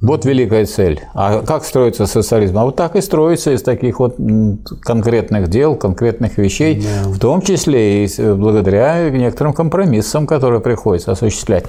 [0.02, 1.00] Вот великая цель.
[1.14, 2.58] А как строится социализм?
[2.58, 4.16] А вот так и строится из таких вот
[4.80, 7.08] конкретных дел, конкретных вещей, да.
[7.08, 11.66] в том числе и благодаря некоторым компромиссам, которые приходится осуществлять.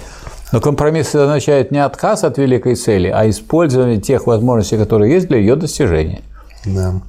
[0.52, 5.38] Но компромисс означает не отказ от великой цели, а использование тех возможностей, которые есть для
[5.38, 6.24] ее достижения.
[6.66, 7.02] Да.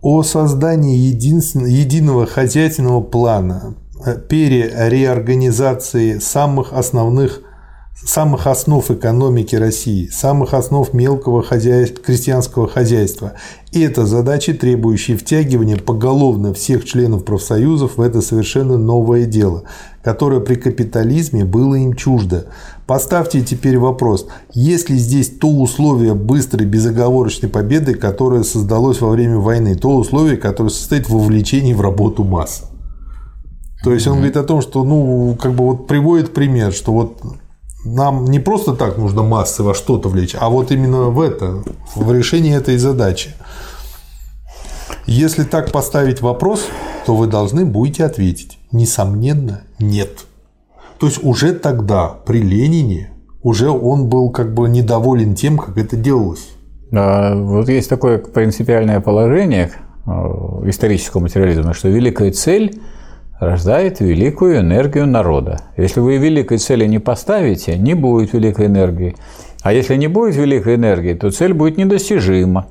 [0.00, 3.74] О создании единого хозяйственного плана,
[4.06, 7.42] э, перереорганизации самых основных
[8.04, 13.34] самых основ экономики России, самых основ мелкого хозяйства, крестьянского хозяйства.
[13.72, 19.64] И это задачи, требующие втягивания поголовно всех членов профсоюзов в это совершенно новое дело,
[20.02, 22.46] которое при капитализме было им чуждо.
[22.86, 29.38] Поставьте теперь вопрос, есть ли здесь то условие быстрой безоговорочной победы, которое создалось во время
[29.38, 32.64] войны, то условие, которое состоит в вовлечении в работу масс?
[33.84, 37.22] То есть он говорит о том, что, ну, как бы вот приводит пример, что вот
[37.84, 41.62] нам не просто так нужно массы во что-то влечь, а вот именно в это,
[41.94, 43.30] в решении этой задачи.
[45.06, 46.66] Если так поставить вопрос,
[47.06, 48.58] то вы должны будете ответить.
[48.70, 50.26] Несомненно, нет.
[50.98, 53.10] То есть уже тогда, при Ленине,
[53.42, 56.50] уже он был как бы недоволен тем, как это делалось.
[56.92, 59.72] А, вот есть такое принципиальное положение
[60.06, 60.10] э,
[60.66, 62.80] исторического материализма, что великая цель
[63.40, 65.62] рождает великую энергию народа.
[65.76, 69.16] Если вы великой цели не поставите, не будет великой энергии.
[69.62, 72.66] А если не будет великой энергии, то цель будет недостижима.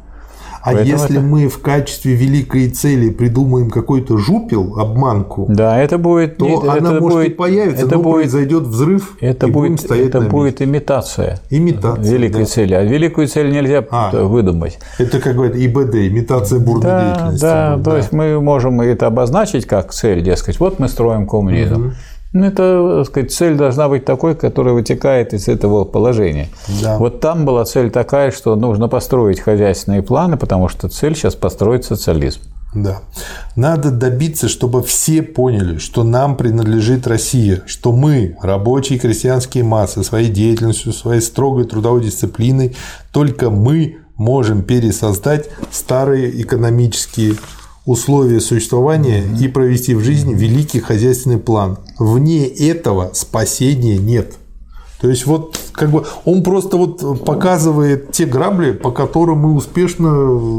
[0.61, 1.26] А Поэтому если это...
[1.26, 6.99] мы в качестве великой цели придумаем какой-то жупел, обманку, да, это будет, то это она
[6.99, 10.30] может будет, и появится, это но будет, произойдет взрыв, это и будет, стоять это на
[10.30, 12.45] будет имитация, имитация великой да.
[12.45, 12.73] цели.
[12.73, 14.80] А великую цель нельзя а, выдумать.
[14.98, 17.41] Это как говорят ИБД, имитация бурной да, деятельности.
[17.41, 17.98] Да, будет, то да.
[17.98, 21.88] есть мы можем это обозначить как цель, дескать, вот мы строим коммунизм.
[21.88, 21.94] Угу.
[22.32, 26.50] Ну, это, так сказать, цель должна быть такой, которая вытекает из этого положения.
[26.82, 26.98] Да.
[27.00, 31.86] Вот там была цель такая, что нужно построить хозяйственные планы, потому что цель сейчас построить
[31.86, 32.42] социализм.
[32.74, 33.02] Да.
[33.56, 40.04] Надо добиться, чтобы все поняли, что нам принадлежит Россия, что мы, рабочие и крестьянские массы,
[40.04, 42.76] своей деятельностью, своей строгой трудовой дисциплиной,
[43.12, 47.36] только мы можем пересоздать старые экономические
[47.90, 51.80] условия существования и провести в жизнь великий хозяйственный план.
[51.98, 54.36] Вне этого спасения нет.
[55.02, 60.11] То есть вот как бы он просто вот показывает те грабли, по которым мы успешно,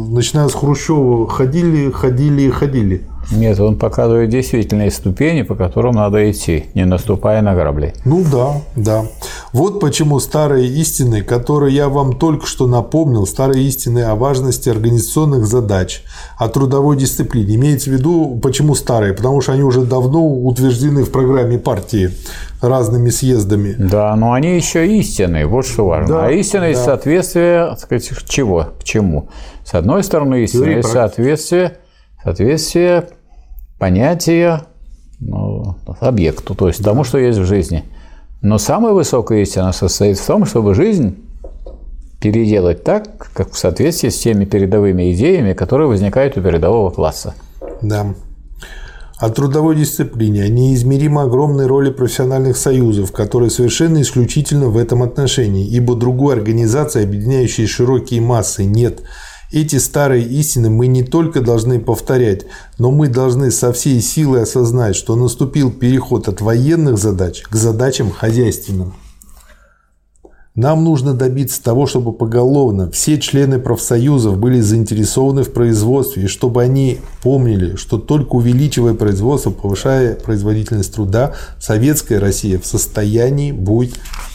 [0.08, 3.06] начиная с Хрущева, ходили, ходили и ходили.
[3.30, 7.94] Нет, он показывает действительные ступени, по которым надо идти, не наступая на грабли.
[8.04, 9.04] Ну да, да.
[9.52, 15.46] Вот почему старые истины, которые я вам только что напомнил, старые истины о важности организационных
[15.46, 16.02] задач,
[16.38, 17.54] о трудовой дисциплине.
[17.54, 19.14] Имеется в виду, почему старые?
[19.14, 22.10] Потому что они уже давно утверждены в программе партии
[22.60, 23.74] разными съездами.
[23.78, 26.08] Да, но они еще истинные, вот что важно.
[26.08, 26.86] Да, а истинность да.
[26.86, 28.68] соответствие, так сказать, чего?
[28.80, 29.28] К чему?
[29.64, 31.78] С одной стороны, истинное соответствие,
[32.22, 33.08] соответствие
[33.80, 34.62] понятия
[35.18, 37.84] ну, объекту, то есть тому, что есть в жизни.
[38.42, 41.16] Но самая высокая истина состоит в том, чтобы жизнь
[42.20, 47.34] переделать так, как в соответствии с теми передовыми идеями, которые возникают у передового класса.
[47.82, 48.14] Да.
[49.18, 55.66] О трудовой дисциплине, о неизмеримо огромной роли профессиональных союзов, которые совершенно исключительно в этом отношении,
[55.66, 59.00] ибо другой организации, объединяющей широкие массы, нет–
[59.52, 62.46] эти старые истины мы не только должны повторять,
[62.78, 68.10] но мы должны со всей силой осознать, что наступил переход от военных задач к задачам
[68.10, 68.94] хозяйственным.
[70.56, 76.62] Нам нужно добиться того, чтобы поголовно все члены профсоюзов были заинтересованы в производстве, и чтобы
[76.62, 83.94] они помнили, что только увеличивая производство, повышая производительность труда, советская Россия в состоянии будет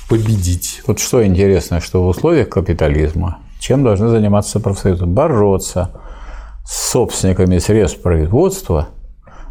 [0.09, 0.81] победить.
[0.87, 5.07] Вот что интересно, что в условиях капитализма чем должны заниматься профсоюзы?
[5.07, 5.89] Бороться
[6.63, 8.89] с собственниками средств производства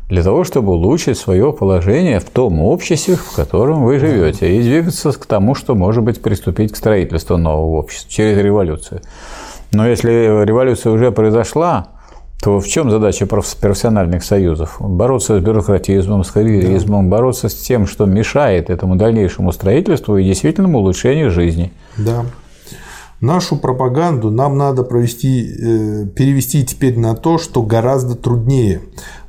[0.08, 5.10] для того, чтобы улучшить свое положение в том обществе, в котором вы живете, и двигаться
[5.10, 9.00] к тому, что, может быть, приступить к строительству нового общества через революцию.
[9.72, 11.88] Но если революция уже произошла,
[12.40, 14.76] то в чем задача профессиональных союзов?
[14.78, 17.16] Бороться с бюрократизмом, с карьеризмом, да.
[17.16, 21.72] бороться с тем, что мешает этому дальнейшему строительству и действительному улучшению жизни.
[21.96, 22.24] Да.
[23.24, 28.82] Нашу пропаганду нам надо провести, э, перевести теперь на то, что гораздо труднее.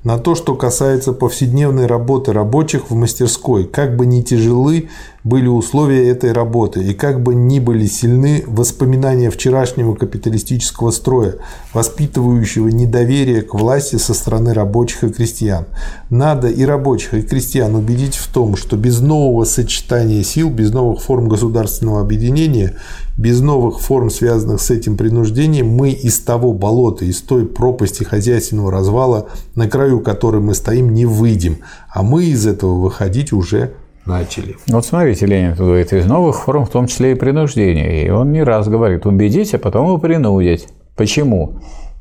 [0.06, 4.90] На то, что касается повседневной работы рабочих в мастерской, как бы ни тяжелы
[5.24, 11.38] были условия этой работы и как бы ни были сильны воспоминания вчерашнего капиталистического строя,
[11.74, 15.66] воспитывающего недоверие к власти со стороны рабочих и крестьян.
[16.12, 21.02] Надо и рабочих, и крестьян убедить в том, что без нового сочетания сил, без новых
[21.02, 22.76] форм государственного объединения,
[23.18, 28.72] без новых форм, связанных с этим принуждением, мы из того болота, из той пропасти хозяйственного
[28.72, 31.58] развала, на краю которой мы стоим, не выйдем,
[31.94, 33.72] а мы из этого выходить уже
[34.06, 34.56] начали.
[34.68, 38.06] Вот смотрите, Ленин говорит, из новых форм, в том числе и принуждения.
[38.06, 40.68] И он не раз говорит, убедить, а потом и принудить.
[40.96, 41.56] Почему?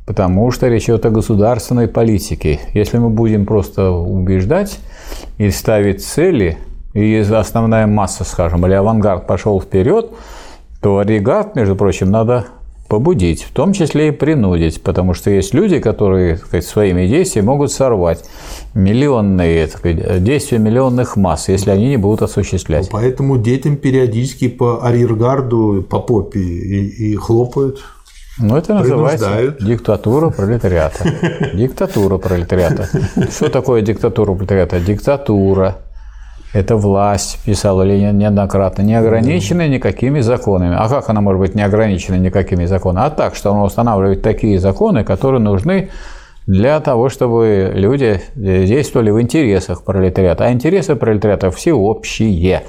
[0.07, 2.61] Потому что речь идет о государственной политике.
[2.75, 4.79] Если мы будем просто убеждать
[5.39, 6.59] и ставить цели,
[6.93, 10.11] и основная масса, скажем, или авангард пошел вперед,
[10.81, 12.47] то агрегат, между прочим, надо
[12.89, 17.47] побудить, в том числе и принудить, потому что есть люди, которые так сказать, своими действиями
[17.47, 18.25] могут сорвать
[18.75, 22.89] миллионные сказать, действия миллионных масс, если они не будут осуществлять.
[22.93, 27.83] Ну, поэтому детям периодически по арьергарду, по попе и, и хлопают.
[28.39, 31.05] Ну, это называется диктатура пролетариата.
[31.55, 32.89] Диктатура пролетариата.
[33.31, 34.81] Что такое диктатура пролетариата?
[34.81, 35.77] Диктатура
[36.55, 40.77] это власть, писал Ленин неоднократно, не ограничена никакими законами.
[40.79, 43.07] А как она может быть не ограничена никакими законами?
[43.07, 45.91] А так, что она устанавливает такие законы, которые нужны
[46.47, 50.45] для того, чтобы люди действовали в интересах пролетариата.
[50.45, 52.63] А интересы пролетариата всеобщие.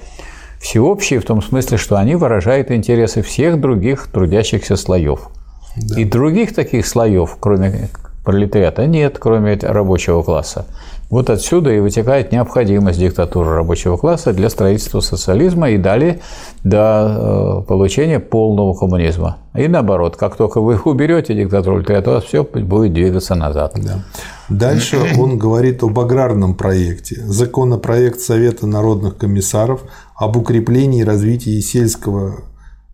[0.60, 5.30] Всеобщие в том смысле, что они выражают интересы всех других трудящихся слоев.
[5.76, 6.00] Да.
[6.00, 7.90] И других таких слоев, кроме
[8.24, 10.66] пролетариата, нет, кроме рабочего класса.
[11.10, 16.20] Вот отсюда и вытекает необходимость диктатуры рабочего класса для строительства социализма и далее
[16.64, 19.38] до э, получения полного коммунизма.
[19.54, 23.74] И наоборот, как только вы уберете диктатуру пролетариата, у все будет двигаться назад.
[23.76, 24.04] Да.
[24.50, 27.22] Дальше он говорит об аграрном проекте.
[27.26, 29.82] Законопроект Совета народных комиссаров
[30.16, 32.46] об укреплении и развитии сельского,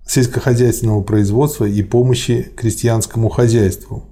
[0.06, 4.11] сельскохозяйственного производства и помощи крестьянскому хозяйству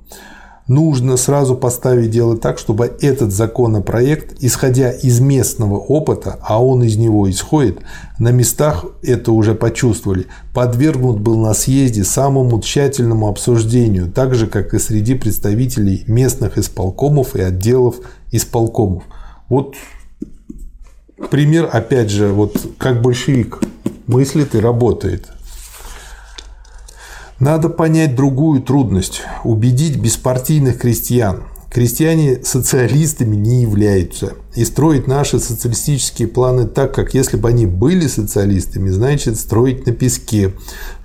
[0.70, 6.96] нужно сразу поставить дело так, чтобы этот законопроект, исходя из местного опыта, а он из
[6.96, 7.80] него исходит,
[8.20, 14.74] на местах это уже почувствовали, подвергнут был на съезде самому тщательному обсуждению, так же, как
[14.74, 17.96] и среди представителей местных исполкомов и отделов
[18.32, 19.04] исполкомов.
[19.50, 19.76] Вот
[21.32, 23.60] пример, опять же, вот как большевик
[24.08, 25.30] мыслит и работает–
[27.40, 31.44] надо понять другую трудность– убедить беспартийных крестьян.
[31.72, 34.34] Крестьяне социалистами не являются.
[34.56, 39.94] И строить наши социалистические планы так, как если бы они были социалистами, значит строить на
[39.94, 40.54] песке.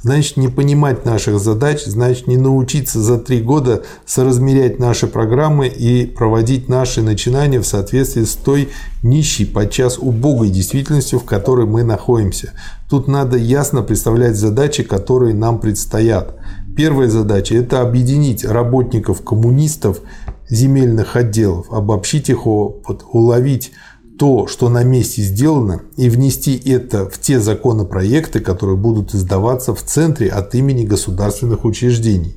[0.00, 6.06] Значит не понимать наших задач, значит не научиться за три года соразмерять наши программы и
[6.06, 8.70] проводить наши начинания в соответствии с той
[9.02, 12.52] нищей, подчас убогой действительностью, в которой мы находимся.
[12.88, 16.36] Тут надо ясно представлять задачи, которые нам предстоят.
[16.76, 20.00] Первая задача– это объединить работников коммунистов
[20.48, 23.72] земельных отделов, обобщить их, уловить
[24.18, 29.82] то, что на месте сделано, и внести это в те законопроекты, которые будут издаваться в
[29.82, 32.36] центре от имени государственных учреждений.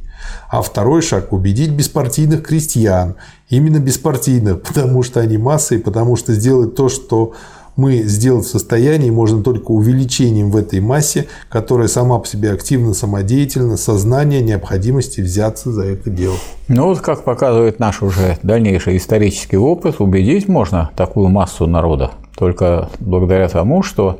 [0.49, 3.15] А второй шаг– убедить беспартийных крестьян,
[3.49, 7.33] именно беспартийных, потому что они масса и потому что сделать то, что
[7.77, 12.93] мы сделать в состоянии можно только увеличением в этой массе, которая сама по себе активно,
[12.93, 16.35] самодеятельна, сознание необходимости взяться за это дело.
[16.67, 22.89] Ну вот как показывает наш уже дальнейший исторический опыт, убедить можно такую массу народа только
[22.99, 24.19] благодаря тому, что,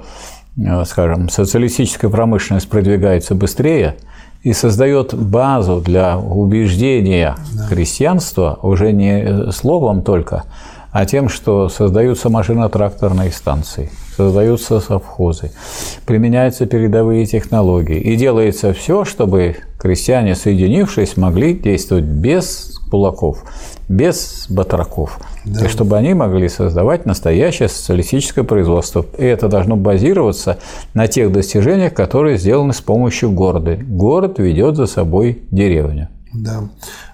[0.58, 3.98] э, скажем, социалистическая промышленность продвигается быстрее,
[4.44, 7.68] и создает базу для убеждения да.
[7.68, 10.46] крестьянства уже не словом только,
[10.98, 15.52] а тем, что создаются машино-тракторные станции, создаются совхозы,
[16.08, 18.00] применяются передовые технологии.
[18.00, 23.44] И делается все, чтобы крестьяне, соединившись, могли действовать без кулаков,
[23.88, 25.66] без батраков, да.
[25.66, 29.06] и чтобы они могли создавать настоящее социалистическое производство.
[29.20, 30.58] И это должно базироваться
[30.96, 33.78] на тех достижениях, которые сделаны с помощью города.
[33.80, 36.08] Город ведет за собой деревню.
[36.34, 36.64] Да.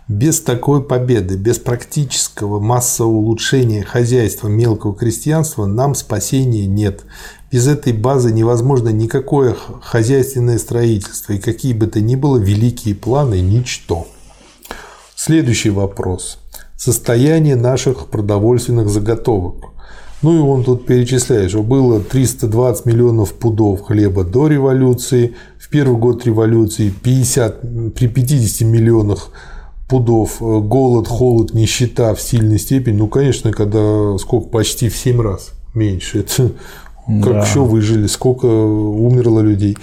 [0.10, 7.06] Без такой победы, без практического массового улучшения хозяйства мелкого крестьянства нам спасения нет.
[7.50, 13.40] Без этой базы невозможно никакое хозяйственное строительство и какие бы то ни было великие планы–
[13.42, 14.06] ничто.
[15.16, 16.40] Следующий вопрос.
[16.76, 19.72] Состояние наших продовольственных заготовок.
[20.22, 25.98] Ну и он тут перечисляет, что было 320 миллионов пудов хлеба до революции, в первый
[25.98, 29.30] год революции 50, при 50 миллионах
[29.88, 35.22] пудов, э, голод, холод, нищета в сильной степени, ну, конечно, когда сколько, почти в 7
[35.22, 36.20] раз меньше.
[36.38, 36.52] Это
[37.06, 37.42] как да.
[37.42, 39.78] еще выжили, сколько умерло людей.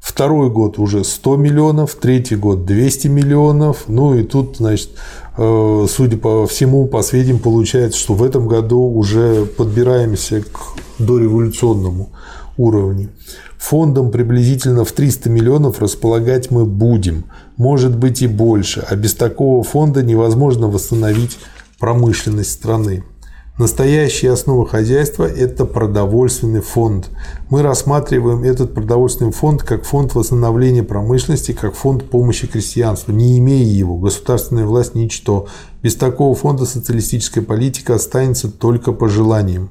[0.00, 3.84] Второй год уже 100 миллионов, третий год 200 миллионов.
[3.88, 4.90] Ну и тут, значит,
[5.38, 12.10] э, судя по всему, по сведениям, получается, что в этом году уже подбираемся к дореволюционному
[12.58, 13.08] уровню.
[13.58, 17.24] Фондом приблизительно в 300 миллионов располагать мы будем,
[17.56, 21.38] может быть и больше, а без такого фонда невозможно восстановить
[21.78, 23.04] промышленность страны.
[23.56, 27.10] Настоящая основа хозяйства– это продовольственный фонд.
[27.50, 33.12] Мы рассматриваем этот продовольственный фонд как фонд восстановления промышленности, как фонд помощи крестьянству.
[33.12, 35.46] Не имея его, государственная власть– ничто.
[35.82, 39.70] Без такого фонда социалистическая политика останется только по желаниям.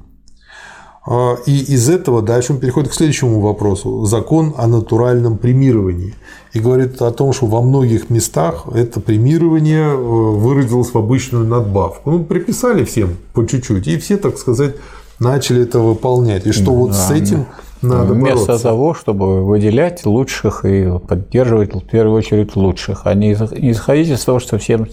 [1.05, 4.05] А, и из этого дальше он переходит к следующему вопросу.
[4.05, 6.15] Закон о натуральном премировании.
[6.53, 12.11] И говорит о том, что во многих местах это премирование э, выродилось в обычную надбавку.
[12.11, 13.87] Ну, приписали всем по чуть-чуть.
[13.87, 14.75] И все, так сказать,
[15.19, 16.45] начали это выполнять.
[16.45, 17.47] И что да, вот с этим
[17.81, 18.63] надо Вместо бороться.
[18.63, 24.39] того, чтобы выделять лучших и поддерживать в первую очередь лучших, а не исходить из того,
[24.39, 24.87] что всем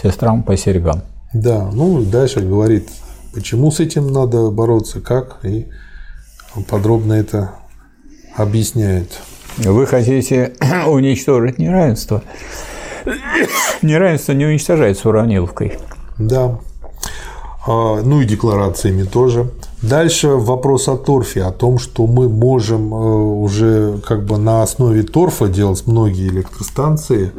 [0.00, 1.02] сестрам по серьгам.
[1.34, 2.88] Да, ну дальше говорит
[3.34, 5.66] Почему с этим надо бороться, как, и
[6.68, 7.52] подробно это
[8.36, 9.20] объясняет.
[9.56, 10.54] Вы хотите
[10.86, 12.22] уничтожить неравенство.
[13.82, 15.78] Неравенство не уничтожается уравниловкой.
[16.18, 16.58] Да.
[17.66, 19.50] А, ну и декларациями тоже.
[19.82, 25.02] Дальше вопрос о торфе, о том, что мы можем э, уже как бы на основе
[25.02, 27.32] торфа делать многие электростанции,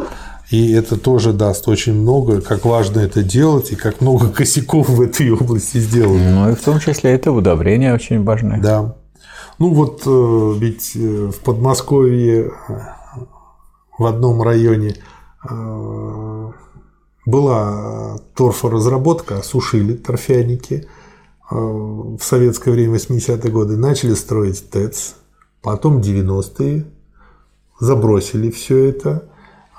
[0.50, 5.02] и это тоже даст очень много, как важно это делать, и как много косяков в
[5.02, 6.22] этой области сделать.
[6.22, 8.60] Ну и в том числе это удобрения очень важны.
[8.62, 8.96] Да.
[9.58, 12.52] Ну вот э, ведь э, в Подмосковье э,
[13.98, 14.96] в одном районе
[17.26, 20.88] была торфоразработка, сушили торфяники
[21.52, 25.14] в советское время, 80-е годы, начали строить ТЭЦ,
[25.62, 26.88] потом 90-е,
[27.80, 29.30] забросили все это,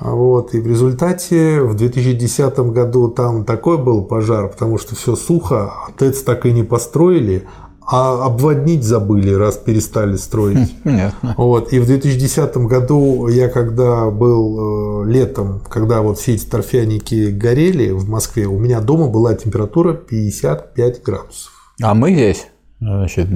[0.01, 0.55] вот.
[0.55, 5.93] И в результате в 2010 году там такой был пожар, потому что все сухо, а
[5.97, 7.47] ТЭЦ так и не построили,
[7.87, 10.75] а обводнить забыли, раз перестали строить.
[10.85, 11.35] Понятно.
[11.39, 11.73] Вот.
[11.73, 17.91] И в 2010 году я когда был э, летом, когда вот все эти торфяники горели
[17.91, 21.53] в Москве, у меня дома была температура 55 градусов.
[21.83, 22.49] А мы здесь
[22.81, 23.29] значит,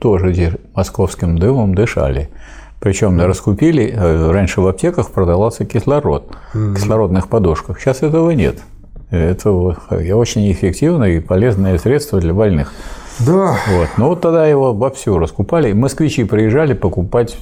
[0.00, 2.30] тоже московским дымом дышали.
[2.80, 7.80] Причем раскупили, э, раньше в аптеках продавался кислород, в кислородных подушках.
[7.80, 8.58] Сейчас этого нет.
[9.10, 12.72] Это очень эффективное и полезное средство для больных.
[13.20, 13.56] Да.
[13.68, 13.88] Вот.
[13.96, 15.72] Но вот тогда его вовсю раскупали.
[15.72, 17.36] Москвичи приезжали покупать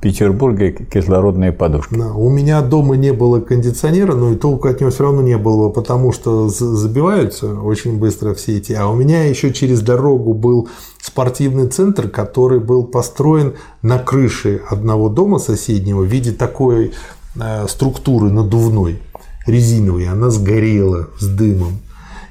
[0.00, 1.94] Петербурге кислородные подушки.
[1.94, 5.36] Да, у меня дома не было кондиционера, но и толку от него все равно не
[5.36, 8.72] было, потому что забиваются очень быстро все эти.
[8.72, 10.68] А у меня еще через дорогу был
[11.02, 16.92] спортивный центр, который был построен на крыше одного дома соседнего в виде такой
[17.38, 19.02] э, структуры надувной,
[19.46, 20.08] резиновой.
[20.08, 21.80] Она сгорела с дымом.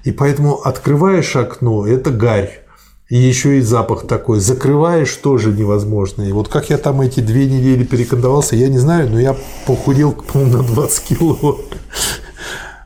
[0.04, 2.64] И поэтому открываешь окно, это гарь.
[3.10, 4.40] И еще и запах такой.
[4.40, 6.22] Закрываешь тоже невозможно.
[6.22, 10.12] И вот как я там эти две недели перекандовался, я не знаю, но я похудел,
[10.12, 11.60] по-моему, на 20 кило.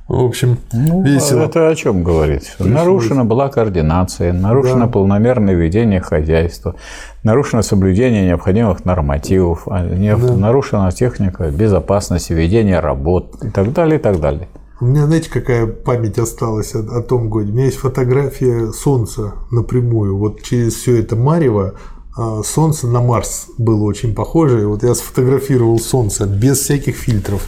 [0.08, 1.44] В общем, ну, весело.
[1.44, 2.44] Это о чем говорит?
[2.58, 2.74] Пришлось.
[2.74, 4.92] Нарушена была координация, нарушено да.
[4.92, 6.76] полномерное ведение хозяйства,
[7.24, 10.36] нарушено соблюдение необходимых нормативов, а да.
[10.36, 14.50] нарушена техника безопасности, ведения работ и так далее, и так далее.
[14.84, 17.52] У меня, знаете, какая память осталась о, о том годе?
[17.52, 20.18] У меня есть фотография Солнца напрямую.
[20.18, 21.76] Вот через все это Марево
[22.18, 24.64] а, Солнце на Марс было очень похоже.
[24.64, 27.48] И вот я сфотографировал Солнце без всяких фильтров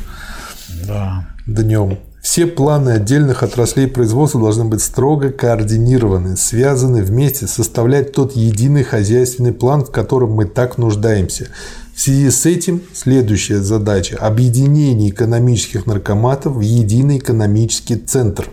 [0.88, 1.28] да.
[1.45, 1.98] днем.
[2.24, 9.52] Все планы отдельных отраслей производства должны быть строго координированы, связаны вместе, составлять тот единый хозяйственный
[9.52, 11.49] план, в котором мы так нуждаемся.
[11.95, 18.49] В связи с этим следующая задача– объединение экономических наркоматов в единый экономический центр.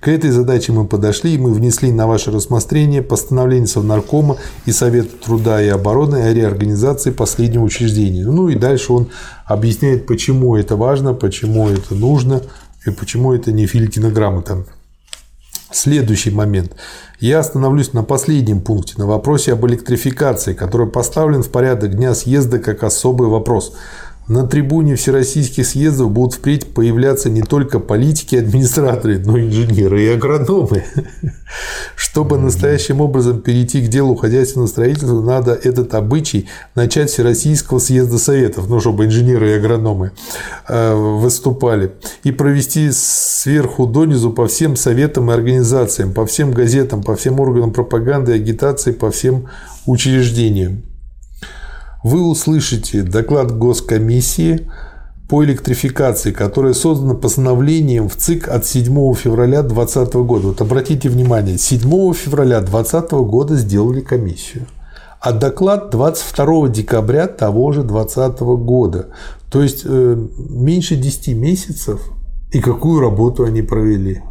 [0.00, 5.14] К этой задаче мы подошли, и мы внесли на ваше рассмотрение постановление Совнаркома и Совета
[5.22, 8.24] труда и обороны о реорганизации последнего учреждения.
[8.24, 9.08] Ну и дальше он
[9.44, 12.40] объясняет, почему это важно, почему это нужно
[12.86, 14.64] и почему это не Филькина грамота.
[15.76, 16.72] Следующий момент.
[17.20, 22.58] Я остановлюсь на последнем пункте, на вопросе об электрификации, который поставлен в порядок дня съезда
[22.58, 23.76] как особый вопрос.
[24.28, 30.02] На трибуне всероссийских съездов будут впредь появляться не только политики и администраторы, но и инженеры
[30.02, 30.82] и агрономы.
[31.94, 38.68] Чтобы настоящим образом перейти к делу хозяйственного строительства, надо этот обычай начать Всероссийского съезда Советов,
[38.68, 40.10] ну, чтобы инженеры и агрономы
[40.66, 41.92] э, выступали,
[42.24, 47.72] и провести сверху донизу по всем советам и организациям, по всем газетам, по всем органам
[47.72, 49.46] пропаганды и агитации, по всем
[49.86, 50.82] учреждениям
[52.06, 54.70] вы услышите доклад Госкомиссии
[55.28, 60.46] по электрификации, которая создана постановлением в ЦИК от 7 февраля 2020 года.
[60.48, 61.80] Вот обратите внимание, 7
[62.14, 64.66] февраля 2020 года сделали комиссию,
[65.20, 69.06] а доклад 22 декабря того же 2020 года.
[69.50, 72.00] То есть э, меньше 10 месяцев
[72.52, 74.22] и какую работу они провели,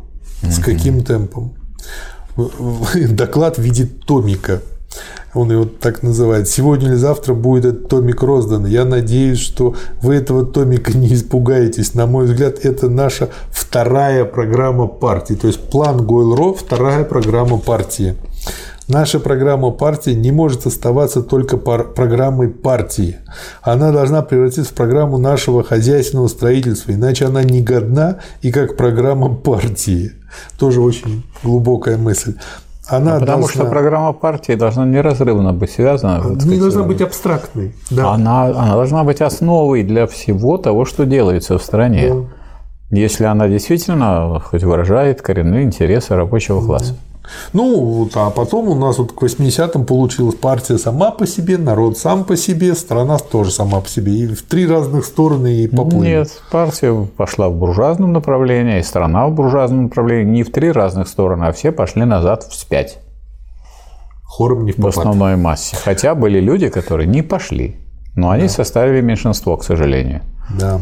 [0.43, 1.55] с каким темпом.
[3.09, 4.61] Доклад в виде томика
[5.33, 6.47] он его так называет.
[6.47, 8.65] Сегодня или завтра будет этот томик роздан.
[8.65, 11.93] Я надеюсь, что вы этого томика не испугаетесь.
[11.93, 15.33] На мой взгляд, это наша вторая программа партии.
[15.33, 18.15] То есть план Гойл-Ро– вторая программа партии.
[18.87, 23.17] Наша программа партии не может оставаться только программой партии.
[23.63, 29.33] Она должна превратиться в программу нашего хозяйственного строительства, иначе она не годна и как программа
[29.33, 30.11] партии.
[30.59, 32.35] Тоже очень глубокая мысль.
[32.87, 33.47] Она потому должна...
[33.47, 36.23] что программа партии должна неразрывно быть связана.
[36.45, 37.73] Не должна быть абстрактной.
[37.89, 38.13] Да.
[38.13, 42.13] Она, она должна быть основой для всего того, что делается в стране.
[42.13, 42.97] Да.
[42.97, 46.93] Если она действительно хоть выражает коренные интересы рабочего класса.
[46.93, 47.14] Да.
[47.53, 51.97] Ну, вот, а потом у нас вот к 80-м получилась партия сама по себе, народ
[51.97, 54.13] сам по себе, страна тоже сама по себе.
[54.13, 56.09] И в три разных стороны и поплыли.
[56.09, 60.31] Нет, партия пошла в буржуазном направлении, и страна в буржуазном направлении.
[60.31, 62.99] Не в три разных стороны, а все пошли назад вспять.
[64.23, 65.77] Хором не в, в основной массе.
[65.77, 67.77] Хотя были люди, которые не пошли.
[68.15, 68.49] Но они да.
[68.49, 70.21] составили меньшинство, к сожалению.
[70.49, 70.81] Да.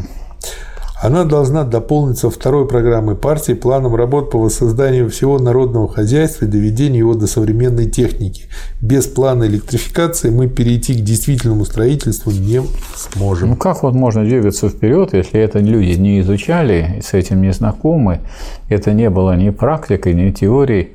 [1.03, 6.99] Она должна дополниться второй программой партии планом работ по воссозданию всего народного хозяйства и доведению
[6.99, 8.43] его до современной техники.
[8.79, 12.61] Без плана электрификации мы перейти к действительному строительству не
[12.95, 13.49] сможем.
[13.49, 18.21] Ну как вот можно двигаться вперед, если это люди не изучали, с этим не знакомы,
[18.69, 20.91] это не было ни практикой, ни теорией.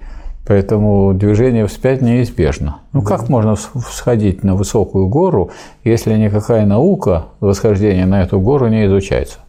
[0.46, 2.78] Поэтому движение вспять неизбежно.
[2.94, 5.50] Ну как можно сходить на высокую гору,
[5.84, 9.40] если никакая наука восхождения на эту гору не изучается?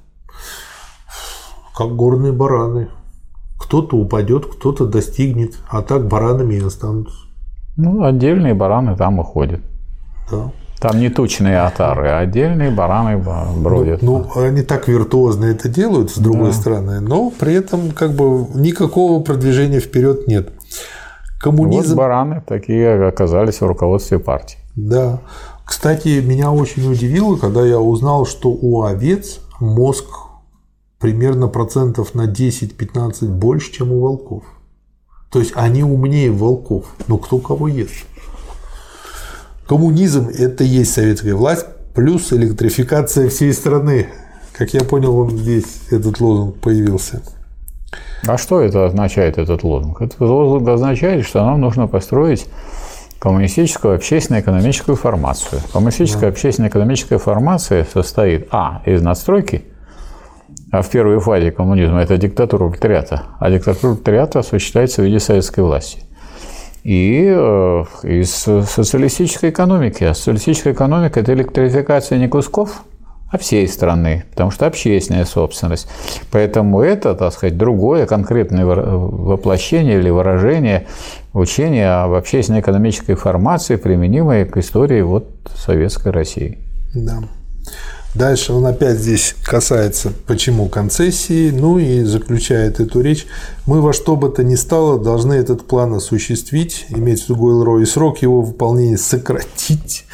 [1.80, 2.89] Как горные бараны.
[3.57, 7.15] Кто-то упадет, кто-то достигнет, а так баранами и останутся.
[7.77, 9.61] Ну, отдельные бараны там и ходят.
[10.30, 10.51] Да.
[10.81, 14.01] Там не тучные отары, а отдельные бараны бродят.
[14.01, 16.53] Ну, ну, они так виртуозно это делают, с другой да.
[16.53, 20.49] стороны, но при этом как бы никакого продвижения вперед нет.
[21.39, 21.91] Коммунизм...
[21.91, 24.57] Вот бараны такие оказались в руководстве партии.
[24.76, 25.22] Да.
[25.64, 30.28] Кстати, меня очень удивило, когда я узнал, что у овец мозг
[30.99, 34.43] примерно процентов на 10-15 больше, чем у волков.
[35.31, 38.05] То есть они умнее волков, но кто кого ест.
[39.67, 44.07] Коммунизм– это и есть советская власть, плюс электрификация всей страны.
[44.53, 47.21] Как я понял, он здесь, этот лозунг появился.
[48.27, 50.01] А что это означает, этот лозунг?
[50.01, 52.47] Этот лозунг означает, что нам нужно построить
[53.19, 55.61] коммунистическую общественно-экономическую формацию.
[55.71, 56.27] Коммунистическая да.
[56.30, 59.65] общественно-экономическая формация состоит, а, из надстройки–
[60.71, 65.61] а в первой фазе коммунизма это диктатура пролетариата, а диктатура пролетариата осуществляется в виде советской
[65.61, 66.03] власти.
[66.83, 70.05] И э, из социалистической экономики.
[70.05, 72.83] А социалистическая экономика– это электрификация не кусков,
[73.31, 75.87] а всей страны, потому что общественная собственность.
[76.31, 80.87] Поэтому это, так сказать, другое конкретное воплощение или выражение
[81.33, 86.59] учения об общественно-экономической формации, применимой к истории вот Советской России.
[86.95, 87.19] Да.
[88.19, 93.25] Дальше он опять здесь касается, почему концессии, ну и заключает эту речь.
[93.65, 97.81] Мы во что бы то ни стало должны этот план осуществить, иметь в виду Гойл-Ро,
[97.81, 100.05] и срок его выполнения сократить.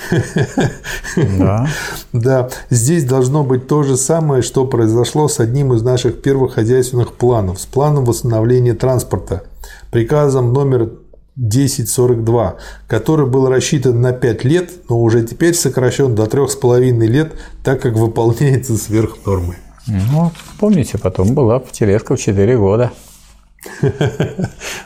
[1.15, 1.67] Да.
[2.13, 2.49] да.
[2.69, 7.59] Здесь должно быть то же самое, что произошло с одним из наших первых хозяйственных планов,
[7.59, 9.43] с планом восстановления транспорта.
[9.89, 10.91] Приказом номер
[11.37, 12.55] 1042,
[12.87, 17.33] который был рассчитан на 5 лет, но уже теперь сокращен до 3,5 лет,
[17.63, 19.57] так как выполняется сверх нормы.
[19.87, 22.91] Ну, помните, потом была тележка в 4 года.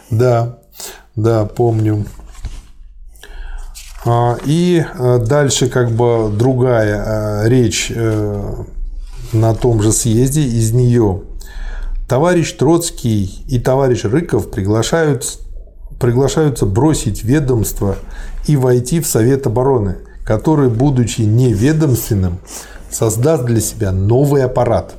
[0.10, 0.60] Да,
[1.16, 2.06] да, помню.
[4.06, 7.04] А, и а, дальше как бы другая
[7.44, 8.54] а, речь э,
[9.34, 11.22] на том же съезде из нее.
[12.08, 15.40] Товарищ Троцкий и товарищ Рыков приглашают
[16.00, 17.98] приглашаются бросить ведомство
[18.48, 22.40] и войти в Совет обороны, который, будучи неведомственным,
[22.90, 24.96] создаст для себя новый аппарат.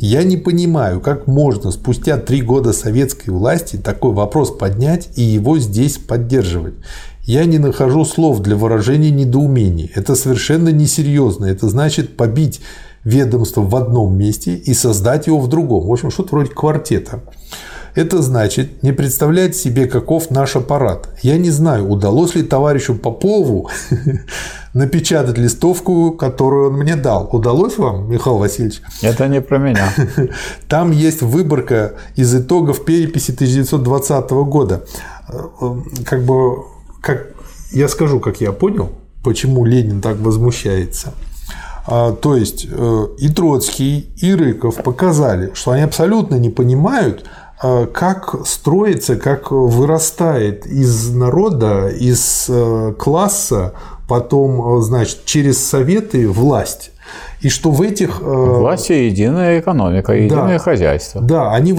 [0.00, 5.58] Я не понимаю, как можно спустя три года советской власти такой вопрос поднять и его
[5.58, 6.74] здесь поддерживать.
[7.24, 9.90] Я не нахожу слов для выражения недоумения.
[9.94, 11.46] Это совершенно несерьезно.
[11.46, 12.60] Это значит побить
[13.04, 15.86] ведомство в одном месте и создать его в другом.
[15.86, 17.20] В общем, что-то вроде квартета.
[17.94, 21.08] Это значит не представлять себе, каков наш аппарат.
[21.22, 23.70] Я не знаю, удалось ли товарищу Попову
[24.74, 27.28] напечатать листовку, которую он мне дал.
[27.32, 28.82] Удалось вам, Михаил Васильевич?
[29.02, 29.92] Это не про меня.
[30.68, 34.84] Там есть выборка из итогов переписи 1920 года.
[36.04, 36.64] Как бы,
[37.00, 37.28] как
[37.72, 38.90] я скажу, как я понял,
[39.22, 41.12] почему Ленин так возмущается.
[41.90, 47.24] А, то есть э, и Троцкий, и Рыков показали, что они абсолютно не понимают,
[47.92, 53.74] как строится, как вырастает из народа, из э, класса,
[54.08, 56.90] потом, э, значит, через советы власть.
[57.40, 58.20] И что в этих...
[58.20, 61.20] Э, Власть и единая экономика, единое да, хозяйство.
[61.20, 61.74] Да, они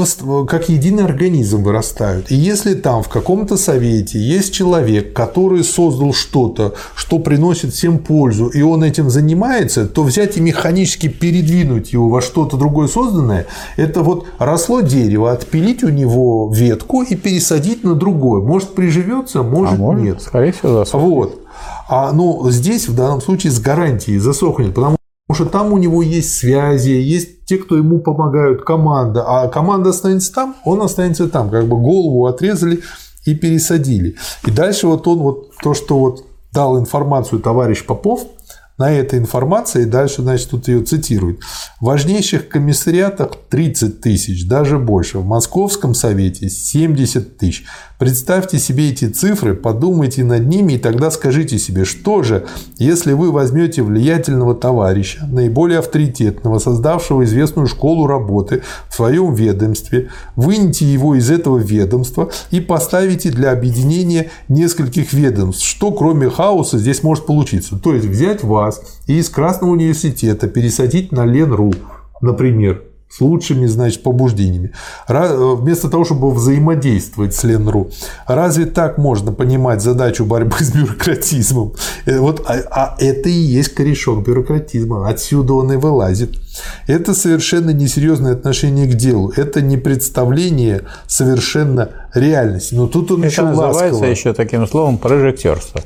[0.47, 2.31] как единый организм вырастают.
[2.31, 8.47] И если там в каком-то совете есть человек, который создал что-то, что приносит всем пользу,
[8.47, 13.45] и он этим занимается, то взять и механически передвинуть его во что-то другое созданное,
[13.75, 18.41] это вот росло дерево, отпилить у него ветку и пересадить на другое.
[18.41, 20.21] Может, приживется, может, а может нет.
[20.21, 21.09] Скорее всего, засохнет.
[21.09, 21.48] Вот.
[21.87, 24.95] А ну, здесь в данном случае с гарантией засохнет, потому
[25.27, 29.23] Потому что там у него есть связи, есть те, кто ему помогают, команда.
[29.27, 31.51] А команда останется там, он останется там.
[31.51, 32.81] Как бы голову отрезали
[33.25, 34.15] и пересадили.
[34.47, 38.23] И дальше вот он вот то, что вот дал информацию товарищ Попов–
[38.79, 41.41] на этой информации, дальше, значит, тут ее цитируют.
[41.81, 45.19] В важнейших комиссариатах 30 тысяч, даже больше.
[45.19, 47.65] В Московском совете 70 тысяч.
[47.99, 52.47] Представьте себе эти цифры, подумайте над ними и тогда скажите себе, что же,
[52.77, 60.85] если вы возьмете влиятельного товарища, наиболее авторитетного, создавшего известную школу работы в своем ведомстве, вынете
[60.85, 67.25] его из этого ведомства и поставите для объединения нескольких ведомств, что кроме хаоса здесь может
[67.25, 67.77] получиться.
[67.77, 71.73] То есть взять вас, вас и из Красного университета пересадить на Ленру,
[72.21, 74.71] например, с лучшими, значит, побуждениями.
[75.07, 77.89] Вместо того, чтобы взаимодействовать с Ленру.
[78.27, 81.73] Разве так можно понимать задачу борьбы с бюрократизмом?
[82.05, 85.09] Э, вот, а, а это и есть корешок бюрократизма.
[85.09, 86.39] Отсюда он и вылазит.
[86.85, 89.33] Это совершенно несерьезное отношение к делу.
[89.35, 92.75] Это не представление совершенно реальности.
[92.75, 94.05] Но тут он это еще называется ласково.
[94.05, 95.81] еще таким словом прожектерство.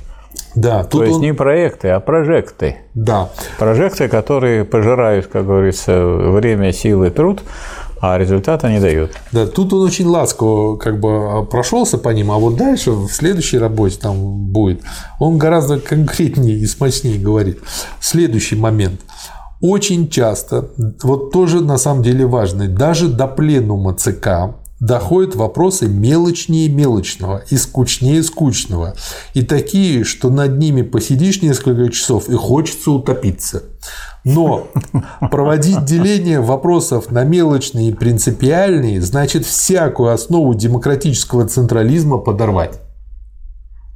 [0.55, 1.21] Да, То есть он...
[1.21, 2.77] не проекты, а прожекты.
[2.93, 3.29] Да.
[3.57, 7.43] Прожекты, которые пожирают, как говорится, время, силы, труд,
[7.99, 9.11] а результата не дают.
[9.31, 13.57] Да, тут он очень ласково как бы прошелся по ним, а вот дальше в следующей
[13.57, 14.17] работе там
[14.51, 14.81] будет,
[15.19, 17.59] он гораздо конкретнее и смачнее говорит.
[17.99, 18.99] Следующий момент.
[19.61, 20.69] Очень часто,
[21.01, 24.55] вот тоже на самом деле важно, даже до пленума ЦК
[24.85, 28.95] доходят вопросы мелочнее мелочного и скучнее скучного.
[29.33, 33.63] И такие, что над ними посидишь несколько часов и хочется утопиться.
[34.25, 34.67] Но
[35.31, 42.79] проводить деление вопросов на мелочные и принципиальные значит всякую основу демократического централизма подорвать.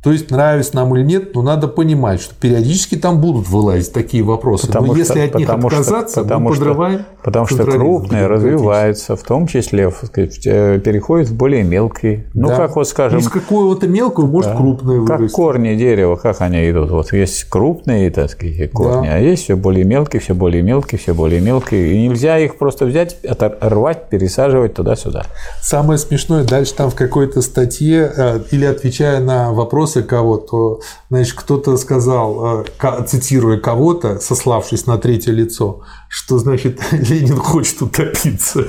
[0.08, 4.24] То есть, нравится нам или нет, но надо понимать, что периодически там будут вылазить такие
[4.24, 4.68] вопросы.
[4.68, 7.00] Потому но что, если от них отказаться, что, потому мы подрываем.
[7.00, 12.26] Что, потому что крупные развиваются, в том числе сказать, переходят в более мелкие.
[12.34, 12.56] Ну, да.
[12.56, 13.20] как вот скажем.
[13.20, 14.56] Из какого-то мелкого может да.
[14.56, 15.24] крупное вырасти.
[15.24, 16.90] Как корни дерева, как они идут.
[16.90, 19.16] Вот есть крупные, так сказать, корни, да.
[19.16, 21.96] а есть все более мелкие, все более мелкие, все более мелкие.
[21.96, 25.26] И нельзя их просто взять, оторвать, пересаживать туда-сюда.
[25.62, 31.36] Самое смешное, дальше там в какой-то статье, э, или отвечая на вопрос вопросы кого-то, значит,
[31.36, 38.66] кто-то сказал, э, цитируя кого-то, сославшись на третье лицо, что, значит, Ленин хочет утопиться.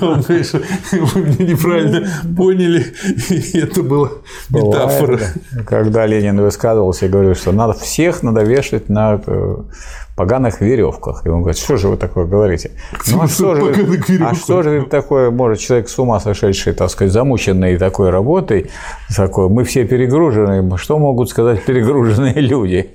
[0.00, 2.94] Он, знаешь, вы меня неправильно поняли,
[3.28, 4.10] и это была
[4.50, 5.20] метафора.
[5.66, 9.56] Когда Ленин высказывался и говорил, что надо всех надо вешать на э,
[10.16, 11.24] поганых веревках.
[11.26, 12.72] И он говорит, что же вы такое говорите?
[13.08, 13.74] Ну, а что, же,
[14.20, 18.70] а что же такое может человек с ума сошедший, так сказать, замученный такой работой,
[19.14, 22.94] такой, мы все перегружены, что могут сказать перегруженные люди?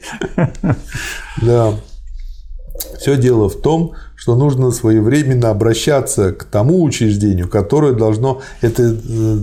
[1.42, 1.74] Да.
[3.00, 8.96] Все дело в том, что нужно своевременно обращаться к тому учреждению, которое должно, это э,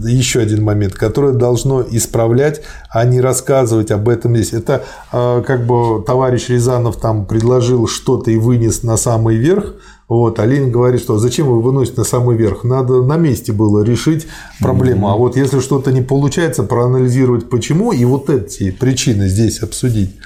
[0.07, 4.53] еще один момент, которое должно исправлять, а не рассказывать об этом здесь.
[4.53, 9.75] Это э, как бы товарищ Рязанов там предложил что-то и вынес на самый верх,
[10.09, 12.65] вот, а Ленин говорит, что зачем вы выносите на самый верх?
[12.65, 14.27] Надо на месте было решить
[14.59, 15.09] проблему.
[15.09, 15.13] Mm-hmm.
[15.13, 20.17] А вот если что-то не получается, проанализировать почему и вот эти причины здесь обсудить.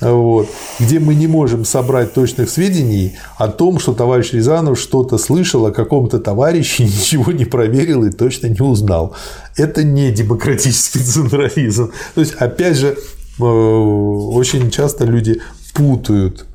[0.00, 0.48] Вот,
[0.78, 5.72] где мы не можем собрать точных сведений о том, что товарищ Рязанов что-то слышал о
[5.72, 9.14] каком-то товарище, ничего не проверил и точно не узнал.
[9.56, 11.92] Это не демократический централизм.
[12.14, 12.96] То есть, опять же,
[13.38, 15.40] э, очень часто люди
[15.74, 16.46] путают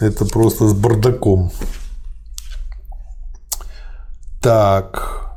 [0.00, 1.50] это просто с бардаком.
[4.40, 5.32] Так.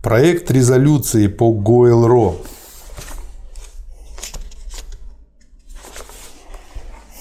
[0.00, 2.36] Проект резолюции по ГОЭЛРО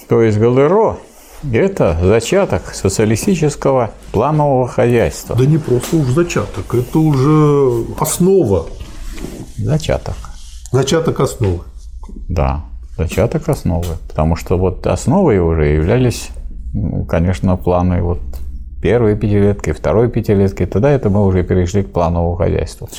[0.07, 0.97] То есть ГЛРО–
[1.51, 5.35] это зачаток социалистического планового хозяйства.
[5.35, 8.67] Да не просто уж зачаток, это уже основа.
[9.57, 10.15] Зачаток.
[10.71, 11.61] Зачаток основы.
[12.27, 12.65] Да,
[12.97, 13.97] зачаток основы.
[14.07, 16.30] Потому что вот основой уже являлись,
[17.07, 18.19] конечно, планы вот
[18.81, 20.65] первой пятилетки, второй пятилетки.
[20.65, 22.89] Тогда это мы уже перешли к плановому хозяйству.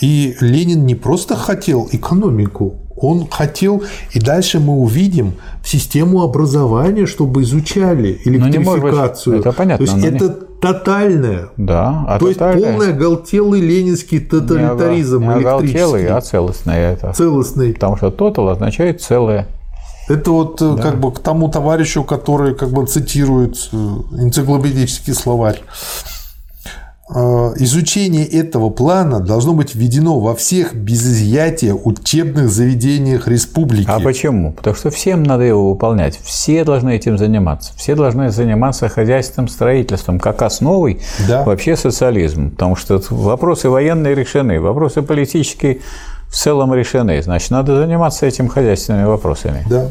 [0.00, 5.34] И Ленин не просто хотел экономику, он хотел, и дальше мы увидим
[5.64, 9.36] систему образования, чтобы изучали электрификацию.
[9.36, 9.86] Быть, это понятно.
[9.86, 10.60] То есть это не...
[10.60, 11.48] тотальное.
[11.56, 12.64] Да, а То тотальное...
[12.64, 15.22] есть полный оголтелый ленинский тоталитаризм.
[15.22, 17.12] Не, оголтелый, а целостный это.
[17.12, 17.74] Целостный.
[17.74, 19.48] Потому что тотал означает целое.
[20.08, 20.82] Это вот э, да.
[20.82, 25.60] как бы к тому товарищу, который как бы цитирует э, энциклопедический словарь.
[27.14, 33.88] Э, изучение этого плана должно быть введено во всех без изъятия учебных заведениях республики.
[33.88, 34.52] А почему?
[34.52, 36.18] Потому что всем надо его выполнять.
[36.22, 37.72] Все должны этим заниматься.
[37.76, 41.44] Все должны заниматься хозяйственным строительством как основой да.
[41.44, 42.50] вообще социализма.
[42.50, 45.80] Потому что вопросы военные решены, вопросы политические
[46.32, 47.22] в целом решены.
[47.22, 49.66] Значит, надо заниматься этим хозяйственными вопросами.
[49.68, 49.88] Да.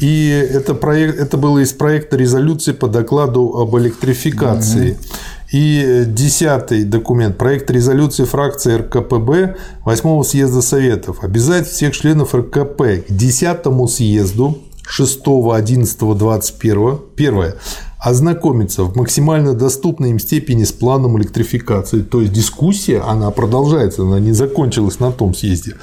[0.00, 4.92] И это, проект, это было из проекта резолюции по докладу об электрификации.
[4.92, 4.98] Угу.
[5.52, 11.22] И десятый документ– проект резолюции фракции РКПБ 8 съезда Советов.
[11.22, 14.58] Обязать всех членов РКП к 10 съезду
[14.88, 15.20] 6,
[15.52, 16.98] 11, 21.
[17.14, 17.56] Первое.
[17.98, 22.02] Ознакомиться в максимально доступной им степени с планом электрификации.
[22.02, 25.74] То есть дискуссия, она продолжается, она не закончилась на том съезде.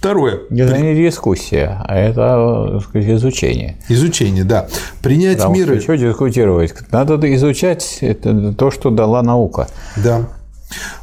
[0.00, 0.40] Второе.
[0.48, 3.76] Это не дискуссия, а это сказать, изучение.
[3.90, 4.66] Изучение, да.
[5.02, 5.74] Принять Потому меры.
[5.78, 6.72] Что, что дискутировать?
[6.90, 9.68] Надо изучать это то, что дала наука.
[10.02, 10.26] Да.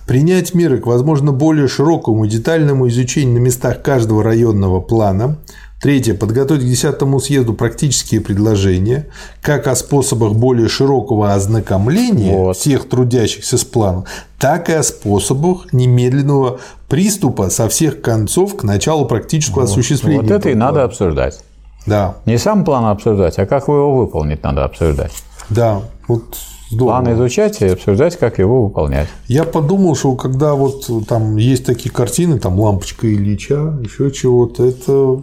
[0.08, 5.38] Принять меры к, возможно, более широкому и детальному изучению на местах каждого районного плана,
[5.82, 6.16] Третье.
[6.16, 9.08] Подготовить к 10 съезду практические предложения,
[9.42, 12.58] как о способах более широкого ознакомления вот.
[12.58, 14.06] всех трудящихся с планом,
[14.40, 19.70] так и о способах немедленного приступа со всех концов к началу практического вот.
[19.70, 20.22] осуществления.
[20.22, 21.40] Вот это и надо обсуждать.
[21.86, 22.16] Да.
[22.26, 25.12] Не сам план обсуждать, а как его выполнить надо обсуждать.
[25.50, 25.82] Да.
[26.08, 26.24] Вот
[26.70, 27.02] Здорово.
[27.02, 29.08] План изучать и обсуждать, как его выполнять.
[29.28, 35.22] Я подумал, что когда вот там есть такие картины, там лампочка Ильича, еще чего-то, это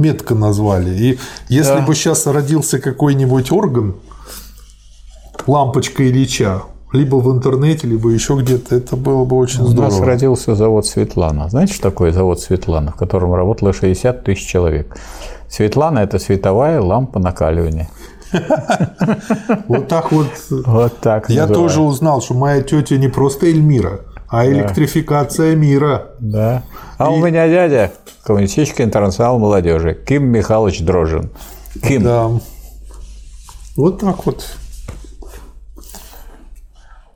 [0.00, 0.90] метко назвали.
[0.90, 1.18] И
[1.48, 1.80] если да.
[1.82, 3.94] бы сейчас родился какой-нибудь орган,
[5.46, 6.62] лампочка Ильича,
[6.92, 9.94] либо в интернете, либо еще где-то, это было бы очень здорово.
[9.94, 11.48] У нас родился завод Светлана.
[11.48, 14.96] Знаете, что такое завод Светлана, в котором работало 60 тысяч человек?
[15.48, 17.88] Светлана– это световая лампа накаливания.
[19.66, 20.28] Вот так вот.
[20.50, 21.28] Вот так.
[21.30, 26.10] Я тоже узнал, что моя тетя не просто Эльмира, а электрификация мира.
[26.20, 26.62] Да.
[26.98, 27.92] А у меня дядя
[28.24, 29.94] Коммунистический интернационал молодежи.
[30.06, 31.30] Ким Михайлович Дрожин.
[31.82, 32.02] Ким.
[32.02, 32.30] Да.
[33.76, 34.44] Вот так вот.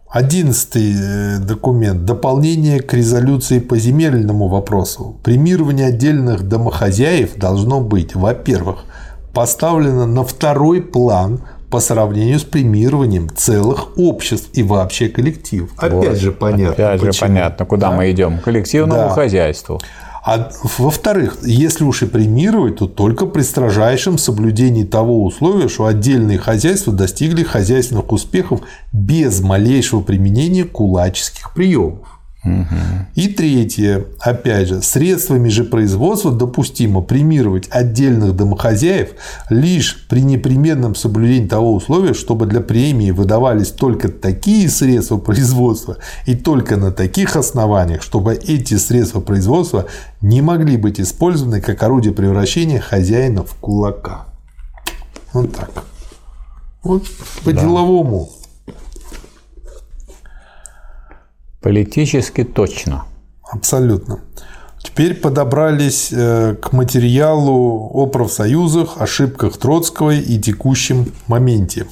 [0.09, 2.05] Одиннадцатый э, документ.
[2.05, 5.17] Дополнение к резолюции по земельному вопросу.
[5.25, 8.85] Премирование отдельных домохозяев должно быть, во-первых,
[9.35, 15.71] поставлено на второй план по сравнению с премированием целых обществ и вообще коллективов.
[15.77, 16.17] Опять вот.
[16.17, 16.73] же понятно.
[16.73, 17.13] Опять почему.
[17.13, 17.97] же понятно, куда да.
[17.97, 18.39] мы идем.
[18.39, 19.11] К коллективному да.
[19.11, 19.81] хозяйству.
[20.25, 26.39] А во-вторых, если уж и премировать, то только при строжайшем соблюдении того условия, что отдельные
[26.39, 32.14] хозяйства достигли хозяйственных успехов без малейшего применения кулаческих приемов.
[33.15, 39.11] И третье, опять же, средствами же производства допустимо премировать отдельных домохозяев
[39.49, 45.97] лишь при непременном соблюдении того условия, чтобы для премии выдавались только такие средства производства
[46.27, 49.87] и только на таких основаниях, чтобы эти средства производства
[50.21, 54.27] не могли быть использованы как орудие превращения хозяина в кулака.
[55.33, 55.85] Вот так.
[56.83, 57.05] Вот
[57.45, 58.29] по-деловому.
[58.31, 58.44] Да.
[61.65, 63.07] Политически точно.
[63.43, 64.21] Абсолютно.
[64.79, 71.87] Теперь подобрались э, к материалу о профсоюзах, ошибках Троцкого и текущем моменте.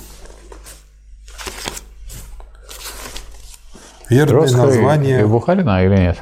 [4.10, 5.22] Верное Троцкого название.
[5.22, 6.18] И Бухарина или нет?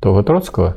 [0.00, 0.76] Только Троцкого?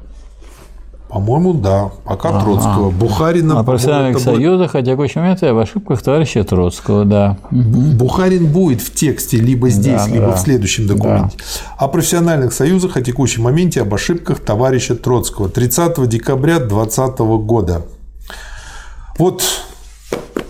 [1.13, 1.91] По-моему, да.
[2.05, 2.41] Пока ага.
[2.41, 2.89] Троцкого.
[2.89, 3.59] Бухарина...
[3.59, 7.37] О профессиональных союзах, о текущем моменте, об ошибках товарища Троцкого, да.
[7.51, 10.35] Бухарин будет в тексте либо здесь, да, либо да.
[10.35, 11.37] в следующем документе.
[11.37, 11.85] Да.
[11.85, 15.49] О профессиональных союзах, о текущем моменте, об ошибках товарища Троцкого.
[15.49, 17.83] 30 декабря 2020 года.
[19.19, 19.43] Вот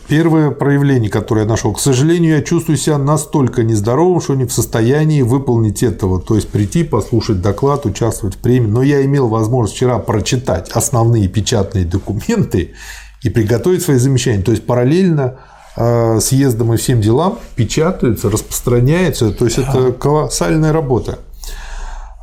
[0.08, 1.74] Первое проявление, которое я нашел.
[1.74, 6.20] К сожалению, я чувствую себя настолько нездоровым, что не в состоянии выполнить этого.
[6.20, 8.68] То есть прийти, послушать доклад, участвовать в премии.
[8.68, 12.74] Но я имел возможность вчера прочитать основные печатные документы
[13.22, 14.44] и приготовить свои замечания.
[14.44, 15.40] То есть параллельно
[15.78, 19.32] э, съездом и всем делам печатаются, распространяются.
[19.32, 21.20] То есть это колоссальная работа.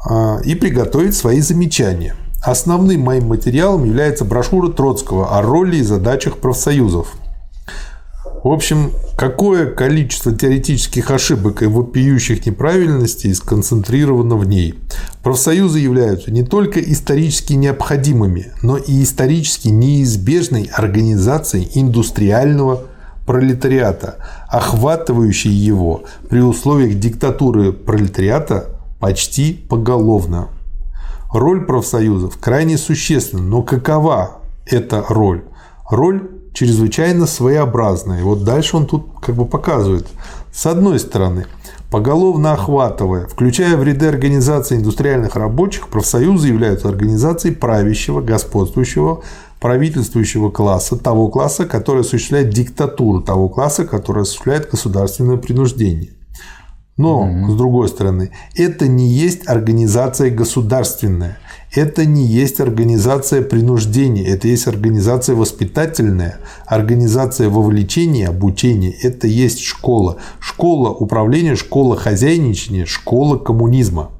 [0.05, 2.16] А, и приготовить свои замечания.
[2.43, 7.09] Основным моим материалом является брошюра Троцкого о роли и задачах профсоюзов.
[8.43, 14.79] В общем, какое количество теоретических ошибок и вопиющих неправильностей сконцентрировано в ней.
[15.23, 22.85] Профсоюзы являются не только исторически необходимыми, но и исторически неизбежной организацией индустриального
[23.27, 24.17] пролетариата,
[24.49, 30.49] охватывающей его при условиях диктатуры пролетариата почти поголовно.
[31.31, 35.45] Роль профсоюзов крайне существенна, но какова эта роль?
[35.91, 38.21] Роль чрезвычайно своеобразная.
[38.21, 40.07] И вот дальше он тут как бы показывает.
[40.53, 41.47] С одной стороны,
[41.91, 49.23] поголовно охватывая, включая в ряды организаций индустриальных рабочих, профсоюзы являются организацией правящего, господствующего,
[49.61, 56.11] правительствующего класса, того класса, который осуществляет диктатуру, того класса, который осуществляет государственное принуждение.
[56.97, 57.51] Но, mm-hmm.
[57.51, 61.39] с другой стороны, это не есть организация государственная–
[61.73, 68.91] это не есть организация принуждения, это есть организация воспитательная, организация вовлечения, обучения.
[68.91, 70.17] Это есть школа.
[70.41, 74.11] Школа управления, школа хозяйничания, школа коммунизма.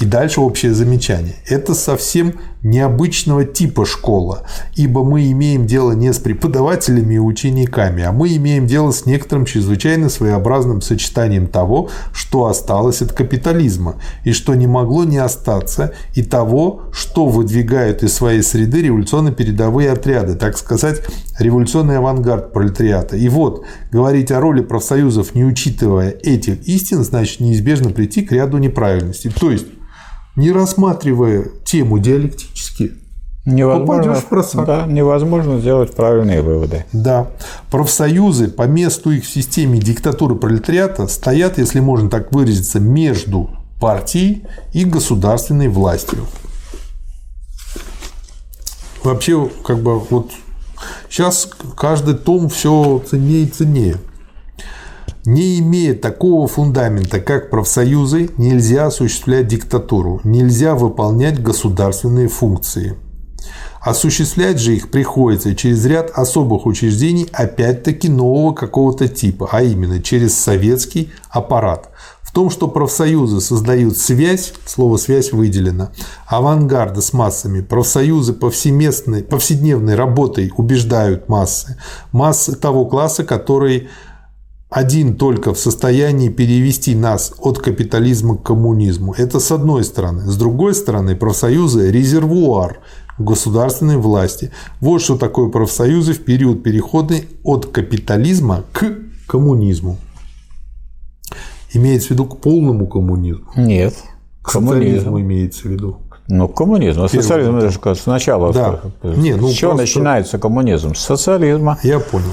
[0.00, 1.36] И дальше общее замечание.
[1.46, 2.34] Это совсем
[2.66, 4.42] необычного типа школа,
[4.74, 9.46] ибо мы имеем дело не с преподавателями и учениками, а мы имеем дело с некоторым
[9.46, 16.22] чрезвычайно своеобразным сочетанием того, что осталось от капитализма, и что не могло не остаться, и
[16.22, 21.02] того, что выдвигают из своей среды революционно-передовые отряды, так сказать,
[21.38, 23.16] революционный авангард пролетариата.
[23.16, 28.58] И вот, говорить о роли профсоюзов, не учитывая этих истин, значит неизбежно прийти к ряду
[28.58, 29.30] неправильностей.
[29.30, 29.66] То есть,
[30.36, 32.92] не рассматривая тему диалектически,
[33.46, 34.66] невозможно, попадешь в просак.
[34.66, 36.84] Да, невозможно сделать правильные выводы.
[36.92, 37.28] Да.
[37.70, 43.50] Профсоюзы по месту их в системе диктатуры пролетариата стоят, если можно так выразиться, между
[43.80, 46.26] партией и государственной властью.
[49.02, 50.32] Вообще, как бы вот
[51.08, 53.96] сейчас каждый том все ценнее и ценнее.
[55.26, 62.94] Не имея такого фундамента, как профсоюзы, нельзя осуществлять диктатуру, нельзя выполнять государственные функции.
[63.80, 70.38] Осуществлять же их приходится через ряд особых учреждений, опять-таки нового какого-то типа, а именно через
[70.38, 71.90] советский аппарат.
[72.22, 75.90] В том, что профсоюзы создают связь, слово «связь» выделено,
[76.28, 81.78] авангарда с массами, профсоюзы повсеместной, повседневной работой убеждают массы,
[82.12, 83.88] массы того класса, который
[84.68, 89.14] один только в состоянии перевести нас от капитализма к коммунизму.
[89.16, 90.22] Это с одной стороны.
[90.22, 92.80] С другой стороны, профсоюзы– резервуар
[93.18, 94.50] государственной власти.
[94.80, 97.14] Вот что такое профсоюзы в период перехода
[97.44, 98.92] от капитализма к
[99.26, 99.98] коммунизму.
[101.72, 103.46] Имеется в виду к полному коммунизму?
[103.56, 103.94] Нет.
[104.42, 106.00] К социализму имеется в виду.
[106.28, 107.02] Ну, коммунизм.
[107.02, 108.52] А социализм это же сначала.
[108.52, 108.80] Да.
[109.02, 109.82] Не, ну, с чего просто...
[109.82, 110.94] начинается коммунизм?
[110.94, 111.78] С социализма.
[111.82, 112.32] Я понял.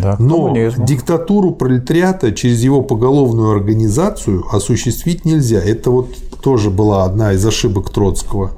[0.00, 0.86] Да, Но коммунизму.
[0.86, 5.60] диктатуру пролетариата через его поголовную организацию осуществить нельзя.
[5.60, 8.52] Это вот тоже была одна из ошибок Троцкого.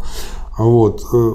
[0.58, 1.04] Вот.
[1.12, 1.34] Э,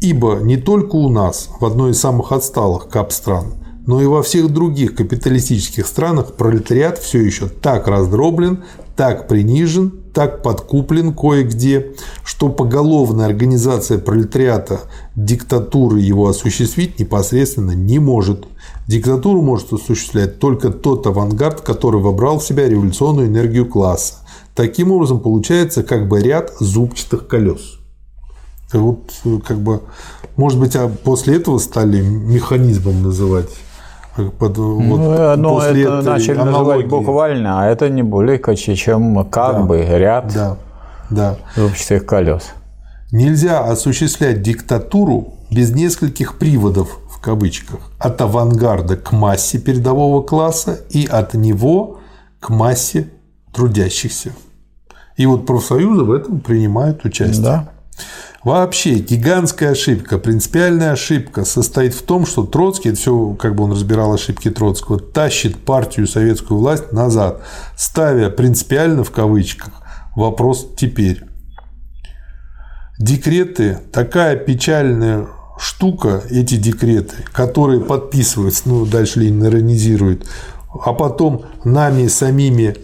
[0.00, 3.54] ибо не только у нас, в одной из самых отсталых кап стран,
[3.86, 8.64] но и во всех других капиталистических странах пролетариат все еще так раздроблен,
[8.96, 11.94] так принижен, так подкуплен кое-где,
[12.24, 14.80] что поголовная организация пролетариата
[15.16, 18.46] диктатуры его осуществить непосредственно не может.
[18.86, 24.16] Диктатуру может осуществлять только тот авангард, который вобрал в себя революционную энергию класса.
[24.54, 27.78] Таким образом, получается как бы ряд зубчатых колес.
[28.72, 29.12] Вот
[29.46, 29.82] как бы,
[30.36, 33.50] может быть, а после этого стали механизмом называть
[34.16, 36.58] под, вот, ну, но это начали аналогии.
[36.58, 40.56] называть буквально, а это не более чем как да, бы ряд да,
[41.10, 41.36] да.
[41.56, 42.50] зубчатых колес.
[43.10, 51.06] Нельзя осуществлять диктатуру без нескольких приводов в кавычках от авангарда к массе передового класса и
[51.06, 52.00] от него
[52.40, 53.08] к массе
[53.52, 54.32] трудящихся.
[55.16, 57.42] И вот профсоюзы в этом принимают участие.
[57.42, 57.68] Да.
[58.44, 63.72] Вообще гигантская ошибка, принципиальная ошибка состоит в том, что Троцкий, это все, как бы он
[63.72, 67.42] разбирал ошибки Троцкого, тащит партию советскую власть назад,
[67.76, 69.70] ставя принципиально в кавычках
[70.16, 71.22] вопрос теперь.
[72.98, 80.26] Декреты– такая печальная штука, эти декреты, которые подписываются, ну, дальше Ленин иронизирует,
[80.84, 82.76] а потом нами самими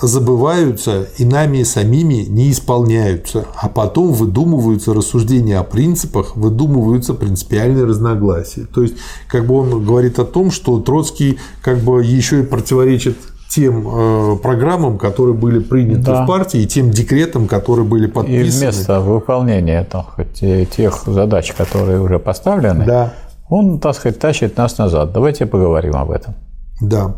[0.00, 8.66] забываются и нами самими не исполняются, а потом выдумываются рассуждения о принципах, выдумываются принципиальные разногласия.
[8.72, 8.94] То есть,
[9.28, 13.16] как бы он говорит о том, что Троцкий как бы еще и противоречит
[13.48, 16.24] тем э, программам, которые были приняты да.
[16.24, 18.46] в партии, и тем декретам, которые были подписаны.
[18.46, 23.12] И вместо выполнения так сказать, тех задач, которые уже поставлены, да.
[23.50, 25.12] он, так сказать, тащит нас назад.
[25.12, 26.34] Давайте поговорим об этом.
[26.80, 27.16] Да.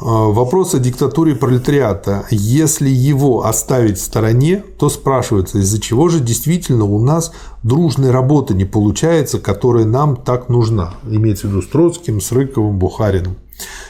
[0.00, 2.24] А, вопрос о диктатуре пролетариата.
[2.30, 7.32] Если его оставить в стороне, то спрашивается, из-за чего же действительно у нас
[7.64, 10.94] дружной работы не получается, которая нам так нужна.
[11.04, 13.36] Имеется в виду с Троцким, с Рыковым, Бухариным.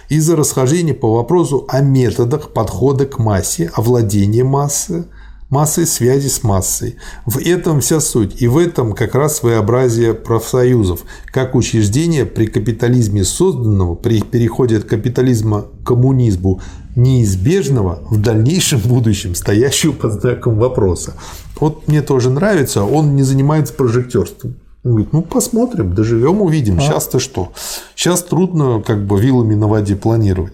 [0.08, 5.04] Из-за расхождения по вопросу о методах подхода к массе, овладения массой,
[5.50, 6.96] массой связи с массой.
[7.26, 8.40] В этом вся суть.
[8.42, 14.84] И в этом как раз своеобразие профсоюзов, как учреждения при капитализме созданного, при переходе от
[14.84, 16.60] капитализма к коммунизму
[16.96, 21.14] неизбежного в дальнейшем будущем, стоящего под знаком вопроса.
[21.60, 24.56] Вот мне тоже нравится, он не занимается прожектерством.
[24.84, 26.78] Он говорит, ну посмотрим, доживем, увидим.
[26.78, 26.80] А?
[26.80, 27.52] Сейчас-то что?
[27.94, 30.52] Сейчас трудно как бы вилами на воде планировать.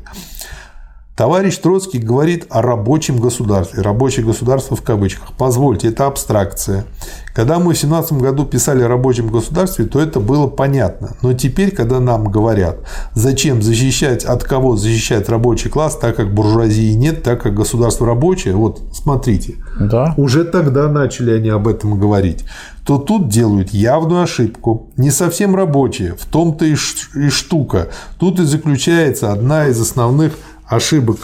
[1.16, 3.82] Товарищ Троцкий говорит о рабочем государстве.
[3.82, 5.28] Рабочее государство в кавычках.
[5.38, 6.86] Позвольте, это абстракция.
[7.32, 11.16] Когда мы в 17 году писали о рабочем государстве, то это было понятно.
[11.22, 12.78] Но теперь, когда нам говорят,
[13.14, 18.56] зачем защищать, от кого защищать рабочий класс, так как буржуазии нет, так как государство рабочее,
[18.56, 20.14] вот смотрите, да.
[20.16, 22.44] уже тогда начали они об этом говорить
[22.84, 24.90] то тут делают явную ошибку.
[24.96, 27.88] Не совсем рабочие, в том-то и штука.
[28.18, 30.34] Тут и заключается одна из основных
[30.74, 31.18] ошибок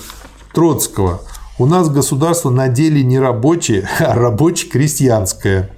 [0.53, 1.23] Троцкого.
[1.59, 5.71] У нас государство на деле не рабочее, а рабоче-крестьянское.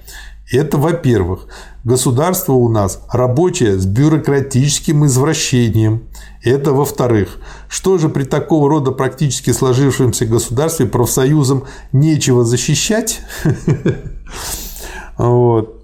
[0.51, 1.47] Это во-первых.
[1.83, 6.03] Государство у нас рабочее с бюрократическим извращением.
[6.43, 7.37] Это во-вторых.
[7.67, 13.21] Что же при такого рода практически сложившемся государстве профсоюзам нечего защищать?
[15.15, 15.82] Вот.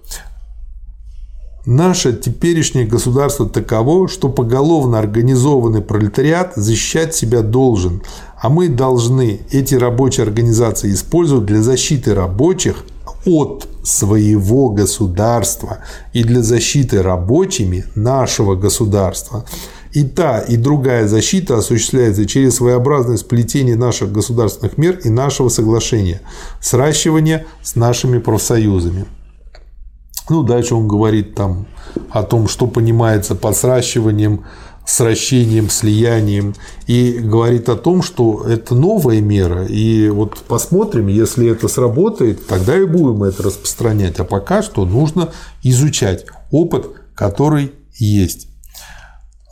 [1.70, 8.02] Наше теперешнее государство таково, что поголовно организованный пролетариат защищать себя должен,
[8.42, 12.86] а мы должны эти рабочие организации использовать для защиты рабочих
[13.24, 15.78] от своего государства
[16.12, 19.46] и для защиты рабочими нашего государства.
[19.94, 26.22] И та, и другая защита осуществляется через своеобразное сплетение наших государственных мер и нашего соглашения,
[26.62, 29.06] сращивание с нашими профсоюзами.
[30.30, 31.66] Ну, дальше он говорит там
[32.12, 34.46] о том, что понимается под сращиванием,
[34.86, 36.56] сращением, слиянием.
[36.88, 39.66] И говорит о том, что это новая мера.
[39.66, 44.20] И вот посмотрим, если это сработает, тогда и будем это распространять.
[44.20, 45.30] А пока что нужно
[45.64, 48.48] изучать опыт, который есть.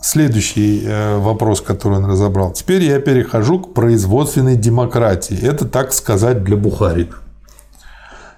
[0.01, 2.53] Следующий э, вопрос, который он разобрал.
[2.53, 5.37] Теперь я перехожу к производственной демократии.
[5.41, 7.15] Это, так сказать, для Бухарина.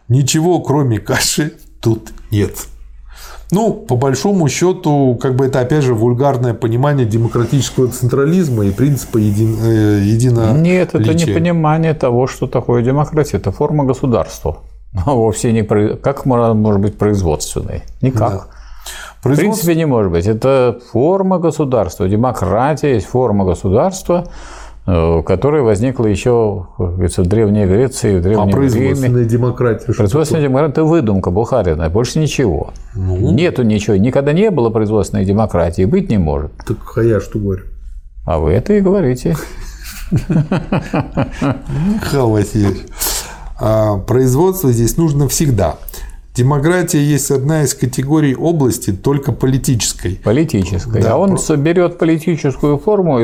[0.08, 2.68] Ничего, кроме каши, тут нет.
[3.52, 9.18] Ну, по большому счету, как бы это опять же вульгарное понимание демократического централизма и принципа
[9.18, 10.54] един, э, едино.
[10.54, 13.38] Нет, это не понимание того, что такое демократия.
[13.38, 14.60] Это форма государства.
[14.94, 17.84] Но вовсе не как может быть производственной.
[18.02, 18.32] Никак.
[18.32, 18.44] Да.
[19.20, 20.28] В принципе, не может быть.
[20.28, 22.08] Это форма государства.
[22.08, 24.28] Демократия есть форма государства,
[25.26, 29.30] которая возникла еще в Древней Греции, в Древнем а производственная Риме.
[29.30, 29.94] демократия?
[29.94, 32.74] Производственная демократия– это выдумка Бухарина, больше ничего.
[32.96, 33.32] Ну?
[33.32, 36.52] Нету ничего, никогда не было производственной демократии, быть не может.
[36.66, 37.64] Так а я что говорю?
[38.26, 39.36] А вы это и говорите.
[40.12, 42.80] Михаил Васильевич,
[43.60, 45.76] а производство здесь нужно всегда.
[46.40, 50.16] Демократия есть одна из категорий области только политической.
[50.24, 51.02] Политической.
[51.02, 51.16] Да.
[51.16, 53.20] А он берет политическую форму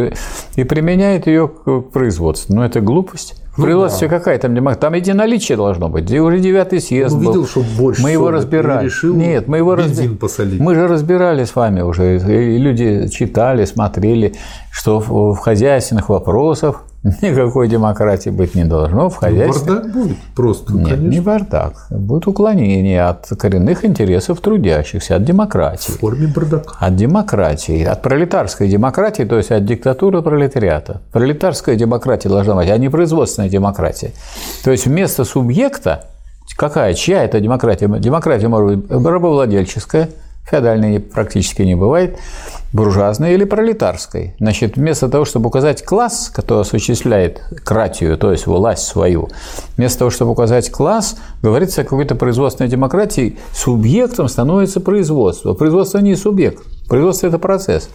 [0.56, 2.54] и применяет ее к производству.
[2.54, 3.36] Но ну, это глупость.
[3.54, 4.18] В ну, производстве да.
[4.18, 4.82] какая там демократия?
[4.82, 6.12] Там единоличие должно быть.
[6.12, 7.22] И уже девятый съезд был.
[7.22, 8.84] видел, что больше мы его разбирали.
[8.84, 10.16] Решил Нет, мы его разбирали.
[10.16, 10.60] посолить.
[10.60, 12.18] Мы же разбирали с вами уже.
[12.18, 14.36] И люди читали, смотрели,
[14.72, 16.84] что в хозяйственных вопросах
[17.22, 19.74] Никакой демократии быть не должно в ну, хозяйстве.
[19.74, 21.08] Бардак будет просто, Нет, конечно.
[21.08, 21.74] не бардак.
[21.92, 25.92] Будет уклонение от коренных интересов трудящихся, от демократии.
[25.92, 26.76] В форме бардака.
[26.80, 31.02] От демократии, от пролетарской демократии, то есть от диктатуры пролетариата.
[31.12, 34.12] Пролетарская демократия должна быть, а не производственная демократия.
[34.64, 36.06] То есть вместо субъекта
[36.56, 36.94] Какая?
[36.94, 37.88] Чья это демократия?
[38.00, 40.10] Демократия может быть рабовладельческая,
[40.50, 42.18] феодальной практически не бывает,
[42.72, 44.36] буржуазной или пролетарской.
[44.40, 49.30] Значит, вместо того, чтобы указать класс, который осуществляет кратию, то есть власть свою,
[49.78, 55.54] вместо того, чтобы указать класс, говорится о какой-то производственной демократии, субъектом становится производство.
[55.54, 57.90] Производство не субъект, производство– это процесс,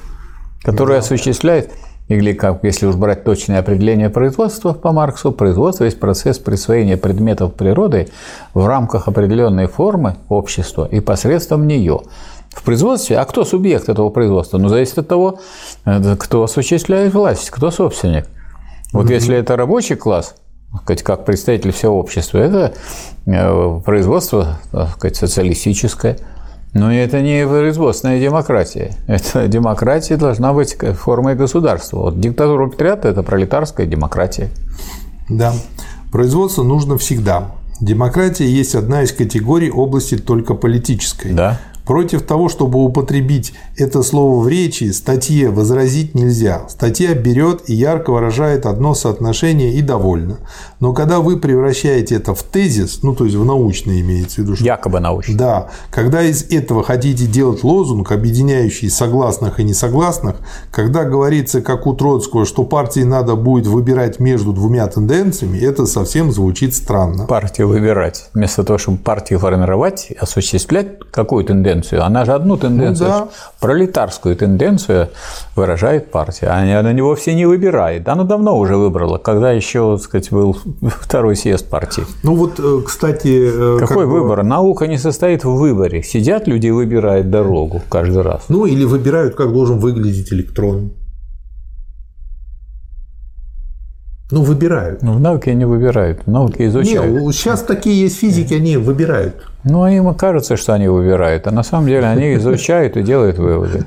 [0.62, 0.98] который да.
[0.98, 1.70] осуществляет
[2.10, 7.54] или, как, если уж брать точное определение производства по Марксу, производство есть процесс присвоения предметов
[7.54, 8.08] природы
[8.52, 12.00] в рамках определенной формы общества и посредством нее.
[12.50, 14.58] В производстве, а кто субъект этого производства?
[14.58, 15.38] Ну, зависит от того,
[15.84, 18.26] э, кто осуществляет власть, кто собственник.
[18.92, 19.14] Вот mm-hmm.
[19.14, 20.34] если это рабочий класс,
[20.82, 22.74] сказать, как представитель всего общества, это
[23.26, 24.58] э, производство
[24.96, 26.18] сказать, социалистическое–
[26.72, 28.94] но это не производственная демократия.
[29.06, 31.98] Это демократия должна быть формой государства.
[31.98, 34.50] Вот диктатура пролетариата– это пролетарская демократия.
[35.28, 35.52] Да.
[36.12, 37.52] Производство нужно всегда.
[37.80, 41.32] Демократия есть одна из категорий области только политической.
[41.32, 41.58] Да.
[41.90, 46.62] Против того, чтобы употребить это слово в речи, статье возразить нельзя.
[46.68, 50.38] Статья берет и ярко выражает одно соотношение и довольно.
[50.78, 54.54] Но когда вы превращаете это в тезис, ну то есть в научный имеется в виду,
[54.54, 60.36] что, якобы научный, да, когда из этого хотите делать лозунг, объединяющий согласных и несогласных,
[60.70, 66.30] когда говорится, как у Троцкого, что партии надо будет выбирать между двумя тенденциями, это совсем
[66.30, 67.26] звучит странно.
[67.26, 72.04] Партию выбирать вместо того, чтобы партию формировать, осуществлять какую тенденцию тенденцию.
[72.04, 73.28] Она же одну тенденцию, ну, да.
[73.60, 75.08] пролетарскую тенденцию
[75.56, 76.48] выражает партия.
[76.48, 78.08] Она, она вовсе не выбирает.
[78.08, 80.56] Она давно уже выбрала, когда еще, так сказать, был
[81.00, 82.04] второй съезд партии.
[82.22, 83.50] Ну вот, э, кстати...
[83.52, 84.42] Э, Какой как выбор?
[84.42, 86.02] Наука не состоит в выборе.
[86.02, 88.44] Сидят люди и выбирают дорогу каждый раз.
[88.48, 90.90] Ну или выбирают, как должен выглядеть электрон.
[94.30, 95.02] Ну, выбирают.
[95.02, 97.22] Ну, в науке они выбирают, в науке изучают.
[97.22, 99.42] Нет, сейчас такие есть физики, они выбирают.
[99.64, 103.84] Ну, им кажется, что они выбирают, а на самом деле они изучают и делают выводы.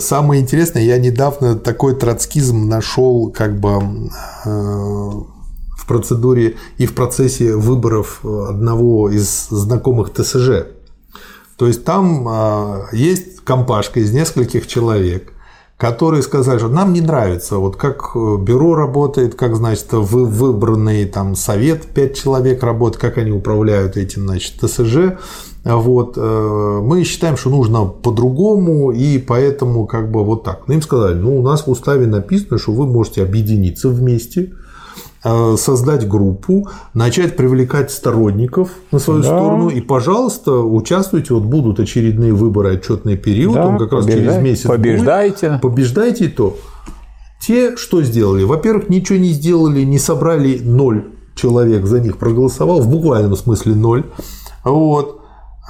[0.00, 4.10] Самое интересное, я недавно такой троцкизм нашел как бы
[4.44, 10.66] э, в процедуре и в процессе выборов одного из знакомых ТСЖ.
[11.56, 15.32] То есть там э, есть компашка из нескольких человек–
[15.80, 21.06] которые сказали, что нам не нравится, вот как э, бюро работает, как, значит, вы, выбранный
[21.06, 25.16] там совет, пять человек работает, как они управляют этим, значит, ТСЖ.
[25.64, 30.68] Вот, э, мы считаем, что нужно по-другому, и поэтому как бы вот так.
[30.68, 34.52] Но им сказали, ну, у нас в уставе написано, что вы можете объединиться вместе,
[35.22, 39.28] создать группу, начать привлекать сторонников на свою да.
[39.28, 41.34] сторону и, пожалуйста, участвуйте.
[41.34, 45.50] Вот будут очередные выборы, отчетный период, да, он как раз через месяц побеждайте.
[45.50, 45.60] Будет.
[45.60, 46.56] Побеждайте то.
[47.42, 48.44] Те, что сделали?
[48.44, 54.04] Во-первых, ничего не сделали, не собрали ноль человек за них проголосовал, в буквальном смысле ноль.
[54.64, 55.20] Вот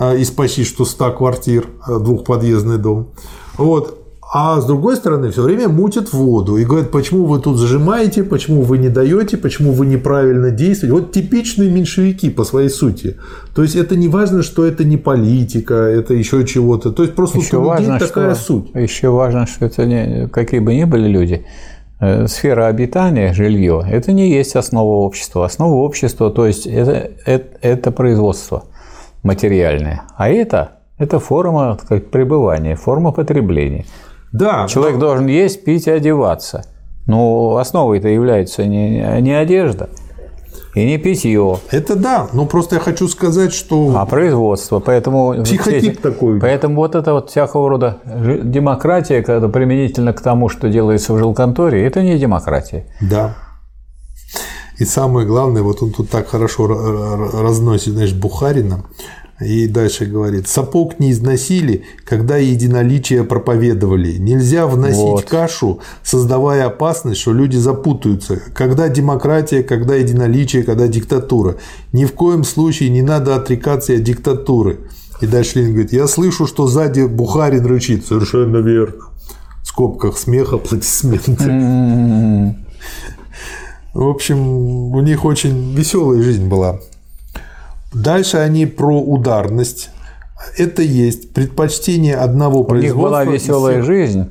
[0.00, 3.10] а из почти что 100 квартир, э, двухподъездный дом.
[3.58, 3.98] Вот.
[4.32, 8.62] А с другой стороны, все время мутят воду и говорят, почему вы тут зажимаете, почему
[8.62, 10.92] вы не даете, почему вы неправильно действуете.
[10.92, 13.16] Вот типичные меньшевики по своей сути.
[13.56, 16.92] То есть это не важно, что это не политика, это еще чего-то.
[16.92, 18.70] То есть просто еще у важно, такая что, суть.
[18.74, 21.44] Еще важно, что это не, какие бы ни были люди,
[21.98, 25.44] э, сфера обитания, жилье, это не есть основа общества.
[25.44, 28.62] Основа общества, то есть это, это, это производство
[29.24, 30.02] материальное.
[30.16, 33.86] А это, это форма как, пребывания, форма потребления.
[34.32, 34.66] Да.
[34.68, 35.00] Человек но...
[35.00, 36.64] должен есть, пить и одеваться.
[37.06, 39.88] Но основой это является не, не одежда
[40.74, 41.58] и не питье.
[41.70, 43.92] Это да, но просто я хочу сказать, что...
[43.96, 45.42] А производство, поэтому...
[45.42, 46.38] Психотип все, такой.
[46.40, 51.84] Поэтому вот это вот всякого рода демократия, когда применительно к тому, что делается в жилконторе,
[51.84, 52.86] это не демократия.
[53.00, 53.34] Да.
[54.78, 58.84] И самое главное, вот он тут так хорошо разносит, знаешь, Бухарина,
[59.40, 64.18] и дальше говорит, сапог не износили, когда единоличие проповедовали.
[64.18, 65.24] Нельзя вносить вот.
[65.24, 68.38] кашу, создавая опасность, что люди запутаются.
[68.54, 71.56] Когда демократия, когда единоличие, когда диктатура.
[71.92, 74.80] Ни в коем случае не надо отрекаться от диктатуры.
[75.22, 78.06] И дальше Ленин говорит, я слышу, что сзади Бухарин рычит.
[78.06, 79.06] Совершенно верно.
[79.62, 81.44] В скобках смех, аплодисменты.
[81.44, 82.56] М-м-м.
[83.94, 86.78] В общем, у них очень веселая жизнь была.
[87.92, 89.90] Дальше они про ударность.
[90.56, 92.98] Это есть предпочтение одного производства.
[92.98, 94.28] У них была веселая жизнь,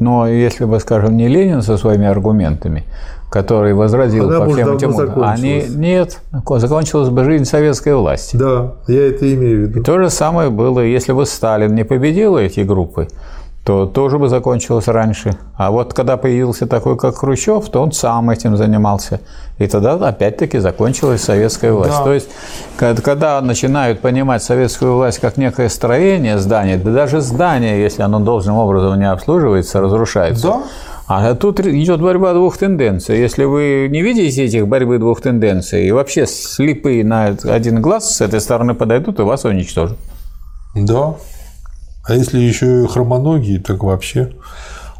[0.00, 2.84] но если бы, скажем, не Ленин со своими аргументами,
[3.30, 5.22] который возразил Она по всем этим...
[5.22, 8.36] Они, нет, закончилась бы жизнь советской власти.
[8.36, 9.80] Да, я это имею в виду.
[9.80, 13.08] И то же самое было, если бы Сталин не победил эти группы,
[13.64, 15.36] то тоже бы закончилось раньше.
[15.56, 19.20] А вот когда появился такой, как Хрущев, то он сам этим занимался.
[19.58, 21.98] И тогда опять-таки закончилась советская власть.
[21.98, 22.04] Да.
[22.04, 22.28] То есть,
[22.76, 28.56] когда начинают понимать советскую власть как некое строение здания, да даже здание, если оно должным
[28.56, 30.46] образом не обслуживается, разрушается.
[30.48, 30.62] Да.
[31.06, 33.18] А тут идет борьба двух тенденций.
[33.18, 38.20] Если вы не видите этих борьбы двух тенденций, и вообще слепые на один глаз с
[38.22, 39.98] этой стороны подойдут, и вас уничтожат.
[40.74, 41.14] Да.
[42.04, 44.32] А если еще и хромоногие, так вообще.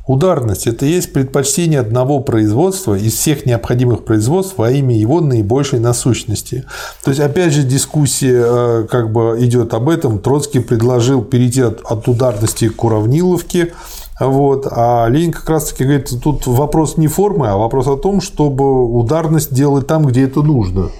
[0.06, 6.64] Ударность– это есть предпочтение одного производства из всех необходимых производств во имя его наибольшей насущности.
[7.04, 10.18] То есть, опять же, дискуссия э, как бы идет об этом.
[10.18, 13.74] Троцкий предложил перейти от, от ударности к уравниловке,
[14.18, 14.66] вот.
[14.70, 19.54] А Ленин как раз-таки говорит, тут вопрос не формы, а вопрос о том, чтобы ударность
[19.54, 20.90] делать там, где это нужно.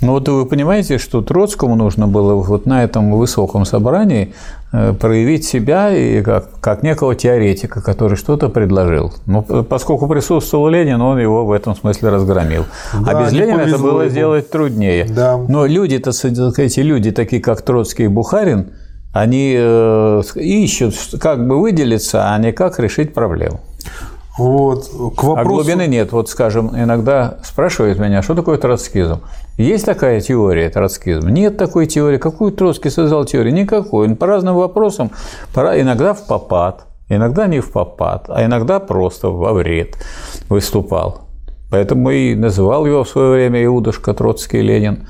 [0.00, 4.32] Ну вот вы понимаете, что Троцкому нужно было вот на этом высоком собрании
[4.70, 9.14] проявить себя и как, как некого теоретика, который что-то предложил.
[9.26, 12.64] Но поскольку присутствовал Ленин, он его в этом смысле разгромил.
[12.92, 14.10] Да, а без Ленина это было ему.
[14.10, 15.06] сделать труднее.
[15.08, 15.38] Да.
[15.38, 18.72] Но люди-то, эти люди, такие как Троцкий и Бухарин,
[19.12, 23.60] они э, ищут, как бы выделиться, а не как решить проблему.
[24.38, 24.88] Вот.
[24.88, 25.36] К вопросу...
[25.36, 26.12] А глубины нет.
[26.12, 29.20] Вот, скажем, иногда спрашивают меня, что такое троцкизм.
[29.56, 31.30] Есть такая теория троцкизма?
[31.30, 32.18] Нет такой теории.
[32.18, 33.52] Какую Троцкий создал теорию?
[33.52, 34.06] Никакой.
[34.06, 35.10] Он по разным вопросам,
[35.54, 39.96] иногда в попад, иногда не в попад, а иногда просто во вред
[40.48, 41.22] выступал.
[41.70, 45.08] Поэтому и называл его в свое время Иудушка Троцкий Ленин.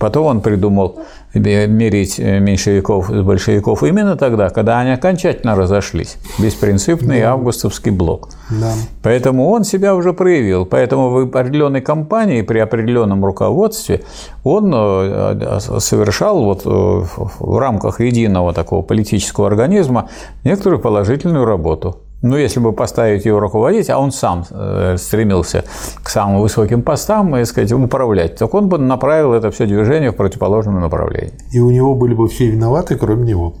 [0.00, 0.98] Потом он придумал
[1.38, 6.16] мерить э, меньшевиков с большевиков именно тогда, когда они окончательно разошлись.
[6.38, 7.32] Беспринципный да.
[7.32, 8.28] августовский блок.
[8.50, 8.72] Да.
[9.02, 10.66] Поэтому он себя уже проявил.
[10.66, 14.02] Поэтому в определенной компании, при определенном руководстве,
[14.44, 20.08] он э, э, совершал вот в рамках единого такого политического организма
[20.44, 22.00] некоторую положительную работу.
[22.22, 25.64] Ну, если бы поставить его руководить, а он сам э, стремился
[26.02, 30.16] к самым высоким постам и, сказать, управлять, так он бы направил это все движение в
[30.16, 31.34] противоположном направлении.
[31.52, 33.56] И у него были бы все виноваты, кроме него.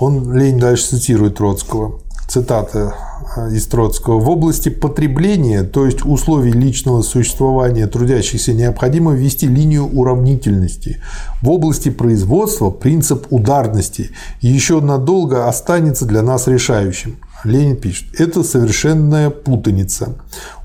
[0.00, 2.00] Он, Ленин дальше цитирует Троцкого.
[2.28, 2.94] Цитата
[3.36, 4.20] э, из Троцкого.
[4.20, 11.00] «В области потребления, то есть условий личного существования трудящихся, необходимо ввести линию уравнительности.
[11.42, 17.18] В области производства принцип ударности еще надолго останется для нас решающим.
[17.44, 20.16] Ленин пишет, это совершенная путаница.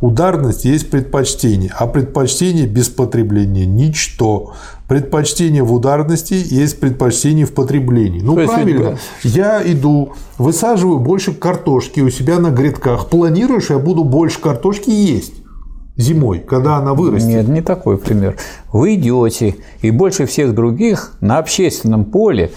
[0.01, 4.53] Ударность есть предпочтение, а предпочтение без потребления– ничто.
[4.87, 8.21] Предпочтение в ударности есть предпочтение в потреблении.
[8.21, 8.97] Ну, правильно.
[9.23, 13.09] Я иду, высаживаю больше картошки у себя на грядках.
[13.09, 15.33] Планируешь, я буду больше картошки есть
[15.99, 17.27] зимой, когда она вырастет.
[17.27, 18.37] Нет, не такой пример.
[18.71, 22.51] Вы идете и больше всех других на общественном поле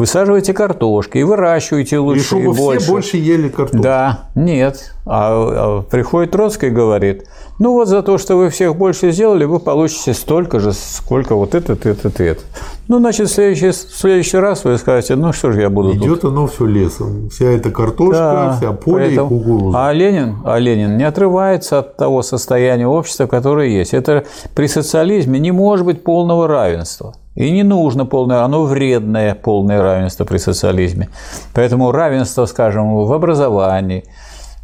[0.00, 2.80] высаживаете картошки и выращиваете лучше и, чтобы и больше.
[2.80, 3.82] все больше ели картошку.
[3.82, 4.94] Да, нет.
[5.04, 7.26] А, а приходит Троцкий и говорит,
[7.58, 11.54] ну вот за то, что вы всех больше сделали, вы получите столько же, сколько вот
[11.54, 12.44] этот, этот, этот.
[12.88, 16.22] Ну, значит, в следующий, в следующий раз вы скажете, ну что же я буду Идет
[16.22, 16.32] тут?
[16.32, 17.28] оно все лесом.
[17.28, 19.26] Вся эта картошка, да, вся поле поэтому...
[19.26, 19.88] и кукуруза.
[19.88, 23.92] А Ленин, а Ленин не отрывается от того состояния общества, которое есть.
[23.92, 24.24] Это
[24.54, 27.14] при социализме не может быть полного равенства.
[27.34, 31.08] И не нужно полное, оно вредное полное равенство при социализме.
[31.54, 34.04] Поэтому равенство, скажем, в образовании,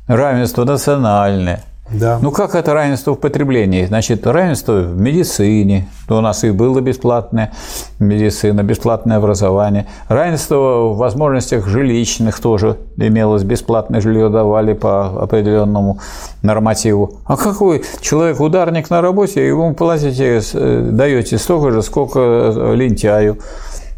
[0.08, 2.18] равенство национальное– да.
[2.20, 3.86] Ну как это равенство в потреблении?
[3.86, 5.88] Значит, равенство в медицине.
[6.08, 7.52] У нас и было бесплатная
[8.00, 9.86] медицина, бесплатное образование.
[10.08, 13.44] Равенство в возможностях жилищных тоже имелось.
[13.44, 16.00] Бесплатное жилье давали по определенному
[16.42, 17.20] нормативу.
[17.24, 23.38] А какой человек ударник на работе, и ему платите, э, даете столько же, сколько лентяю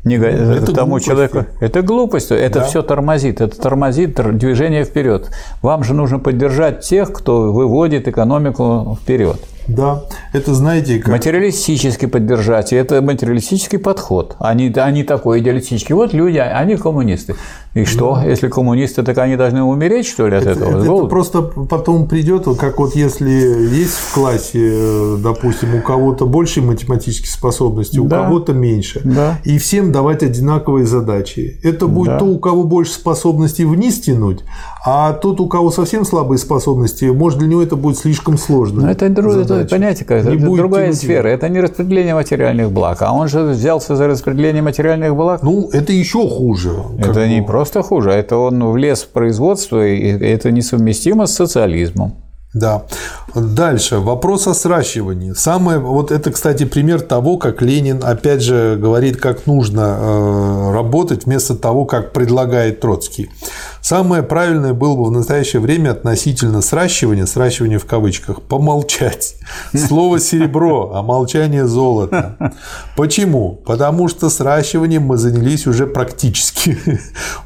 [0.05, 1.07] не, это тому глупость.
[1.07, 1.45] человеку.
[1.61, 2.65] Это глупость, это да.
[2.65, 5.31] все тормозит, это тормозит движение вперед.
[5.62, 9.41] Вам же нужно поддержать тех, кто выводит экономику вперед.
[9.69, 11.09] Да, это знаете как...
[11.09, 15.95] Материалистически поддержать, это материалистический подход, а не, а не такой идеалистический.
[15.95, 17.35] Вот люди, они коммунисты.
[17.74, 18.24] И что, да.
[18.24, 20.70] если коммунисты, так они должны умереть, что ли, от это, этого?
[20.70, 26.62] Это, это просто потом придет, как вот если есть в классе, допустим, у кого-то больше
[26.62, 28.24] математических способностей, у да.
[28.24, 29.39] кого-то меньше, да.
[29.45, 31.61] и всем давать одинаковые задачи.
[31.62, 32.19] Это будет да.
[32.19, 34.40] то, у кого больше способностей вниз тянуть,
[34.85, 38.82] а тот, у кого совсем слабые способности, может, для него это будет слишком сложно.
[38.82, 41.28] Но это, это понятие, как это другая сфера.
[41.28, 45.43] Это не распределение материальных благ, а он же взялся за распределение материальных благ.
[45.43, 46.73] Ну, это еще хуже.
[46.99, 48.11] Это не просто просто хуже.
[48.11, 52.13] Это он влез в производство, и это несовместимо с социализмом.
[52.55, 52.83] Да.
[53.35, 53.99] Дальше.
[53.99, 55.33] Вопрос о сращивании.
[55.35, 61.27] Самое, вот это, кстати, пример того, как Ленин, опять же, говорит, как нужно э, работать
[61.27, 63.29] вместо того, как предлагает Троцкий.
[63.89, 69.36] Самое правильное было бы в настоящее время относительно сращивания, сращивания в кавычках, помолчать.
[69.74, 72.36] Слово серебро, а молчание золото.
[72.97, 73.59] Почему?
[73.65, 76.77] Потому что сращиванием мы занялись уже практически.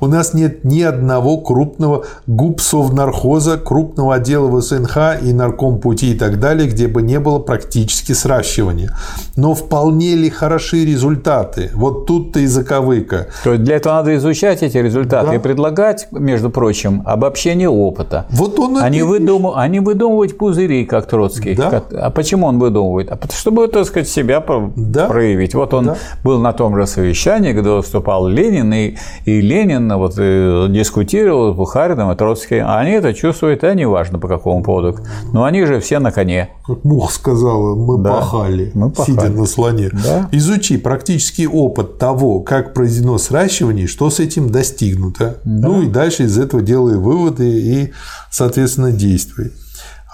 [0.01, 6.69] У нас нет ни одного крупного губсовнархоза, крупного отдела ВСНХ и наркомпути и так далее,
[6.69, 8.99] где бы не было практически сращивания.
[9.37, 11.71] Но вполне ли хороши результаты?
[11.75, 13.29] Вот тут-то и заковыка.
[13.45, 15.35] То есть для этого надо изучать эти результаты да.
[15.37, 18.25] и предлагать между прочим, обобщение опыта.
[18.31, 19.53] Вот он они, а выдум...
[19.55, 21.55] они а выдумывать пузыри, как Троцкий.
[21.55, 21.83] Да?
[21.93, 23.11] А почему он выдумывает?
[23.11, 24.43] А чтобы, так сказать, себя
[24.77, 25.07] да?
[25.09, 25.55] проявить.
[25.55, 25.97] Вот он да.
[26.25, 28.95] был на том же совещании, где выступал Ленин, и,
[29.27, 32.65] и Ленин вот, и э, дискутировал с Бухарином и Троцким.
[32.67, 34.97] А они это чувствуют, а неважно по какому поводу.
[35.35, 36.49] Но они же все на коне.
[36.67, 39.91] Как Мух сказала, мы да, пахали, мы пахали, сидя на слоне.
[39.93, 40.31] Да?
[40.33, 45.37] Изучи практический опыт того, как произведено сращивание, что с этим достигнуто.
[45.45, 45.69] Да.
[45.69, 47.93] Ну и дальше дальше из этого делай выводы и,
[48.31, 49.53] соответственно, действуй.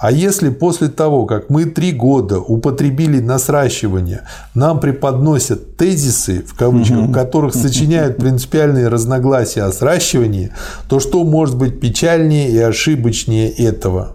[0.01, 4.21] А если после того, как мы три года употребили на сращивание,
[4.53, 10.51] нам преподносят тезисы, в кавычках, в которых сочиняют принципиальные разногласия о сращивании,
[10.87, 14.13] то что может быть печальнее и ошибочнее этого?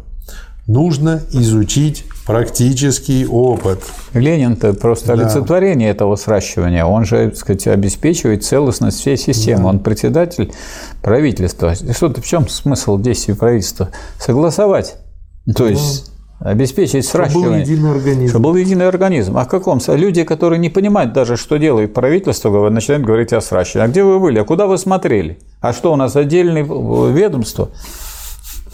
[0.66, 3.80] Нужно изучить Практический опыт.
[4.14, 5.12] Ленин-то просто да.
[5.12, 6.86] олицетворение этого сращивания.
[6.86, 9.64] Он же, так сказать, обеспечивает целостность всей системы.
[9.64, 9.68] Да.
[9.68, 10.50] Он председатель
[11.02, 11.74] правительства.
[11.74, 13.90] Что-то в чем смысл действий правительства?
[14.18, 14.96] Согласовать.
[15.54, 16.10] То есть
[16.40, 16.50] да.
[16.52, 17.62] обеспечить сращивание.
[17.62, 18.30] Чтобы был единый организм.
[18.30, 19.36] Чтобы был единый организм.
[19.36, 19.80] А в каком?
[19.86, 23.86] Люди, которые не понимают даже, что делает правительство, начинают говорить о сращивании.
[23.86, 24.38] А где вы были?
[24.38, 25.38] А куда вы смотрели?
[25.60, 27.68] А что, у нас отдельное ведомство?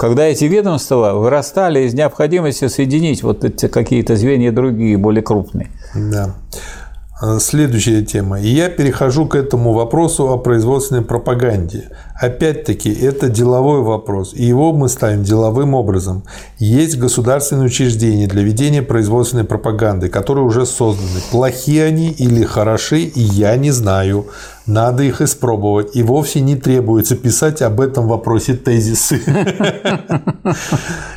[0.01, 5.69] Когда эти ведомства вырастали из необходимости соединить вот эти какие-то звенья другие, более крупные.
[5.95, 6.37] Да.
[7.21, 8.41] А, следующая тема.
[8.41, 11.91] И я перехожу к этому вопросу о производственной пропаганде.
[12.21, 16.23] Опять-таки, это деловой вопрос, и его мы ставим деловым образом.
[16.59, 21.21] Есть государственные учреждения для ведения производственной пропаганды, которые уже созданы.
[21.31, 24.27] Плохие они или хороши, и я не знаю.
[24.67, 25.97] Надо их испробовать.
[25.97, 29.21] И вовсе не требуется писать об этом вопросе тезисы.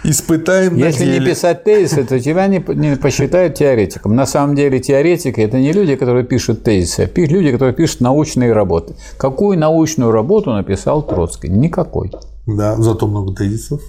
[0.03, 2.59] Испытаем Если не писать тезисы, то тебя не
[2.95, 4.15] посчитают теоретиком.
[4.15, 8.53] На самом деле теоретики– это не люди, которые пишут тезисы, а люди, которые пишут научные
[8.53, 8.95] работы.
[9.17, 11.49] Какую научную работу написал Троцкий?
[11.49, 12.11] Никакой.
[12.45, 13.81] Да, зато много тезисов.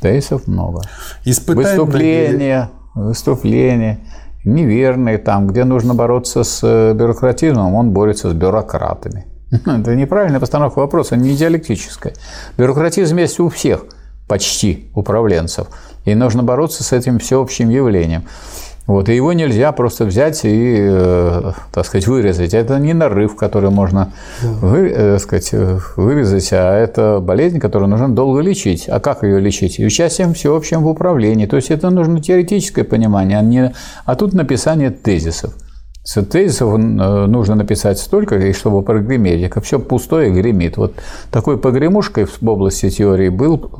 [0.00, 0.82] Тезисов много.
[1.24, 4.00] Испытаем выступления, выступления
[4.44, 9.26] неверные, там, где нужно бороться с э, бюрократизмом, он борется с бюрократами.
[9.50, 12.14] Это неправильная постановка вопроса, не диалектическая.
[12.56, 13.84] Бюрократизм есть у всех,
[14.26, 15.68] почти, управленцев.
[16.04, 18.24] И нужно бороться с этим всеобщим явлением.
[18.88, 22.54] Вот, и его нельзя просто взять и, э, так сказать, вырезать.
[22.54, 25.50] Это не нарыв, который можно вы, э, сказать,
[25.96, 28.88] вырезать, а это болезнь, которую нужно долго лечить.
[28.88, 29.78] А как ее лечить?
[29.78, 31.44] И участием всеобщем в управлении.
[31.44, 33.74] То есть это нужно теоретическое понимание, а, не,
[34.06, 35.52] а тут написание тезисов.
[36.14, 40.76] Тезисов э, нужно написать столько, и чтобы прогреметь, как все пустое гремит.
[40.76, 40.94] Вот
[41.30, 43.70] такой погремушкой в области теории был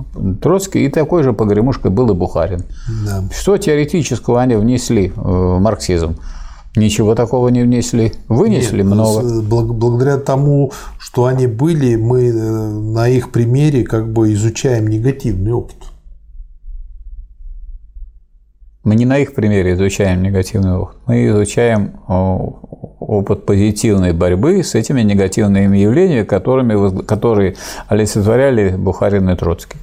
[0.43, 2.65] Троцкий, и такой же погремушкой был и Бухарин.
[3.07, 3.25] Да.
[3.33, 6.17] Что теоретического они внесли в марксизм?
[6.77, 8.13] Ничего такого не внесли.
[8.29, 9.43] Вынесли Нет, много.
[9.43, 15.77] Благодаря тому, что они были, мы э, на их примере как бы изучаем негативный опыт.
[18.89, 25.03] Мы не на их примере изучаем негативный опыт, мы изучаем опыт позитивной борьбы с этими
[25.03, 27.57] негативными явлениями, которыми, которые
[27.89, 29.77] олицетворяли Бухарин и Троцкий.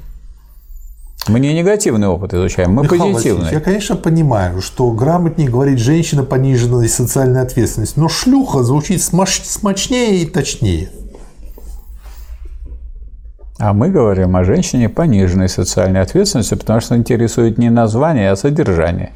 [1.28, 3.52] Мы не негативный опыт изучаем, мы Михаил позитивный.
[3.52, 10.26] Я, конечно, понимаю, что грамотнее говорить женщина пониженной социальной ответственности, но шлюха звучит смачнее и
[10.26, 10.90] точнее.
[13.58, 19.14] А мы говорим о женщине пониженной социальной ответственности, потому что интересует не название, а содержание.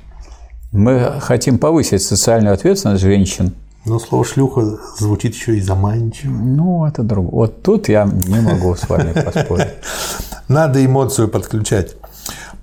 [0.72, 3.54] Мы хотим повысить социальную ответственность женщин.
[3.86, 6.32] Но слово шлюха звучит еще и заманчиво.
[6.32, 7.32] Ну, это другое.
[7.32, 9.74] Вот тут я не могу с вами поспорить.
[10.48, 11.96] Надо эмоцию подключать.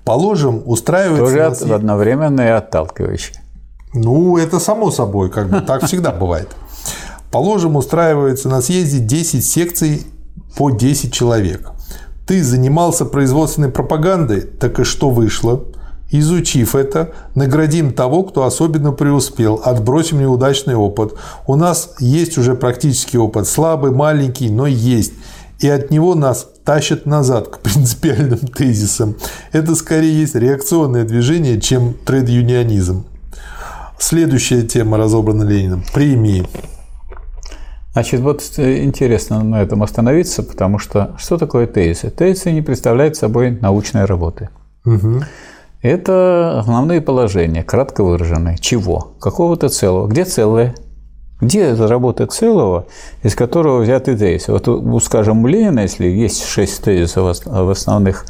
[0.03, 1.25] Положим, устраивается...
[1.25, 1.61] Тоже нас...
[1.61, 3.35] одновременно и отталкивающий.
[3.93, 6.49] Ну, это само собой, как бы так всегда бывает.
[7.29, 10.07] Положим, устраивается на съезде 10 секций
[10.57, 11.71] по 10 человек.
[12.25, 15.63] Ты занимался производственной пропагандой, так и что вышло?
[16.09, 21.13] Изучив это, наградим того, кто особенно преуспел, отбросим неудачный опыт.
[21.45, 25.13] У нас есть уже практический опыт, слабый, маленький, но есть.
[25.59, 29.15] и от него нас тащат назад к принципиальным тезисам.
[29.51, 33.05] Это скорее есть реакционное движение, чем трейд-юнионизм.
[33.99, 36.47] Следующая тема разобрана Лениным– премии.
[37.97, 42.11] Значит, вот интересно на этом остановиться, потому что что такое тезисы?
[42.11, 44.49] Тезисы не представляют собой научной работы.
[44.85, 45.21] Угу.
[45.81, 48.59] Это основные положения, кратко выраженные.
[48.59, 49.15] Чего?
[49.19, 50.05] Какого-то целого.
[50.05, 50.75] Где целое?
[51.41, 52.85] Где эта работа целого,
[53.23, 54.51] из которого взяты тезисы?
[54.51, 58.27] Вот, скажем, у Ленина, если есть шесть тезисов в основных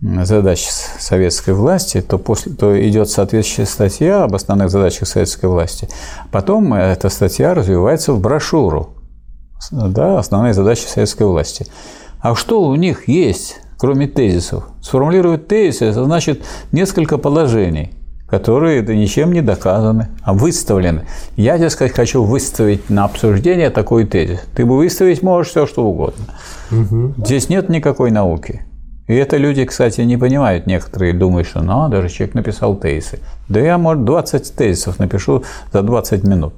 [0.00, 0.66] задач
[0.98, 5.88] советской власти, то, после, то идет соответствующая статья об основных задачах советской власти.
[6.30, 8.94] Потом эта статья развивается в брошюру
[9.70, 11.66] да, «Основные задачи советской власти».
[12.20, 14.64] А что у них есть, кроме тезисов?
[14.82, 17.92] Сформулировать тезисы– это значит несколько положений–
[18.30, 21.06] которые это ничем не доказаны, а выставлены.
[21.36, 24.40] Я, тебе сказать, хочу выставить на обсуждение такой тезис.
[24.54, 26.26] Ты бы выставить можешь все, что угодно.
[26.70, 27.14] Угу.
[27.24, 28.64] Здесь нет никакой науки.
[29.10, 30.68] И это люди, кстати, не понимают.
[30.68, 33.18] Некоторые думают, что надо же, человек написал тезисы.
[33.48, 35.42] Да я, может, 20 тезисов напишу
[35.72, 36.52] за 20 минут.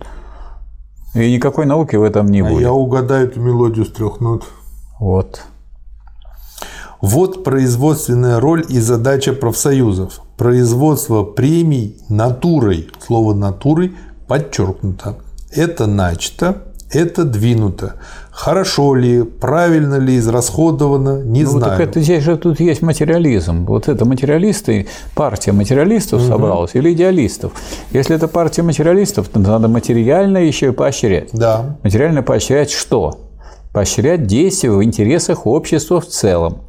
[1.14, 2.60] И никакой науки в этом не а будет.
[2.60, 4.44] Я угадаю эту мелодию с трех нот.
[5.00, 5.40] Вот.
[7.00, 10.20] Вот производственная роль и задача профсоюзов.
[10.36, 12.90] Производство премий натурой.
[13.00, 13.96] Слово натурой
[14.28, 15.16] подчеркнуто.
[15.50, 17.94] Это начато, это двинуто.
[18.32, 21.78] Хорошо ли, правильно ли израсходовано, не ну, знаю.
[21.78, 23.66] Так это здесь же тут есть материализм.
[23.66, 26.28] Вот это материалисты, партия материалистов угу.
[26.28, 27.52] собралась или идеалистов.
[27.92, 31.28] Если это партия материалистов, то надо материально еще и поощрять.
[31.34, 31.76] Да.
[31.82, 33.18] Материально поощрять что?
[33.72, 36.62] Поощрять действия в интересах общества в целом.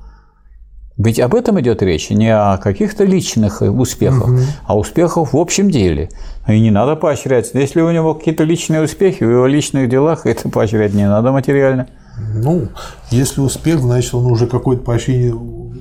[0.97, 4.39] Ведь об этом идет речь, не о каких-то личных успехах, угу.
[4.65, 6.09] а успехах в общем деле.
[6.47, 7.49] И не надо поощрять.
[7.53, 11.87] Если у него какие-то личные успехи в его личных делах, это поощрять не надо материально.
[12.35, 12.67] Ну,
[13.09, 15.33] если успех, значит, он уже какое-то поощрение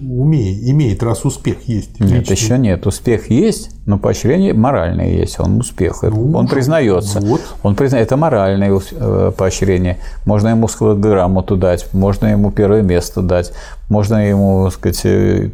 [0.02, 2.00] умеет, имеет, раз успех есть.
[2.00, 2.34] Нет, личный.
[2.34, 2.86] еще нет.
[2.86, 5.38] Успех есть, но поощрение моральное есть.
[5.40, 6.02] Он успех.
[6.02, 7.20] Ну, он признается.
[7.20, 7.40] Вот.
[7.62, 8.06] Он признает.
[8.06, 9.98] Это моральное э, поощрение.
[10.26, 13.52] Можно ему грамоту дать, можно ему первое место дать,
[13.88, 15.50] можно ему, так сказать, э,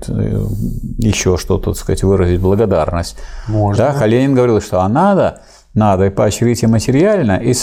[0.98, 3.16] еще что-то, так сказать, выразить благодарность.
[3.48, 3.84] Можно.
[3.84, 5.40] Да, Калинин говорил, что а надо
[5.78, 7.54] надо поощрить и материально, и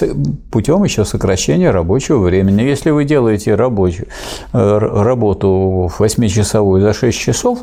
[0.51, 2.61] путем еще сокращения рабочего времени.
[2.61, 4.07] Если вы делаете рабочую,
[4.53, 7.59] э, работу 8-часовую за 6 часов,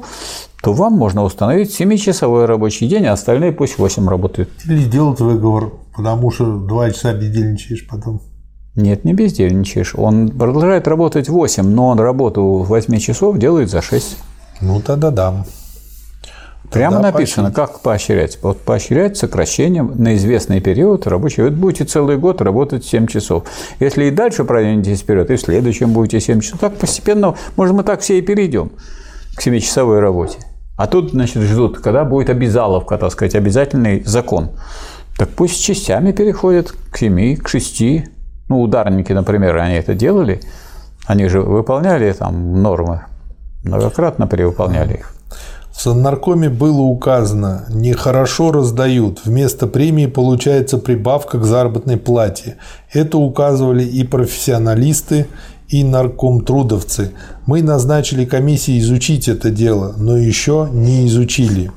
[0.63, 4.51] то вам можно установить 7-часовой рабочий день, а остальные пусть 8 работают.
[4.65, 8.21] Или сделать выговор, потому что 2 часа бездельничаешь потом.
[8.77, 9.95] Нет, не бездельничаешь.
[9.97, 14.19] Он продолжает работать 8, но он работу 8 часов делает за 6.
[14.61, 15.45] Ну, тогда да.
[16.73, 17.71] Прямо написано, поощрить.
[17.71, 18.39] как поощрять.
[18.43, 21.45] Вот поощрять сокращением на известный период рабочего.
[21.45, 23.45] Вы будете целый год работать 7 часов.
[23.79, 27.83] Если и дальше продвинетесь вперед, и в следующем будете 7 часов, так постепенно, может, мы
[27.83, 28.73] так все и перейдем
[29.37, 30.39] к 7-часовой работе.
[30.77, 34.51] А тут, значит, ждут, когда будет обязаловка, так сказать, обязательный закон.
[35.17, 37.83] Так пусть частями переходят к 7, к 6.
[38.49, 40.41] Ну, ударники, например, они это делали.
[41.07, 43.03] Они же выполняли там нормы,
[43.65, 45.15] многократно перевыполняли их.
[45.73, 52.57] В Саннаркоме было указано «нехорошо раздают, вместо премии получается прибавка к заработной плате».
[52.93, 55.27] Это указывали и профессионалисты,
[55.69, 57.13] и наркомтрудовцы.
[57.47, 61.73] Мы назначили комиссии изучить это дело, но еще не изучили.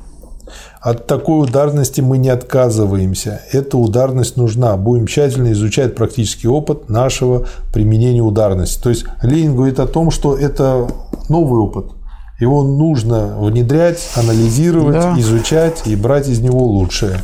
[0.81, 3.41] От такой ударности мы не отказываемся.
[3.51, 4.77] Эта ударность нужна.
[4.77, 8.83] Будем тщательно изучать практический опыт нашего применения ударности.
[8.83, 10.87] То есть Ленин говорит о том, что это
[11.27, 11.94] новый опыт.
[12.39, 15.19] Его нужно внедрять, анализировать, да.
[15.19, 17.21] изучать и брать из него лучшее,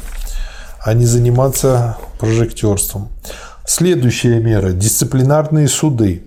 [0.84, 3.10] а не заниматься прожектерством.
[3.66, 6.24] Следующая мера– дисциплинарные суды.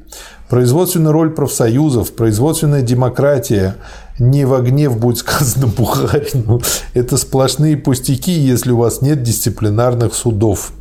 [0.48, 3.76] Производственная роль профсоюзов, производственная демократия
[4.18, 6.60] не в гнев будет сказано Бухарину.
[6.92, 10.72] Это сплошные пустяки, если у вас нет дисциплинарных судов.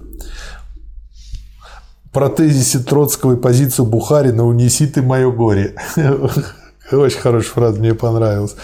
[2.11, 5.75] Про тезисе Троцкого и позицию Бухарина «Унеси ты мое горе».
[6.91, 8.55] Очень хорошая фраза, мне понравилась.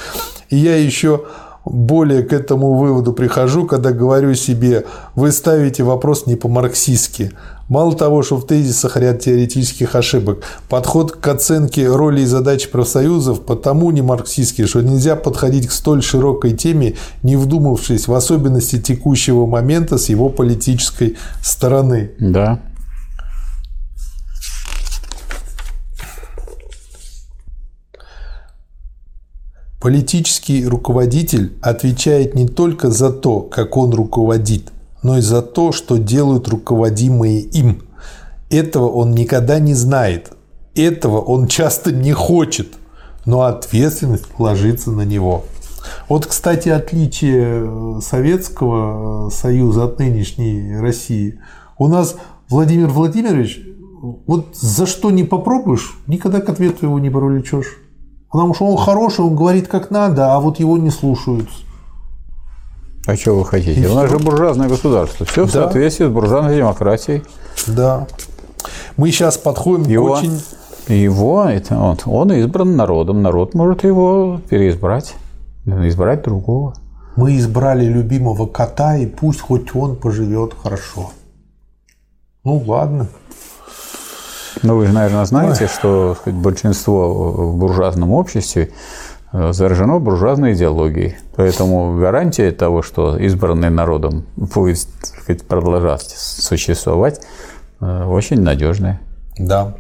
[0.50, 1.26] И я еще
[1.66, 4.86] более к этому выводу прихожу, когда говорю себе,
[5.16, 7.32] вы ставите вопрос не по-марксистски.
[7.68, 10.40] Мало того, что в тезисах ряд теоретических ошибок,
[10.70, 16.02] подход к оценке роли и задач профсоюзов потому не марксистский, что нельзя подходить к столь
[16.02, 22.12] широкой теме, не вдумавшись в особенности текущего момента с его политической стороны.
[22.20, 22.60] Да.
[29.80, 34.74] Политический руководитель отвечает не только за то, как он руководит,
[35.04, 37.84] но и за то, что делают руководимые им.
[38.50, 40.32] Этого он никогда не знает.
[40.76, 42.68] этого он часто не хочет,
[43.26, 45.46] но ответственность ложится на него.
[46.08, 51.40] Вот, кстати, отличие Советского Союза от нынешней России.
[51.78, 52.16] У нас
[52.50, 53.62] Владимир Владимирович,
[54.28, 57.78] вот за что не попробуешь, никогда к ответу его не привлечешь.
[58.32, 61.50] Потому что он хороший, он говорит как надо, а вот его не слушают.
[63.08, 63.82] А что вы хотите?
[63.82, 65.26] И У нас же буржуазное государство.
[65.26, 67.24] Все в соответствии с буржуазной демократией.
[67.66, 68.08] Да.
[68.98, 70.40] Мы сейчас подходим его, к очень...
[70.88, 73.22] Его, это, он, он избран народом.
[73.22, 75.16] Народ может его переизбрать.
[75.66, 76.76] Избрать другого.
[77.16, 81.12] Мы избрали любимого кота, и пусть хоть он поживет хорошо.
[82.44, 83.08] Ну, ладно.
[84.64, 85.70] Ну, вы наверное, знаете, Ой.
[85.70, 87.14] что сказать, большинство
[87.54, 88.72] в буржуазном обществе
[89.32, 91.16] э, заражено буржуазной идеологией.
[91.36, 97.22] Поэтому гарантия того, что избранный народом будет сказать, продолжать существовать,
[97.80, 99.00] э, очень надежная.
[99.38, 99.76] Да.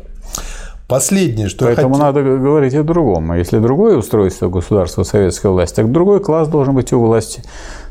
[0.87, 2.23] Последнее, что Поэтому я хотел...
[2.23, 3.33] надо говорить о другом.
[3.33, 7.43] Если другое устройство государства, советская власть, так другой класс должен быть у власти.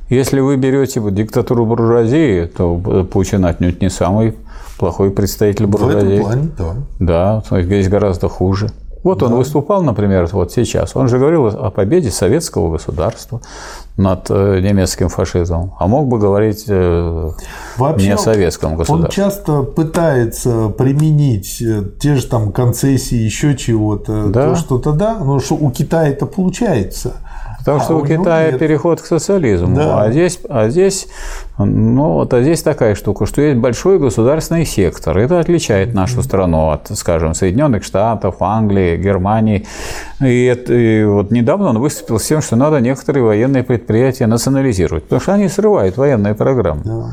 [0.08, 2.76] Если вы берете диктатуру буржуазии, то
[3.12, 4.34] Путин отнюдь не самый
[4.78, 6.20] плохой представитель буржуазии.
[6.20, 7.42] В этом плане, да.
[7.50, 8.70] Да, здесь гораздо хуже.
[9.04, 9.26] Вот да.
[9.26, 10.96] он выступал, например, вот сейчас.
[10.96, 13.40] Он же говорил о победе советского государства
[13.96, 17.30] над э, немецким фашизмом, а мог бы говорить э,
[17.76, 19.24] Вообще, не о советском государстве.
[19.24, 24.50] Он часто пытается применить э, те же там концессии, еще чего-то, да.
[24.50, 27.14] то что-то да, но что у Китая это получается.
[27.60, 28.60] Потому а что у, у Китая нет.
[28.60, 29.76] переход к социализму.
[29.76, 30.02] Да.
[30.02, 31.08] А здесь, а здесь,
[31.64, 35.18] ну, вот, а здесь такая штука, что есть большой государственный сектор.
[35.18, 39.66] Это отличает нашу страну от, скажем, Соединенных Штатов, Англии, Германии.
[40.20, 45.04] И, это, и вот недавно он выступил с тем, что надо некоторые военные предприятия национализировать,
[45.04, 46.82] потому что они срывают военные программы.
[46.84, 47.10] Да.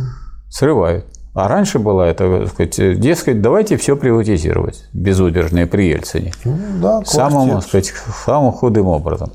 [0.49, 1.05] Срывают.
[1.33, 6.31] А раньше было это, сказать, дескать, давайте все приватизировать, безудержные при Ельцине.
[6.45, 7.93] Ну, да, самым, сказать,
[8.25, 9.31] самым худым образом.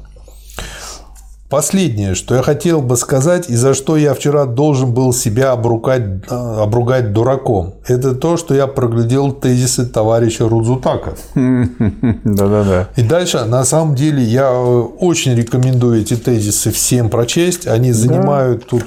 [1.50, 6.04] Последнее, что я хотел бы сказать и за что я вчера должен был себя обругать,
[6.28, 11.14] обругать дураком, это то, что я проглядел тезисы товарища Рудзутака.
[11.34, 12.88] Да-да-да.
[12.94, 17.66] И дальше, на самом деле, я э, очень рекомендую эти тезисы всем прочесть.
[17.66, 18.84] Они занимают тут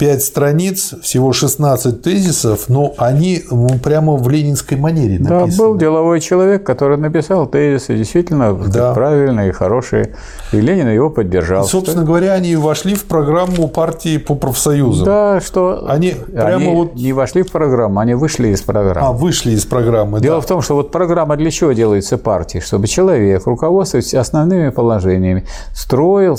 [0.00, 5.50] 5 страниц, всего 16 тезисов, но они ну, прямо в ленинской манере написаны.
[5.50, 8.94] Да, был деловой человек, который написал тезисы действительно да.
[8.94, 10.14] правильные, хорошие,
[10.52, 11.66] и Ленин его поддержал.
[11.66, 12.06] И, собственно что...
[12.06, 15.04] говоря, они вошли в программу партии по профсоюзам.
[15.04, 19.06] Да, что они прямо они вот не вошли в программу, они вышли из программы.
[19.06, 20.20] А вышли из программы.
[20.20, 20.40] Дело да.
[20.40, 25.44] в том, что вот программа для чего делается партией, чтобы человек, руководствуясь основными положениями,
[25.74, 26.38] строил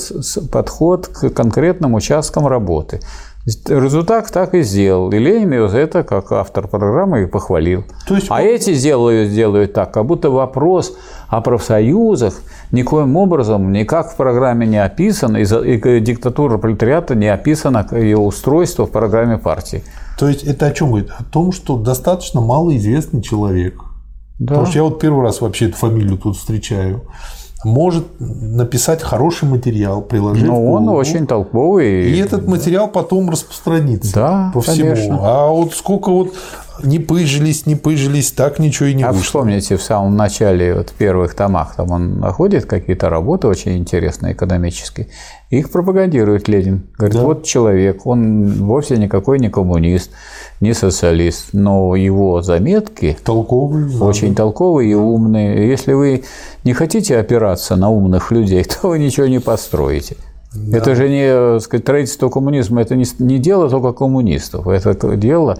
[0.51, 3.01] подход к конкретным участкам работы.
[3.45, 5.09] Результат так и сделал.
[5.11, 7.83] И Ленин его за это, как автор программы, и похвалил.
[8.07, 8.27] То есть...
[8.29, 10.95] А эти делают, делают так, как будто вопрос
[11.27, 12.35] о профсоюзах
[12.71, 18.85] никоим образом никак в программе не описан, и, и диктатура пролетариата не описана, ее устройство
[18.85, 19.83] в программе партии.
[20.19, 21.09] То есть это о чем говорит?
[21.17, 23.81] О том, что достаточно малоизвестный человек.
[24.37, 24.53] Да.
[24.53, 27.01] Потому что я вот первый раз вообще эту фамилию тут встречаю
[27.63, 32.09] может написать хороший материал, приложив Но он очень толковый.
[32.09, 34.95] И этот материал потом распространится да, по всему.
[34.95, 35.19] Конечно.
[35.21, 36.33] А вот сколько вот
[36.83, 39.23] не пыжились, не пыжились, так ничего и не а вышло.
[39.23, 44.33] вспомните, в самом начале, вот, в первых томах, там он находит какие-то работы очень интересные,
[44.33, 45.07] экономические,
[45.49, 46.87] их пропагандирует Ленин.
[46.97, 47.23] Говорит, да.
[47.23, 50.11] вот человек, он вовсе никакой не коммунист,
[50.59, 54.43] не социалист, но его заметки толковые, очень да.
[54.43, 55.69] толковые и умные.
[55.69, 56.23] Если вы
[56.63, 60.15] не хотите опираться на умных людей, то вы ничего не построите.
[60.53, 60.77] Да.
[60.77, 65.57] Это же не сказать, строительство коммунизма, это не, не дело только коммунистов, это дело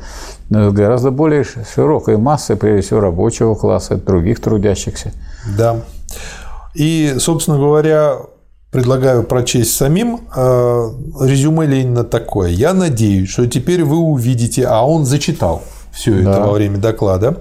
[0.50, 5.14] э, гораздо более широкой массы, прежде всего рабочего класса, других трудящихся.
[5.58, 5.78] Да.
[6.74, 8.18] И, собственно говоря,
[8.72, 10.22] предлагаю прочесть самим.
[10.36, 10.90] Э,
[11.22, 12.50] резюме Ленина такое.
[12.50, 15.62] Я надеюсь, что теперь вы увидите, а он зачитал
[15.92, 16.46] все это да.
[16.46, 17.38] во время доклада.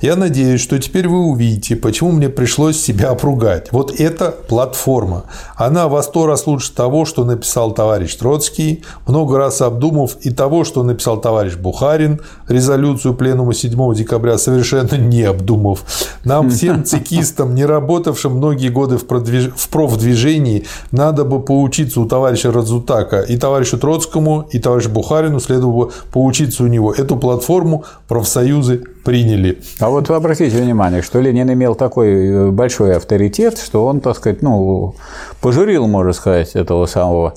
[0.00, 3.72] Я надеюсь, что теперь вы увидите, почему мне пришлось себя опругать.
[3.72, 5.24] Вот эта платформа.
[5.56, 10.64] Она во сто раз лучше того, что написал товарищ Троцкий, много раз обдумав и того,
[10.64, 15.84] что написал товарищ Бухарин, резолюцию пленума 7 декабря совершенно не обдумав.
[16.24, 19.50] Нам всем цикистам, не работавшим многие годы в, продвиж...
[19.56, 25.86] в профдвижении, надо бы поучиться у товарища Радзутака и товарищу Троцкому, и товарищу Бухарину следовало
[25.86, 26.92] бы поучиться у него.
[26.92, 29.60] Эту платформу профсоюзы приняли.
[29.80, 34.16] А вот вы обратите внимание, что Ленин имел такой э, большой авторитет, что он, так
[34.16, 34.94] сказать, ну,
[35.40, 37.34] пожурил, можно сказать, этого самого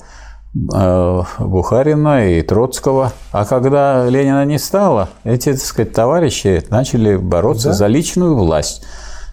[0.54, 3.12] э, Бухарина и Троцкого.
[3.32, 7.74] А когда Ленина не стало, эти, так сказать, товарищи начали бороться да?
[7.74, 8.84] за личную власть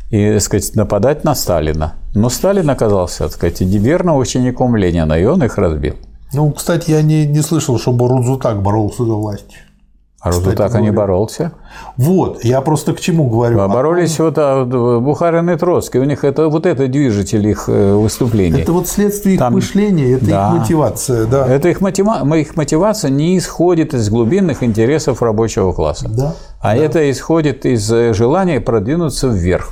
[0.10, 1.94] и, так сказать, нападать на Сталина.
[2.16, 5.96] Но Сталин оказался, так сказать, верным учеником Ленина, и он их разбил.
[6.34, 9.56] Ну, кстати, я не, не слышал, чтобы Рудзутак боролся за власть.
[10.22, 11.54] А Рудзутак не боролся.
[11.96, 13.62] Вот, я просто к чему говорю.
[13.62, 17.94] А боролись вот а, Бухарин и Троцкий, у них это вот это движитель их э,
[17.94, 18.62] выступлений.
[18.62, 19.54] Это вот следствие их Там...
[19.54, 20.48] мышления, это да.
[20.48, 21.48] их мотивация, да.
[21.48, 22.36] Это их, мотива...
[22.36, 26.36] их мотивация не исходит из глубинных интересов рабочего класса, да.
[26.60, 26.84] а да.
[26.84, 29.70] это исходит из э, желания продвинуться вверх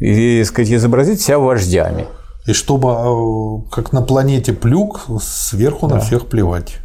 [0.00, 2.06] и, сказать, изобразить себя вождями.
[2.46, 5.96] И чтобы, э, как на планете Плюк, сверху да.
[5.96, 6.78] на всех плевать.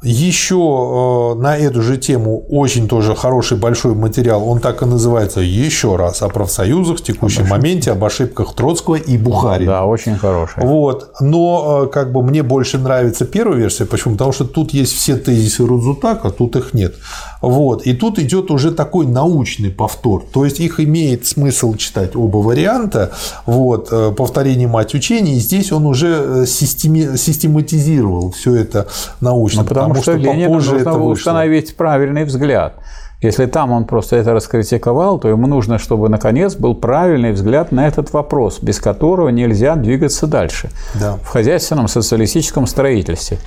[0.00, 5.40] Еще э, на эту же тему очень тоже хороший большой материал, он так и называется
[5.40, 9.72] «Еще раз о профсоюзах в текущем об моменте, об ошибках Троцкого и Бухарина».
[9.72, 10.62] Да, очень хороший.
[10.62, 11.14] Вот.
[11.18, 13.86] Но э, как бы мне больше нравится первая версия.
[13.86, 14.14] Почему?
[14.14, 16.94] Потому что тут есть все тезисы Рудзутака, тут их нет.
[17.40, 17.86] Вот.
[17.86, 20.24] И тут идет уже такой научный повтор.
[20.32, 23.12] То есть их имеет смысл читать оба варианта.
[23.46, 23.88] Вот.
[23.92, 25.36] Э, Повторение мать учений.
[25.36, 28.88] И здесь он уже систематизировал все это
[29.20, 29.62] научно.
[29.62, 32.74] Ну, потому, потому что, что Ленину нужно это установить правильный взгляд.
[33.20, 37.88] Если там он просто это раскритиковал, то ему нужно, чтобы наконец был правильный взгляд на
[37.88, 41.16] этот вопрос, без которого нельзя двигаться дальше да.
[41.16, 43.38] в хозяйственном социалистическом строительстве.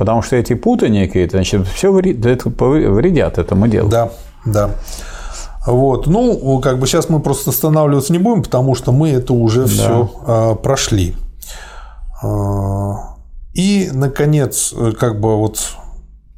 [0.00, 3.90] Потому что эти путания какие-то, значит, все вредят этому делу.
[3.90, 4.10] Да,
[4.46, 4.70] да.
[5.66, 6.06] Вот.
[6.06, 9.66] Ну, как бы сейчас мы просто останавливаться не будем, потому что мы это уже да.
[9.66, 11.16] все а, прошли.
[12.22, 13.16] А,
[13.52, 15.58] и, наконец, как бы вот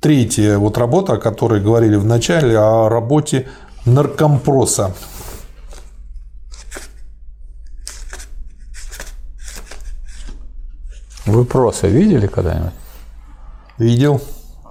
[0.00, 3.46] Третья вот работа, о которой говорили в начале, о работе
[3.84, 4.92] наркомпроса.
[11.26, 12.72] Вы проса видели когда-нибудь?
[13.78, 14.20] Видел.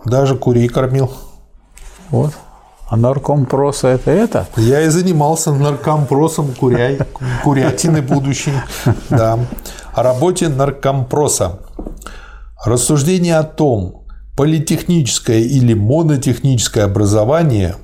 [0.06, 1.12] Даже курей кормил.
[2.10, 2.34] Вот.
[2.88, 4.48] А наркомпроса это это?
[4.58, 7.00] Я и занимался наркомпросом куряй,
[7.44, 8.54] курятины будущей.
[9.10, 9.40] Да.
[9.94, 11.60] О работе наркомпроса.
[12.66, 14.01] Рассуждение о том,
[14.36, 17.76] политехническое или монотехническое образование,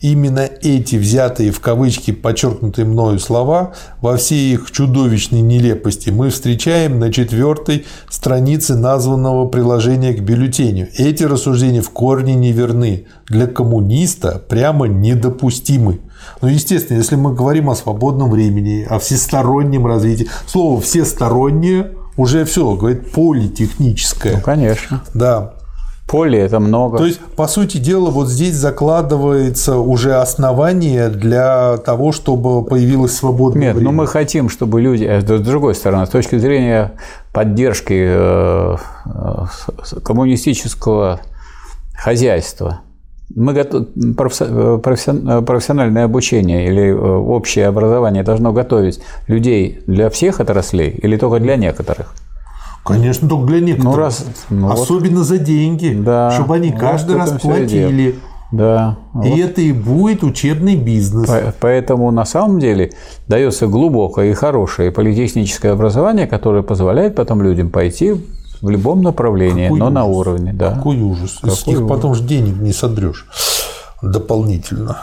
[0.00, 6.98] именно эти взятые в кавычки подчеркнутые мною слова во всей их чудовищной нелепости мы встречаем
[6.98, 10.88] на четвертой странице названного приложения к бюллетеню.
[10.96, 16.00] Эти рассуждения в корне неверны, для коммуниста прямо недопустимы.
[16.40, 22.74] Ну, естественно, если мы говорим о свободном времени, о всестороннем развитии, слово «всестороннее» уже все,
[22.74, 24.34] говорит, политехническое.
[24.34, 25.02] Ну, конечно.
[25.14, 25.54] Да
[26.12, 26.98] поле это много.
[26.98, 33.68] То есть, по сути дела, вот здесь закладывается уже основание для того, чтобы появилось свободное
[33.68, 33.90] Нет, время.
[33.90, 36.92] но мы хотим, чтобы люди, э, с другой стороны, с точки зрения
[37.32, 38.76] поддержки э,
[39.06, 41.20] э, коммунистического
[41.94, 42.80] хозяйства,
[43.34, 43.86] мы готов...
[44.82, 52.14] профессиональное обучение или общее образование должно готовить людей для всех отраслей или только для некоторых?
[52.84, 53.94] Конечно, только для некоторых.
[53.94, 58.16] Ну, раз, ну, Особенно вот, за деньги, да, чтобы они каждый раз платили.
[58.50, 58.98] Да.
[59.14, 59.38] И вот.
[59.38, 61.30] это и будет учебный бизнес.
[61.60, 62.92] Поэтому на самом деле
[63.26, 68.14] дается глубокое и хорошее политехническое образование, которое позволяет потом людям пойти
[68.60, 69.94] в любом направлении, Какой но ужас.
[69.94, 70.52] на уровне.
[70.52, 70.74] Да.
[70.74, 71.38] Какой ужас.
[71.40, 71.90] Какой Из них ужас.
[71.90, 73.26] потом же денег не содрешь
[74.02, 74.98] дополнительно.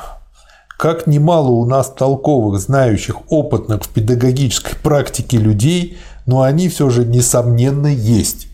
[0.78, 5.98] Как немало у нас толковых, знающих, опытных в педагогической практике людей–
[6.30, 8.50] но они все же, несомненно, есть.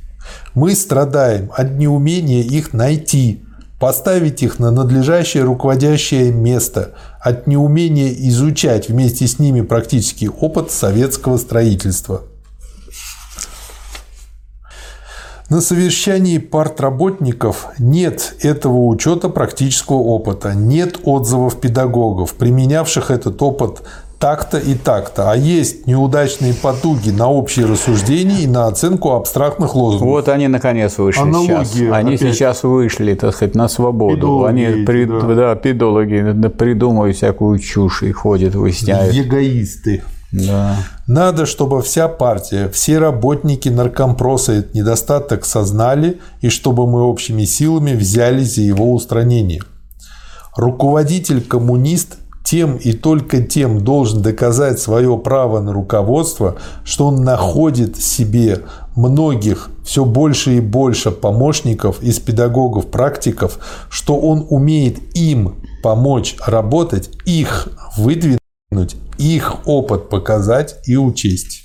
[0.53, 3.43] Мы страдаем от неумения их найти,
[3.81, 11.35] поставить их на надлежащее руководящее место, от неумения изучать вместе с ними практический опыт советского
[11.35, 12.21] строительства.
[15.49, 23.81] На совещании партработников нет этого учета практического опыта, нет отзывов педагогов, применявших этот опыт
[24.19, 30.07] так-то и так-то, а есть неудачные потуги на общие рассуждения и на оценку абстрактных лозунгов.
[30.07, 31.93] Вот они наконец вышли Аналогия, сейчас.
[31.93, 32.33] Они опять.
[32.33, 34.15] сейчас вышли, так сказать, на свободу.
[34.15, 35.05] Педологи они эти, при...
[35.05, 35.35] да.
[35.35, 39.15] да, педологи придумывают всякую чушь и ходят, выясняют.
[39.15, 40.03] Эгоисты.
[40.31, 40.77] Да.
[41.07, 47.93] Надо, чтобы вся партия, все работники наркомпроса этот недостаток сознали, и чтобы мы общими силами
[47.93, 49.61] взялись за его устранение.
[50.57, 58.61] Руководитель-коммунист тем и только тем должен доказать свое право на руководство, что он находит себе
[58.95, 63.59] многих все больше и больше помощников из педагогов-практиков,
[63.89, 67.67] что он умеет им помочь работать, их
[67.97, 71.64] выдвинуть, их опыт показать и учесть.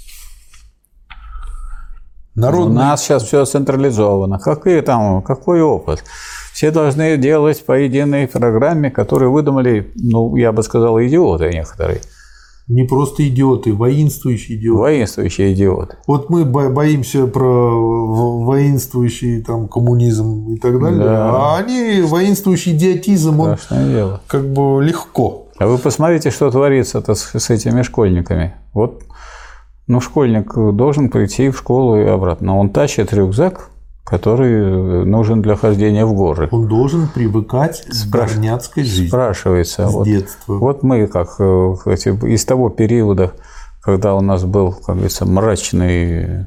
[2.35, 2.77] Народный...
[2.77, 4.39] У нас сейчас все централизовано.
[4.39, 6.05] Какой там, какой опыт?
[6.53, 12.01] Все должны делать по единой программе, которую выдумали, ну, я бы сказал, идиоты некоторые.
[12.69, 14.79] Не просто идиоты, воинствующие идиоты.
[14.79, 15.97] Воинствующие идиоты.
[16.07, 17.45] Вот мы боимся про
[18.45, 21.31] воинствующий там коммунизм и так далее, да.
[21.31, 24.21] а они воинствующий идиотизм, он дело.
[24.29, 25.49] как бы легко.
[25.59, 28.55] А вы посмотрите, что творится с этими школьниками.
[28.73, 29.03] Вот,
[29.91, 32.57] ну, школьник должен прийти в школу и обратно.
[32.57, 33.71] Он тащит рюкзак,
[34.05, 36.49] который нужен для хождения в горы.
[36.53, 38.31] Он должен привыкать Спраш...
[38.31, 39.09] к горняцкой жизни.
[39.09, 39.89] Спрашивается.
[39.89, 40.55] С вот, детства.
[40.55, 43.33] Вот мы как э, из того периода,
[43.83, 46.47] когда у нас был, как говорится, мрачный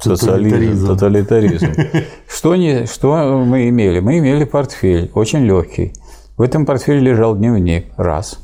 [0.00, 1.66] социализм, тоталитаризм.
[2.26, 4.00] Что, не, что мы имели?
[4.00, 5.92] Мы имели портфель, очень легкий.
[6.38, 7.92] В этом портфеле лежал дневник.
[7.98, 8.38] Раз.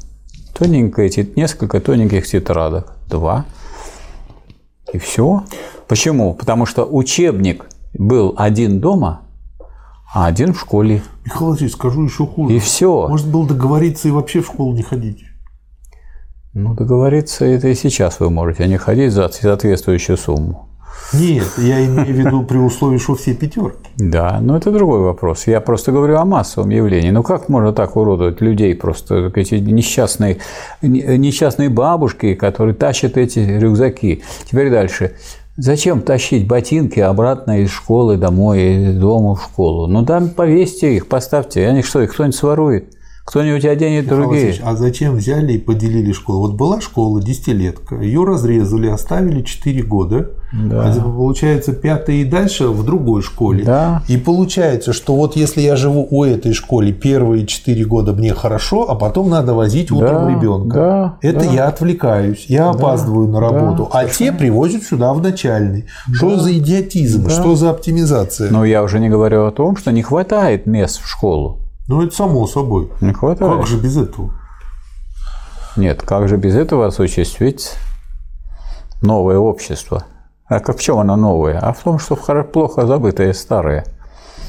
[0.52, 2.92] Тоненькое, несколько тоненьких тетрадок.
[3.08, 3.46] Два.
[4.92, 5.44] И все.
[5.88, 6.34] Почему?
[6.34, 9.22] Потому что учебник был один дома,
[10.14, 11.02] а один в школе.
[11.24, 12.54] Михаил Васильевич, скажу еще хуже.
[12.54, 13.08] И все.
[13.08, 15.24] Может было договориться и вообще в школу не ходить.
[16.52, 20.68] Ну, договориться это и сейчас вы можете, а не ходить за соответствующую сумму.
[21.12, 23.88] Нет, я имею в виду при условии, что все пятерки.
[23.96, 25.46] Да, но это другой вопрос.
[25.46, 27.10] Я просто говорю о массовом явлении.
[27.10, 30.38] Ну как можно так уродовать людей, просто эти несчастные,
[30.80, 34.22] несчастные бабушки, которые тащат эти рюкзаки.
[34.44, 35.16] Теперь дальше.
[35.58, 39.86] Зачем тащить ботинки обратно из школы домой, из дома в школу?
[39.86, 41.66] Ну там повесьте их, поставьте.
[41.66, 42.94] Они что, их кто-нибудь сворует?
[43.24, 44.46] Кто-нибудь оденет Михаил другие.
[44.46, 46.40] Васильевич, а зачем взяли и поделили школу?
[46.40, 50.30] Вот была школа десятилетка, ее разрезали, оставили 4 года.
[50.52, 50.92] Да.
[50.92, 53.64] А получается, пятый и дальше в другой школе.
[53.64, 54.02] Да.
[54.08, 58.90] И получается, что вот если я живу у этой школы первые 4 года мне хорошо,
[58.90, 60.74] а потом надо возить утром да, ребенка.
[60.74, 61.52] Да, Это да.
[61.52, 63.88] я отвлекаюсь, я да, опаздываю на работу.
[63.90, 65.86] Да, а те привозят сюда в начальный.
[66.08, 66.14] Да.
[66.14, 67.30] Что за идиотизм, да.
[67.30, 68.50] что за оптимизация?
[68.50, 71.61] Но я уже не говорю о том, что не хватает мест в школу.
[71.92, 72.90] Ну, это само собой.
[73.02, 73.52] Не хватает.
[73.52, 74.32] Как же без этого?
[75.76, 77.72] Нет, как же без этого осуществить
[79.02, 80.04] новое общество?
[80.46, 81.58] А в чем оно новое?
[81.58, 83.84] А в том, что плохо забытое старое.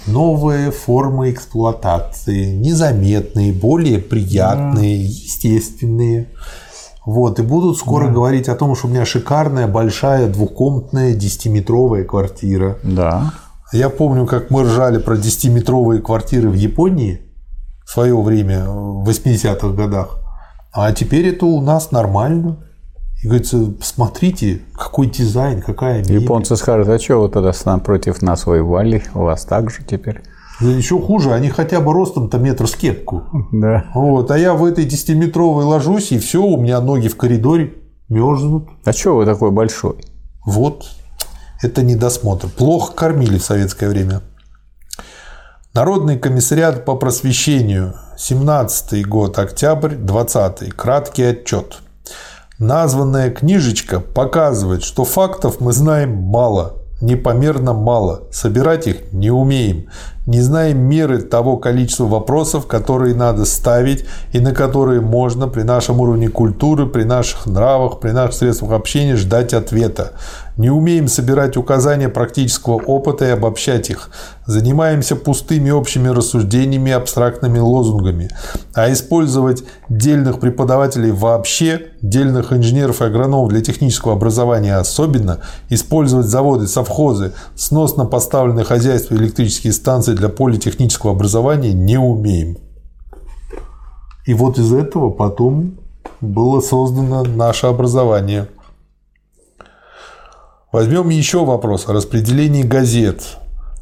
[0.08, 5.04] Новые формы эксплуатации, незаметные, более приятные, да.
[5.04, 6.30] естественные.
[7.06, 8.14] Вот, и будут скоро да.
[8.14, 12.78] говорить о том, что у меня шикарная, большая, двухкомнатная, десятиметровая квартира.
[12.84, 13.34] Да.
[13.74, 17.23] Я помню, как мы ржали про 10-метровые квартиры в Японии
[17.94, 20.20] свое время, в 80-х годах.
[20.72, 22.58] А теперь это у нас нормально.
[23.22, 26.24] И говорится, смотрите, какой дизайн, какая мебель.
[26.24, 29.04] Японцы скажут, а что вы тогда с нами против нас воевали?
[29.14, 30.22] У вас так же теперь?
[30.60, 33.24] Да еще хуже, они хотя бы ростом-то метр с кепку.
[33.52, 33.86] Да.
[33.94, 37.74] Вот, а я в этой 10-метровой ложусь, и все, у меня ноги в коридоре
[38.10, 38.70] мерзнут.
[38.84, 40.04] А что вы такой большой?
[40.46, 40.86] Вот,
[41.62, 42.50] это недосмотр.
[42.50, 44.22] Плохо кормили в советское время.
[45.76, 47.96] Народный комиссариат по просвещению.
[48.16, 51.80] 17 год, октябрь, 20 Краткий отчет.
[52.60, 59.90] Названная книжечка показывает, что фактов мы знаем мало, непомерно мало, собирать их не умеем,
[60.26, 66.00] не знаем меры того количества вопросов, которые надо ставить и на которые можно при нашем
[66.00, 70.14] уровне культуры, при наших нравах, при наших средствах общения ждать ответа.
[70.56, 74.12] Не умеем собирать указания практического опыта и обобщать их.
[74.46, 78.30] Занимаемся пустыми общими рассуждениями и абстрактными лозунгами.
[78.76, 86.68] А использовать дельных преподавателей вообще, дельных инженеров и агрономов для технического образования особенно, использовать заводы,
[86.68, 92.58] совхозы, сносно поставленные хозяйства электрические станции для политехнического образования не умеем.
[94.26, 95.76] И вот из этого потом
[96.22, 98.48] было создано наше образование–
[100.74, 103.38] Возьмем еще вопрос о распределении газет.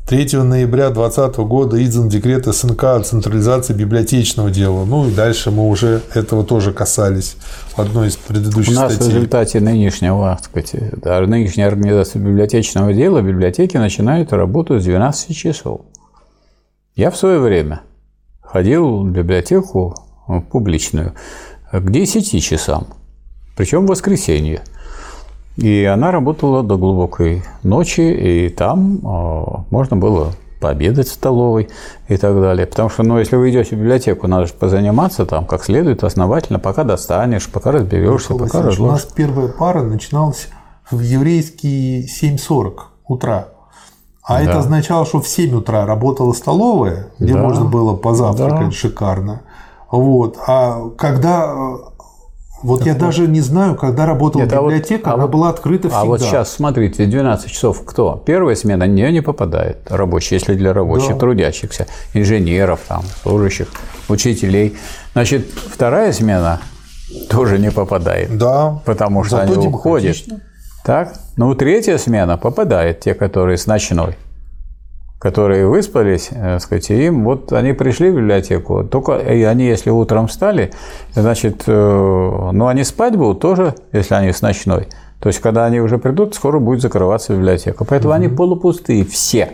[0.10, 4.84] 3 ноября 2020 года издан декрет СНК о централизации библиотечного дела.
[4.84, 7.38] Ну и дальше мы уже этого тоже касались
[7.74, 9.10] в одной из предыдущих У нас статей.
[9.10, 15.84] в результате нынешнего, так сказать, нынешней организации библиотечного дела библиотеки начинают работу с 12 часов.
[16.96, 17.82] Я в свое время
[18.42, 19.96] ходил в библиотеку
[20.52, 21.14] публичную
[21.72, 22.88] к 10 часам,
[23.56, 24.62] причем в воскресенье.
[25.58, 31.70] И она работала до глубокой ночи, и там э, можно было пообедать в столовой
[32.08, 32.68] и так далее.
[32.68, 36.60] Потому что, ну, если вы идете в библиотеку, надо же позаниматься там как следует, основательно,
[36.60, 38.80] пока достанешь, пока разберешься, пока разложишь.
[38.80, 40.48] У нас первая пара начиналась
[40.90, 42.74] в еврейские 7.40
[43.08, 43.48] утра.
[44.36, 44.50] А да.
[44.50, 47.40] это означало, что в 7 утра работала столовая, где да.
[47.40, 48.72] можно было позавтракать да.
[48.72, 49.42] шикарно.
[49.92, 50.38] Вот.
[50.48, 51.54] А когда
[52.64, 55.50] Вот я даже не знаю, когда работала Нет, а вот- библиотека, а она вот- была
[55.50, 56.02] открыта всегда.
[56.02, 58.22] А вот сейчас, смотрите, 12 часов кто?
[58.24, 61.20] Первая смена, на нее не попадает рабочий, если для рабочих, Да.
[61.20, 63.68] трудящихся, инженеров, там, служащих,
[64.10, 64.78] учителей.
[65.14, 66.62] Значит, вторая смена
[67.30, 68.80] тоже не попадает, Да.
[68.86, 70.16] потому что Зато они уходят.
[70.16, 70.40] демократично.
[70.84, 71.14] Так?
[71.38, 74.18] Ну, третья смена попадает, те, которые с ночной,
[75.20, 79.92] которые выспались, э, сказать, и им вот они пришли в библиотеку, только и они, если
[79.92, 80.72] утром встали,
[81.14, 84.88] значит, э, ну, они спать будут тоже, если они с ночной.
[85.20, 87.86] То есть, когда они уже придут, скоро будет закрываться библиотека.
[87.86, 89.52] Поэтому они полупустые все.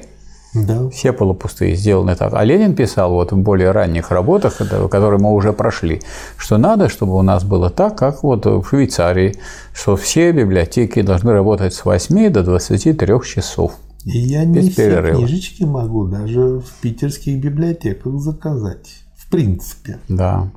[0.66, 0.90] Да.
[0.90, 2.34] Все полупустые сделаны так.
[2.34, 4.58] А Ленин писал вот в более ранних работах,
[4.90, 6.02] которые мы уже прошли,
[6.38, 9.36] что надо, чтобы у нас было так, как вот в Швейцарии,
[9.74, 13.74] что все библиотеки должны работать с 8 до 23 часов.
[14.06, 15.18] И я не Без все перерыва.
[15.18, 18.88] книжечки могу даже в питерских библиотеках заказать.
[19.18, 20.00] В принципе.
[20.08, 20.48] Да.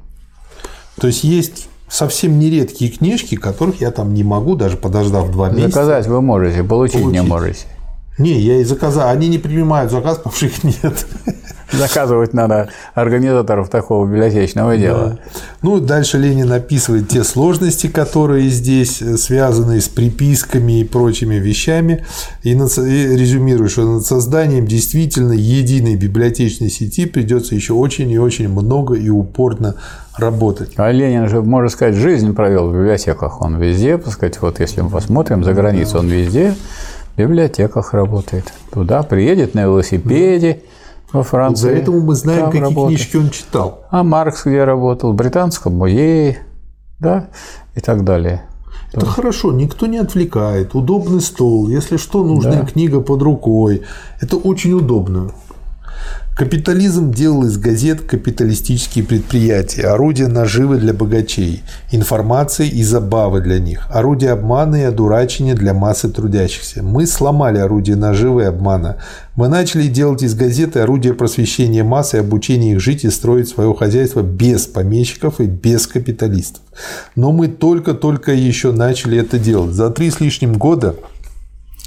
[1.01, 5.71] То есть есть совсем нередкие книжки, которых я там не могу, даже подождав два месяца.
[5.71, 7.29] Заказать вы можете, получить, не Получить.
[7.29, 7.67] можете.
[8.21, 9.09] Не, я и заказал.
[9.09, 11.07] Они не принимают заказ, потому что их нет.
[11.73, 15.19] Заказывать надо организаторов такого библиотечного дела.
[15.63, 22.05] Ну, дальше Ленин описывает те сложности, которые здесь э, связаны с приписками и прочими вещами,
[22.43, 28.19] и, над- и резюмирует, что над созданием действительно единой библиотечной сети придется еще очень и
[28.19, 29.77] очень много и упорно
[30.17, 30.73] работать.
[30.77, 33.41] А Ленин же, можно сказать, жизнь провел в библиотеках.
[33.43, 36.55] Он везде, так сказать, вот если мы посмотрим за границу, он везде
[37.15, 38.53] в библиотеках работает.
[38.73, 40.63] Туда приедет на велосипеде
[41.13, 41.73] во Франции.
[41.75, 42.99] Поэтому мы знаем, какие работает.
[42.99, 43.85] книжки он читал.
[43.91, 45.13] А Маркс где работал?
[45.13, 46.39] В Британском музее,
[46.99, 47.29] да,
[47.75, 48.43] и так далее.
[48.93, 50.75] Это хорошо, никто не отвлекает.
[50.75, 51.69] Удобный стол.
[51.69, 52.67] Если что, нужная Да.
[52.67, 53.83] книга под рукой.
[54.21, 55.31] Это очень удобно.
[56.41, 61.63] Капитализм делал из газет капиталистические предприятия, орудия наживы для богачей,
[61.93, 66.83] информации и забавы для них, орудия обмана и одурачения для массы трудящихся.
[66.83, 68.97] Мы сломали орудие наживы и обмана.
[69.37, 73.75] Мы начали делать из газеты орудие просвещения масс и обучения их жить и строить свое
[73.75, 76.63] хозяйство без помещиков и без капиталистов.
[77.17, 79.75] Но мы только-только еще начали это делать.
[79.75, 80.97] За три с лишним года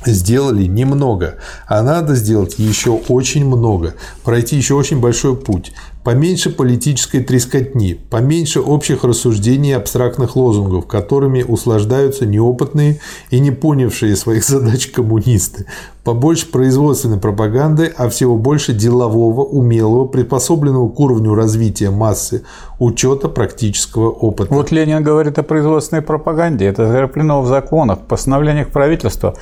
[0.05, 1.35] сделали немного,
[1.67, 5.73] а надо сделать еще очень много, пройти еще очень большой путь,
[6.03, 12.99] поменьше политической трескотни, поменьше общих рассуждений и абстрактных лозунгов, которыми услаждаются неопытные
[13.31, 15.65] и не понявшие своих задач коммунисты,
[16.03, 22.43] побольше производственной пропаганды, а всего больше делового, умелого, приспособленного к уровню развития массы,
[22.79, 24.53] учета практического опыта.
[24.53, 26.65] Вот Ленин говорит о производственной пропаганде.
[26.65, 29.35] Это закреплено в законах, постановлениях правительства.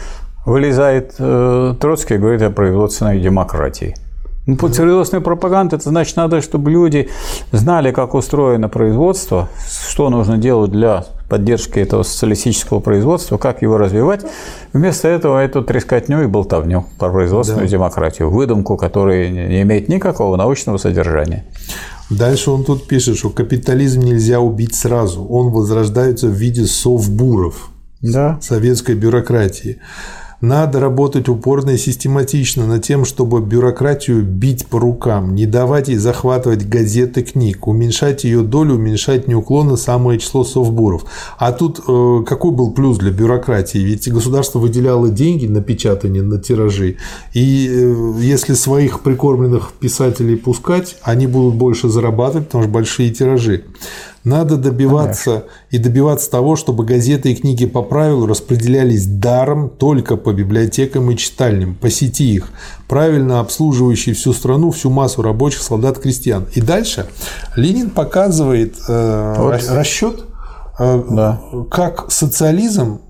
[0.45, 3.95] Вылезает э, Троцкий и говорит о производственной демократии.
[4.47, 7.09] Ну, производственная пропаганда, это значит, надо, чтобы люди
[7.51, 9.49] знали, как устроено производство,
[9.87, 14.25] что нужно делать для поддержки этого социалистического производства, как его развивать.
[14.73, 20.77] Вместо этого эту трескотню и болтовню про производственную демократию, выдумку, которая не имеет никакого научного
[20.77, 21.45] содержания.
[22.09, 25.23] Дальше он тут пишет, что капитализм нельзя убить сразу.
[25.23, 27.69] Он возрождается в виде совбуров
[28.01, 28.39] Да.
[28.41, 29.77] советской бюрократии.
[30.41, 35.97] Надо работать упорно и систематично над тем, чтобы бюрократию бить по рукам, не давать ей
[35.97, 41.05] захватывать газеты книг, уменьшать ее долю, уменьшать неуклонно самое число совбуров.
[41.37, 43.77] А тут э, какой был плюс для бюрократии?
[43.77, 46.97] Ведь государство выделяло деньги на печатание, на тиражи.
[47.33, 53.65] И э, если своих прикормленных писателей пускать, они будут больше зарабатывать, потому что большие тиражи.
[54.23, 60.31] Надо добиваться и добиваться того, чтобы газеты и книги по правилу распределялись даром только по
[60.31, 62.49] библиотекам и читальням, по сети их,
[62.87, 66.45] правильно обслуживающей всю страну, всю массу рабочих, солдат, крестьян.
[66.53, 67.07] И дальше
[67.55, 69.53] Ленин показывает э, Вот.
[69.55, 70.23] ра- расчет,
[70.77, 71.41] э, Да.
[71.71, 73.01] как социализм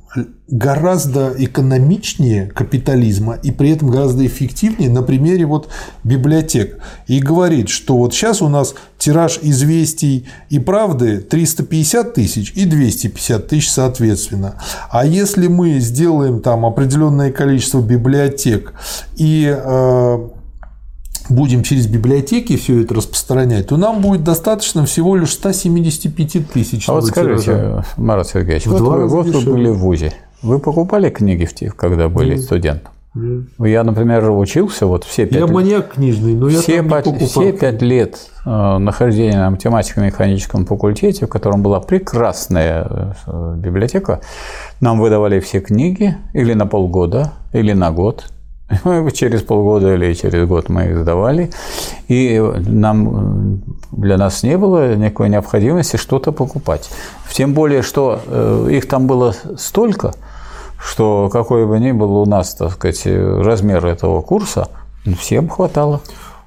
[0.47, 5.69] гораздо экономичнее капитализма и при этом гораздо эффективнее на примере вот
[6.03, 6.79] библиотек.
[7.07, 13.47] И говорит, что вот сейчас у нас тираж известий и правды 350 тысяч и 250
[13.47, 14.55] тысяч соответственно.
[14.89, 18.73] А если мы сделаем там определенное количество библиотек
[19.15, 20.29] и э,
[21.29, 26.87] будем через библиотеки все это распространять, то нам будет достаточно всего лишь 175 тысяч.
[26.89, 27.85] А вот скажите, тиража.
[27.97, 30.13] Марат Сергеевич, В вот два вы, вот вы были в ВУЗе.
[30.41, 32.91] Вы покупали книги, в те- когда были студентом?
[33.59, 35.49] Я, например, учился вот все пять Я лет.
[35.51, 37.27] маньяк книжный, но я все, там не покупал.
[37.27, 44.21] все пять лет э, нахождения на математико-механическом факультете, в котором была прекрасная э, библиотека,
[44.79, 48.25] нам выдавали все книги или на полгода, или на год.
[49.13, 51.51] Через полгода или через год мы их сдавали,
[52.07, 56.89] и нам, для нас не было никакой необходимости что-то покупать.
[57.31, 60.13] Тем более, что э, их там было столько,
[60.77, 64.67] что какой бы ни был у нас, так сказать, размер этого курса,
[65.19, 66.01] всем хватало.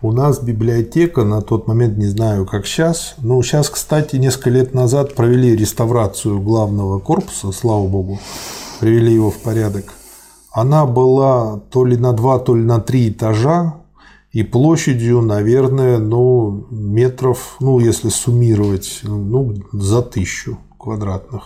[0.04, 4.74] У нас библиотека на тот момент, не знаю, как сейчас, но сейчас, кстати, несколько лет
[4.74, 8.20] назад провели реставрацию главного корпуса, слава богу,
[8.80, 9.93] привели его в порядок.
[10.54, 13.74] Она была то ли на два, то ли на три этажа,
[14.30, 21.42] и площадью, наверное, ну, метров, ну, если суммировать, ну, за тысячу квадратных.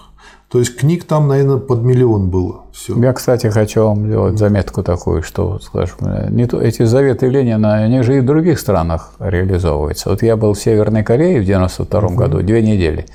[0.50, 2.64] То есть книг там, наверное, под миллион было.
[2.72, 2.98] Все.
[2.98, 5.96] Я, кстати, хочу вам сделать заметку такую, что, скажем,
[6.34, 10.10] не то, эти заветы Ленина, они же и в других странах реализовываются.
[10.10, 12.14] Вот я был в Северной Корее в 92 угу.
[12.14, 13.06] году, две недели.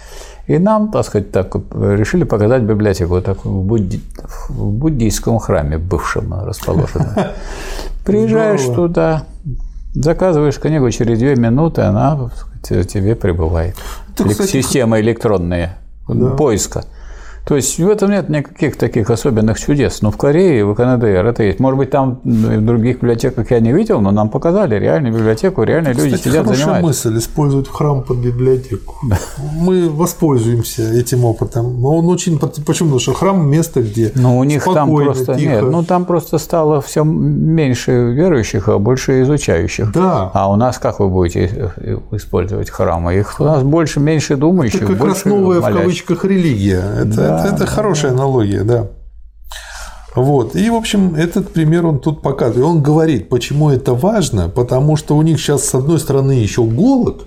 [0.48, 4.02] И нам, так сказать, так, решили показать библиотеку такую в, будди...
[4.50, 7.16] в буддийском храме бывшем расположенном.
[8.06, 9.24] Приезжаешь туда,
[9.94, 12.30] заказываешь книгу, через две минуты она
[12.64, 13.76] сказать, тебе прибывает.
[14.18, 16.32] Система электронная да.
[16.32, 16.84] поиска.
[17.46, 20.02] То есть в этом нет никаких таких особенных чудес.
[20.02, 21.60] Но в Корее, в КНДР это есть.
[21.60, 25.94] Может быть, там в других библиотеках я не видел, но нам показали реальную библиотеку, реальные
[25.94, 27.10] люди Кстати, сидят, хорошая занимаются.
[27.10, 28.96] мысль использовать храм под библиотеку.
[29.60, 31.82] Мы воспользуемся этим опытом.
[31.82, 32.40] Но он очень...
[32.40, 32.88] Почему?
[32.90, 35.36] Потому что храм– место, где Ну, у них там просто...
[35.36, 35.50] Тихо.
[35.50, 39.92] Нет, ну, там просто стало все меньше верующих, а больше изучающих.
[39.92, 40.32] Да.
[40.34, 41.74] А у нас как вы будете
[42.12, 43.18] использовать храмы?
[43.18, 45.76] Их у нас больше, меньше думающих, Это как больше раз новая молящих.
[45.76, 46.84] в кавычках религия.
[47.02, 48.88] Это это, это хорошая аналогия, да.
[50.16, 50.56] Вот.
[50.56, 52.66] И, в общем, этот пример он тут показывает.
[52.66, 57.24] Он говорит, почему это важно, потому что у них сейчас, с одной стороны, еще голод,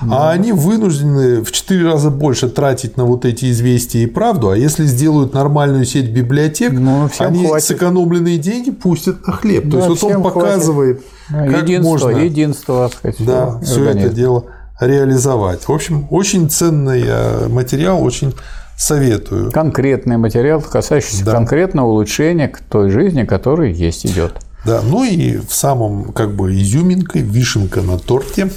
[0.00, 4.50] а они вынуждены в четыре раза больше тратить на вот эти известия и правду.
[4.50, 7.66] А если сделают нормальную сеть библиотек, ну, они хватит.
[7.66, 9.64] сэкономленные деньги пустят на хлеб.
[9.64, 11.52] Да, То есть вот он показывает, хватит.
[11.52, 14.44] как единство, можно единство, сказать, да, все это дело
[14.80, 15.66] реализовать.
[15.66, 18.32] В общем, очень ценный э, материал, очень
[18.78, 19.50] советую.
[19.52, 21.32] Конкретный материал, касающийся да.
[21.32, 24.40] конкретного улучшения той жизни, которая есть идет.
[24.64, 28.50] Да, ну и в самом как бы изюминкой, вишенка на торте,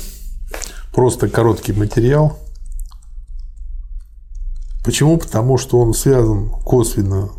[0.94, 2.38] просто короткий материал.
[4.86, 5.18] Почему?
[5.18, 7.30] Потому что он связан косвенно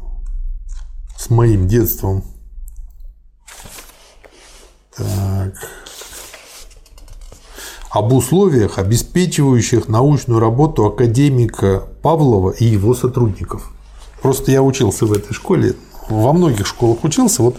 [1.16, 2.24] с моим детством.
[4.96, 5.54] Так
[7.92, 13.70] об условиях, обеспечивающих научную работу академика Павлова и его сотрудников.
[14.22, 15.74] Просто я учился в этой школе,
[16.08, 17.56] во многих школах учился, вот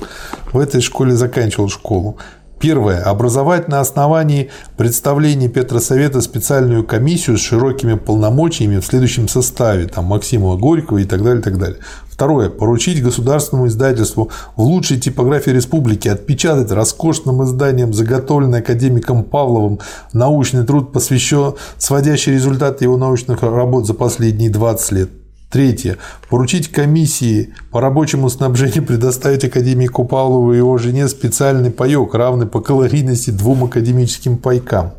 [0.51, 2.17] в этой школе заканчивал школу.
[2.59, 3.03] Первое.
[3.03, 10.57] Образовать на основании представления Петросовета специальную комиссию с широкими полномочиями в следующем составе, там Максимова
[10.57, 11.79] Горького и так далее, и так далее.
[12.13, 12.51] Второе.
[12.51, 19.79] Поручить государственному издательству в лучшей типографии республики отпечатать роскошным изданием, заготовленный академиком Павловым,
[20.13, 25.09] научный труд, посвящен сводящий результаты его научных работ за последние 20 лет.
[25.49, 25.97] Третье.
[26.29, 32.61] Поручить комиссии по рабочему снабжению предоставить академику Павлову и его жене специальный паек, равный по
[32.61, 34.93] калорийности двум академическим пайкам.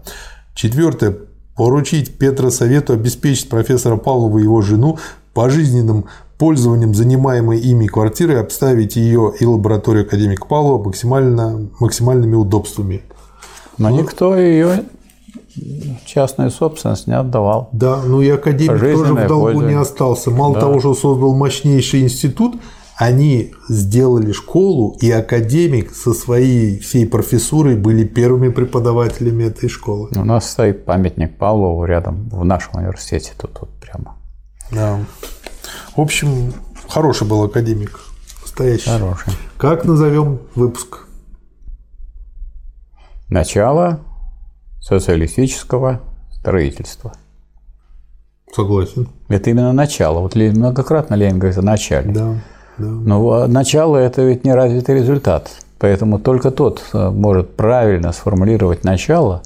[0.56, 1.16] Четвертое.
[1.54, 4.98] Поручить Петросовету обеспечить профессора Павлова и его жену
[5.32, 6.06] пожизненным
[6.44, 13.00] пользованием занимаемой ими квартиры обставить ее и лабораторию академика Павлова максимально, максимальными удобствами.
[13.78, 14.84] Но ну, никто ее
[16.04, 17.70] частную собственность не отдавал.
[17.72, 20.30] Да, ну и академик тоже в долгу не остался.
[20.30, 20.60] Мало да.
[20.60, 22.56] того, что создал мощнейший институт,
[22.98, 30.10] они сделали школу, и академик со своей всей профессурой были первыми преподавателями этой школы.
[30.14, 34.18] У нас стоит памятник Павлову рядом в нашем университете, тут, тут прямо.
[34.70, 34.98] Да.
[35.96, 36.52] В общем,
[36.88, 38.00] хороший был академик.
[38.42, 38.90] Настоящий.
[38.90, 39.32] Хороший.
[39.56, 41.06] Как назовем выпуск?
[43.28, 44.00] Начало
[44.80, 46.00] социалистического
[46.32, 47.12] строительства.
[48.52, 49.08] Согласен.
[49.28, 50.20] Это именно начало.
[50.20, 52.12] Вот многократно Ленин говорит о начале.
[52.12, 52.34] Да,
[52.78, 52.86] да.
[52.86, 55.50] Но начало– это ведь не развитый результат.
[55.78, 59.42] Поэтому только тот э, может правильно сформулировать начало,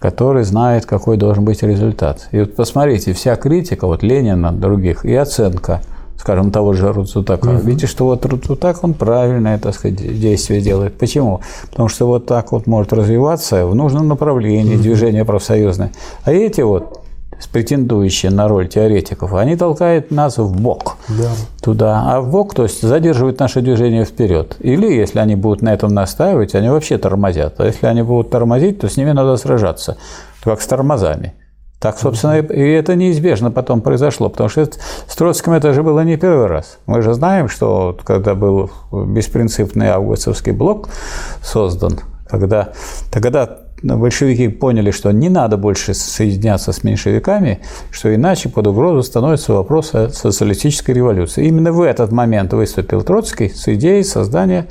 [0.00, 2.28] который знает, какой должен быть результат.
[2.32, 5.82] И вот посмотрите, вся критика, вот Ленина, других, и оценка–
[6.20, 7.48] скажем, того же Руцутака.
[7.48, 7.58] Угу.
[7.60, 10.96] Видите, что вот Руцутак, он правильное, так сказать, действие делает.
[10.98, 11.40] Почему?
[11.70, 14.82] Потому что вот так вот может развиваться в нужном направлении угу.
[14.82, 15.92] движение профсоюзное.
[16.24, 17.02] А эти вот
[17.46, 21.30] претендующие на роль теоретиков, они толкают нас в бок да.
[21.62, 24.56] туда, а в бок, то есть задерживают наше движение вперед.
[24.60, 27.60] Или, если они будут на этом настаивать, они вообще тормозят.
[27.60, 29.96] А если они будут тормозить, то с ними надо сражаться,
[30.42, 31.34] как с тормозами.
[31.80, 34.68] Так, собственно, и это неизбежно потом произошло, потому что
[35.08, 36.78] с Троцким это же было не первый раз.
[36.84, 40.90] Мы же знаем, что когда был беспринципный августовский блок
[41.42, 42.74] создан, когда,
[43.10, 47.60] тогда большевики поняли, что не надо больше соединяться с меньшевиками,
[47.90, 51.46] что иначе под угрозу становится вопрос о социалистической революции.
[51.46, 54.68] Именно в этот момент выступил Троцкий с идеей создания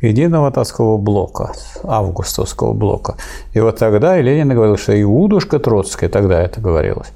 [0.00, 3.16] единого татского блока, августовского блока.
[3.54, 7.08] И вот тогда и Ленин говорил, что Иудушка Троцкая, тогда это говорилось.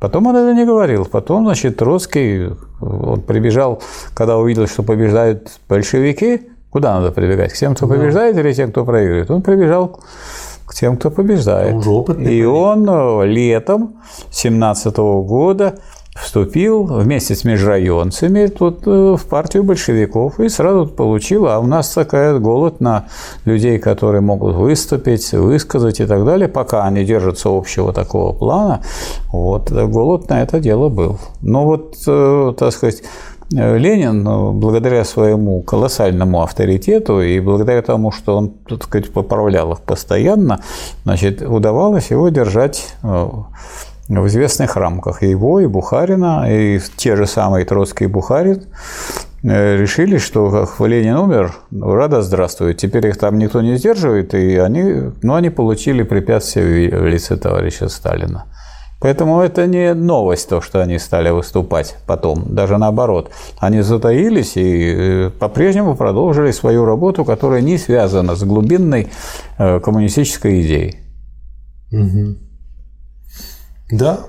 [0.00, 1.04] Потом он это не говорил.
[1.04, 2.48] Потом, значит, Троцкий
[2.80, 3.80] он прибежал,
[4.14, 7.52] когда увидел, что побеждают большевики, куда надо прибегать?
[7.52, 9.30] К тем, кто побеждает или тем, кто проигрывает?
[9.30, 10.00] Он прибежал
[10.72, 11.86] к тем, кто побеждает.
[11.86, 13.96] Он и он э, летом
[14.30, 15.74] 17 года
[16.14, 21.90] вступил вместе с межрайонцами тут э, в партию большевиков и сразу получил, а у нас
[21.90, 23.06] такая голод на
[23.44, 28.82] людей, которые могут выступить, высказать и так далее, пока они держатся общего такого плана,
[29.30, 31.18] вот голод на это дело был.
[31.42, 33.02] Но вот, э, так сказать,
[33.52, 39.80] Ленин, э, благодаря своему колоссальному авторитету и благодаря тому, что он, так сказать, поправлял их
[39.80, 40.60] постоянно,
[41.04, 42.94] значит, удавалось его держать
[44.08, 45.22] в известных рамках.
[45.22, 48.64] И его, и Бухарина, и те же самые Троцкий и Бухарин
[49.42, 52.78] э, решили, что Ленин умер, рада здравствует.
[52.78, 57.88] Теперь их там никто не сдерживает, и они, ну, они получили препятствие в лице товарища
[57.88, 58.44] Сталина.
[59.02, 63.30] Поэтому это не новость, то, что они стали выступать потом, даже наоборот.
[63.58, 69.08] Они затаились и э, по-прежнему продолжили свою работу, которая не связана с глубинной
[69.58, 71.00] э, коммунистической идеей.
[71.90, 72.36] Угу.
[73.90, 74.20] Да.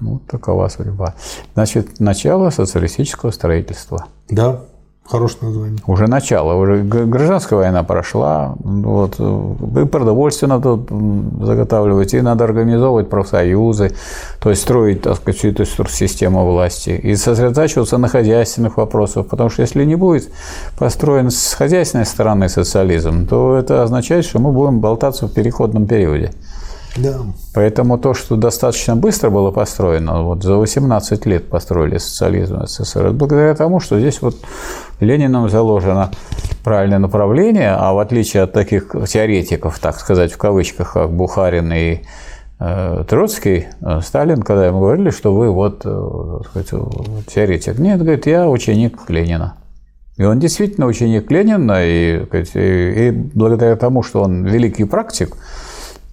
[0.00, 1.14] Вот такова судьба.
[1.54, 4.06] Значит, начало социалистического строительства.
[4.30, 4.60] Да,
[5.12, 5.78] хорошее название.
[5.86, 10.80] Уже начало, уже гражданская война прошла, вот, и продовольствие надо
[11.44, 13.92] заготавливать, и надо организовывать профсоюзы,
[14.40, 19.50] то есть строить, так сказать, всю эту систему власти, и сосредотачиваться на хозяйственных вопросах, потому
[19.50, 20.30] что если не будет
[20.78, 26.32] построен с хозяйственной стороны социализм, то это означает, что мы будем болтаться в переходном периоде.
[26.96, 27.20] Да.
[27.54, 33.14] Поэтому то, что достаточно быстро было построено, вот за 18 лет построили социализм СССР, это
[33.14, 34.36] благодаря тому, что здесь вот
[35.00, 36.10] Лениным заложено
[36.62, 42.00] правильное направление, а в отличие от таких теоретиков, так сказать, в кавычках, как Бухарин и
[42.60, 46.70] э, Троцкий, э, Сталин, когда ему говорили, что вы вот э, сказать,
[47.26, 47.78] теоретик.
[47.78, 49.54] Нет, говорит, я ученик Ленина.
[50.18, 52.22] И он действительно ученик Ленина, и,
[52.54, 55.36] и, и благодаря тому, что он великий практик,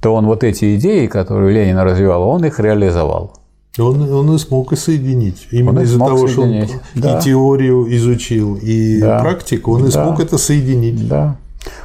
[0.02, 3.34] то он вот эти идеи, которые Ленин развивал, он их реализовал.
[3.78, 5.48] Он, он и смог и соединить.
[5.52, 6.70] Именно из-за того, соединить.
[6.70, 7.20] что он да.
[7.20, 9.20] и теорию изучил, и да.
[9.20, 10.04] практику, он и да.
[10.04, 11.08] смог это соединить.
[11.08, 11.38] Да.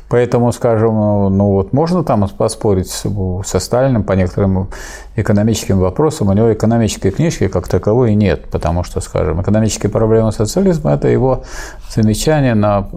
[0.08, 0.94] Поэтому, скажем,
[1.36, 4.68] ну вот можно там поспорить со Сталиным по некоторым
[5.16, 6.28] экономическим вопросам.
[6.28, 11.42] У него экономической книжки как таковой нет, потому что, скажем, экономические проблемы социализма– это его
[11.90, 12.88] замечание на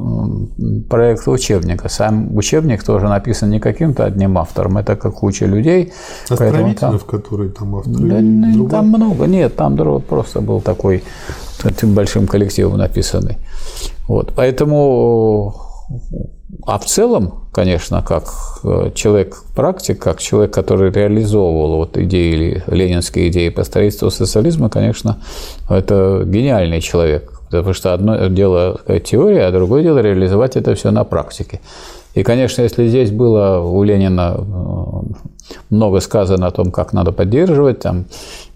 [0.90, 1.90] проект учебника.
[1.90, 5.94] Сам учебник тоже написан не каким-то одним автором, это как куча людей.
[6.30, 8.22] А там, которые там авторы?
[8.22, 11.04] Да, там много, нет, там просто был такой
[11.64, 13.38] этим большим коллективом написанный.
[14.08, 15.56] Вот, поэтому
[16.66, 18.30] а в целом, конечно, как
[18.64, 25.18] э, человек-практик, как человек, который реализовывал вот идеи, ленинские идеи по строительству социализма, конечно,
[25.70, 27.34] это гениальный человек.
[27.50, 31.60] Потому что одно дело теория, а другое дело реализовать это все на практике.
[32.14, 37.80] И, конечно, если здесь было у Ленина э, много сказано о том, как надо поддерживать
[37.80, 38.06] там,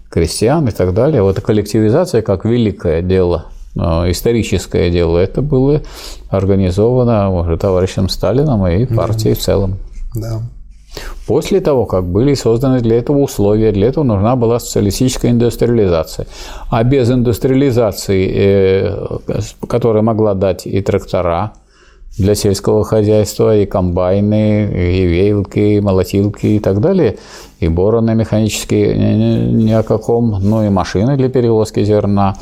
[0.08, 5.82] крестьян и так далее, вот коллективизация как великое дело– историческое дело, это было
[6.28, 9.40] организовано уже товарищем Сталином и партией да.
[9.40, 9.76] в целом.
[10.14, 10.42] Да.
[11.26, 16.26] После того, как были созданы для этого условия, для этого нужна была социалистическая индустриализация.
[16.70, 19.18] А без индустриализации, э,
[19.68, 21.52] которая могла дать и трактора,
[22.18, 27.16] для сельского хозяйства, и комбайны, и веялки, и молотилки и так далее,
[27.58, 28.94] и бороны механические
[29.52, 32.34] ни о каком, ну и машины для перевозки зерна.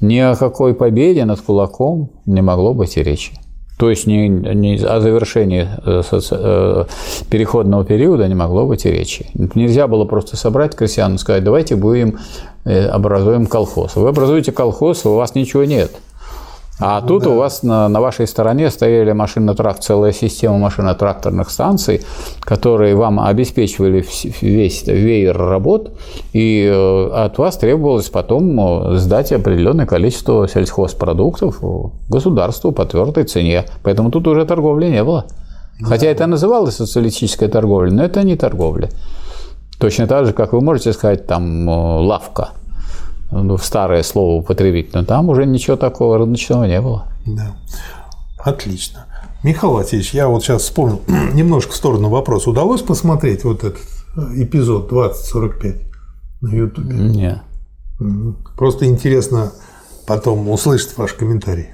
[0.00, 3.32] Ни о какой победе над кулаком не могло быть и речи.
[3.78, 6.02] То есть не, не о завершении э.
[6.32, 6.84] Э,
[7.30, 9.26] переходного периода не могло быть и речи.
[9.54, 12.18] Нельзя было просто собрать крестьян и сказать, давайте будем
[12.64, 13.94] э, образуем колхоз.
[13.94, 15.92] Вы образуете колхоз, у вас ничего нет–
[16.80, 17.30] а тут да.
[17.30, 22.02] у вас на, на вашей стороне стояли машино-трак, целая система машино-тракторных станций,
[22.40, 24.04] которые вам обеспечивали
[24.40, 25.92] весь веер работ,
[26.32, 31.60] и э, от вас требовалось потом э, сдать определенное количество сельхозпродуктов
[32.08, 33.64] государству по твердой цене.
[33.82, 35.26] Поэтому тут уже торговли не было.
[35.80, 38.88] Хотя это называлось социалистической торговлей, но это не торговля.
[39.78, 42.50] Точно так же, как вы можете сказать, там, э, лавка.
[43.30, 47.08] Ну, старое слово употребить, но там уже ничего такого рыночного не было.
[47.26, 47.56] Да.
[48.38, 49.06] Отлично.
[49.42, 51.00] Михаил Васильевич, я вот сейчас вспомнил
[51.32, 52.50] немножко в сторону вопроса.
[52.50, 53.82] Удалось посмотреть вот этот
[54.16, 55.76] э, эпизод 2045
[56.40, 56.94] на Ютубе?
[56.94, 57.42] Нет.
[58.56, 59.52] Просто интересно
[60.06, 61.68] потом услышать ваш комментарий.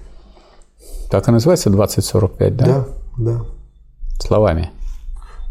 [1.11, 2.65] Так и называется 2045, да?
[2.67, 2.87] Да,
[3.19, 3.41] да.
[4.19, 4.71] Словами.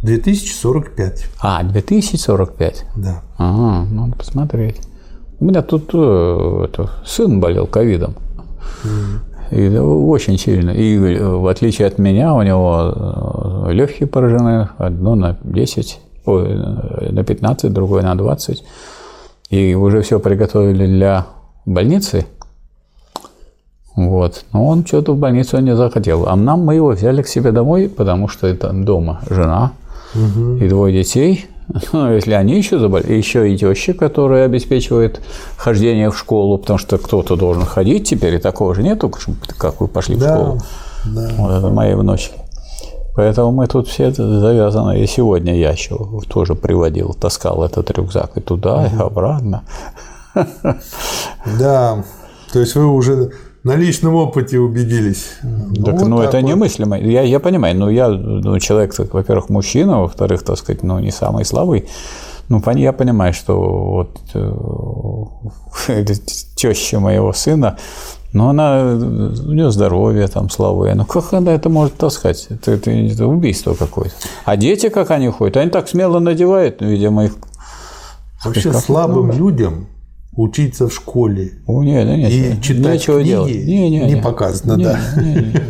[0.01, 1.25] 2045.
[1.39, 2.85] А, 2045?
[2.97, 3.21] Да.
[3.37, 4.81] Ага, надо посмотреть.
[5.43, 8.15] У меня тут э, это, сын болел ковидом.
[9.51, 10.69] И очень сильно.
[10.69, 16.55] И э, в отличие от меня, у него э, легкие поражены, одно на 10, ой,
[17.11, 18.63] на 15, другое на 20.
[19.49, 21.25] И уже все приготовили для
[21.65, 22.25] больницы.
[23.97, 24.45] Вот.
[24.53, 26.25] Но он что-то в больницу не захотел.
[26.25, 29.73] А нам мы его взяли к себе домой, потому что это дома жена
[30.15, 30.55] угу.
[30.55, 31.47] и двое детей.
[31.93, 35.21] Ну, если они еще заболели, еще и теща, которая обеспечивает
[35.57, 39.11] хождение в школу, потому что кто-то должен ходить теперь, и такого же нету,
[39.57, 40.61] как вы пошли да, в школу.
[41.05, 41.29] Да.
[41.37, 42.35] Вот это мои внучки.
[43.15, 45.03] Поэтому мы тут все завязаны.
[45.03, 45.97] И сегодня я еще
[46.29, 48.95] тоже приводил, таскал этот рюкзак и туда, угу.
[48.95, 49.63] и обратно.
[51.59, 52.03] Да,
[52.51, 53.31] то есть вы уже
[53.63, 55.37] на личном опыте убедились.
[55.41, 56.47] Ну, так, ну, ну это вот.
[56.47, 56.99] немыслимо.
[56.99, 61.45] Я, я понимаю, но я ну, человек, во-первых, мужчина, во-вторых, так сказать, ну, не самый
[61.45, 61.87] слабый.
[62.49, 66.03] Ну, я понимаю, что вот э,
[66.55, 67.77] теща моего сына,
[68.33, 70.93] но она, у нее здоровье там слабое.
[70.95, 72.47] Ну, как она это может таскать?
[72.49, 74.15] Это, это, это убийство какое-то.
[74.43, 75.55] А дети, как они ходят?
[75.55, 77.35] Они так смело надевают, ну, видимо, их...
[78.43, 79.87] Вообще слабым людям
[80.35, 83.55] учиться в школе О, нет, нет, и нет, читать нечего книги делать.
[83.55, 84.99] Не, не, не показано, не, да.
[85.17, 85.61] Не, не, не.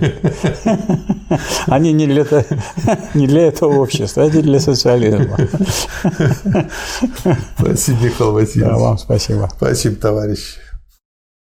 [1.67, 2.25] Они не для,
[3.13, 5.37] не для этого общества, а для социализма.
[7.57, 8.71] Спасибо, Михаил Васильевич.
[8.71, 9.49] Да, вам спасибо.
[9.55, 10.57] Спасибо, товарищ.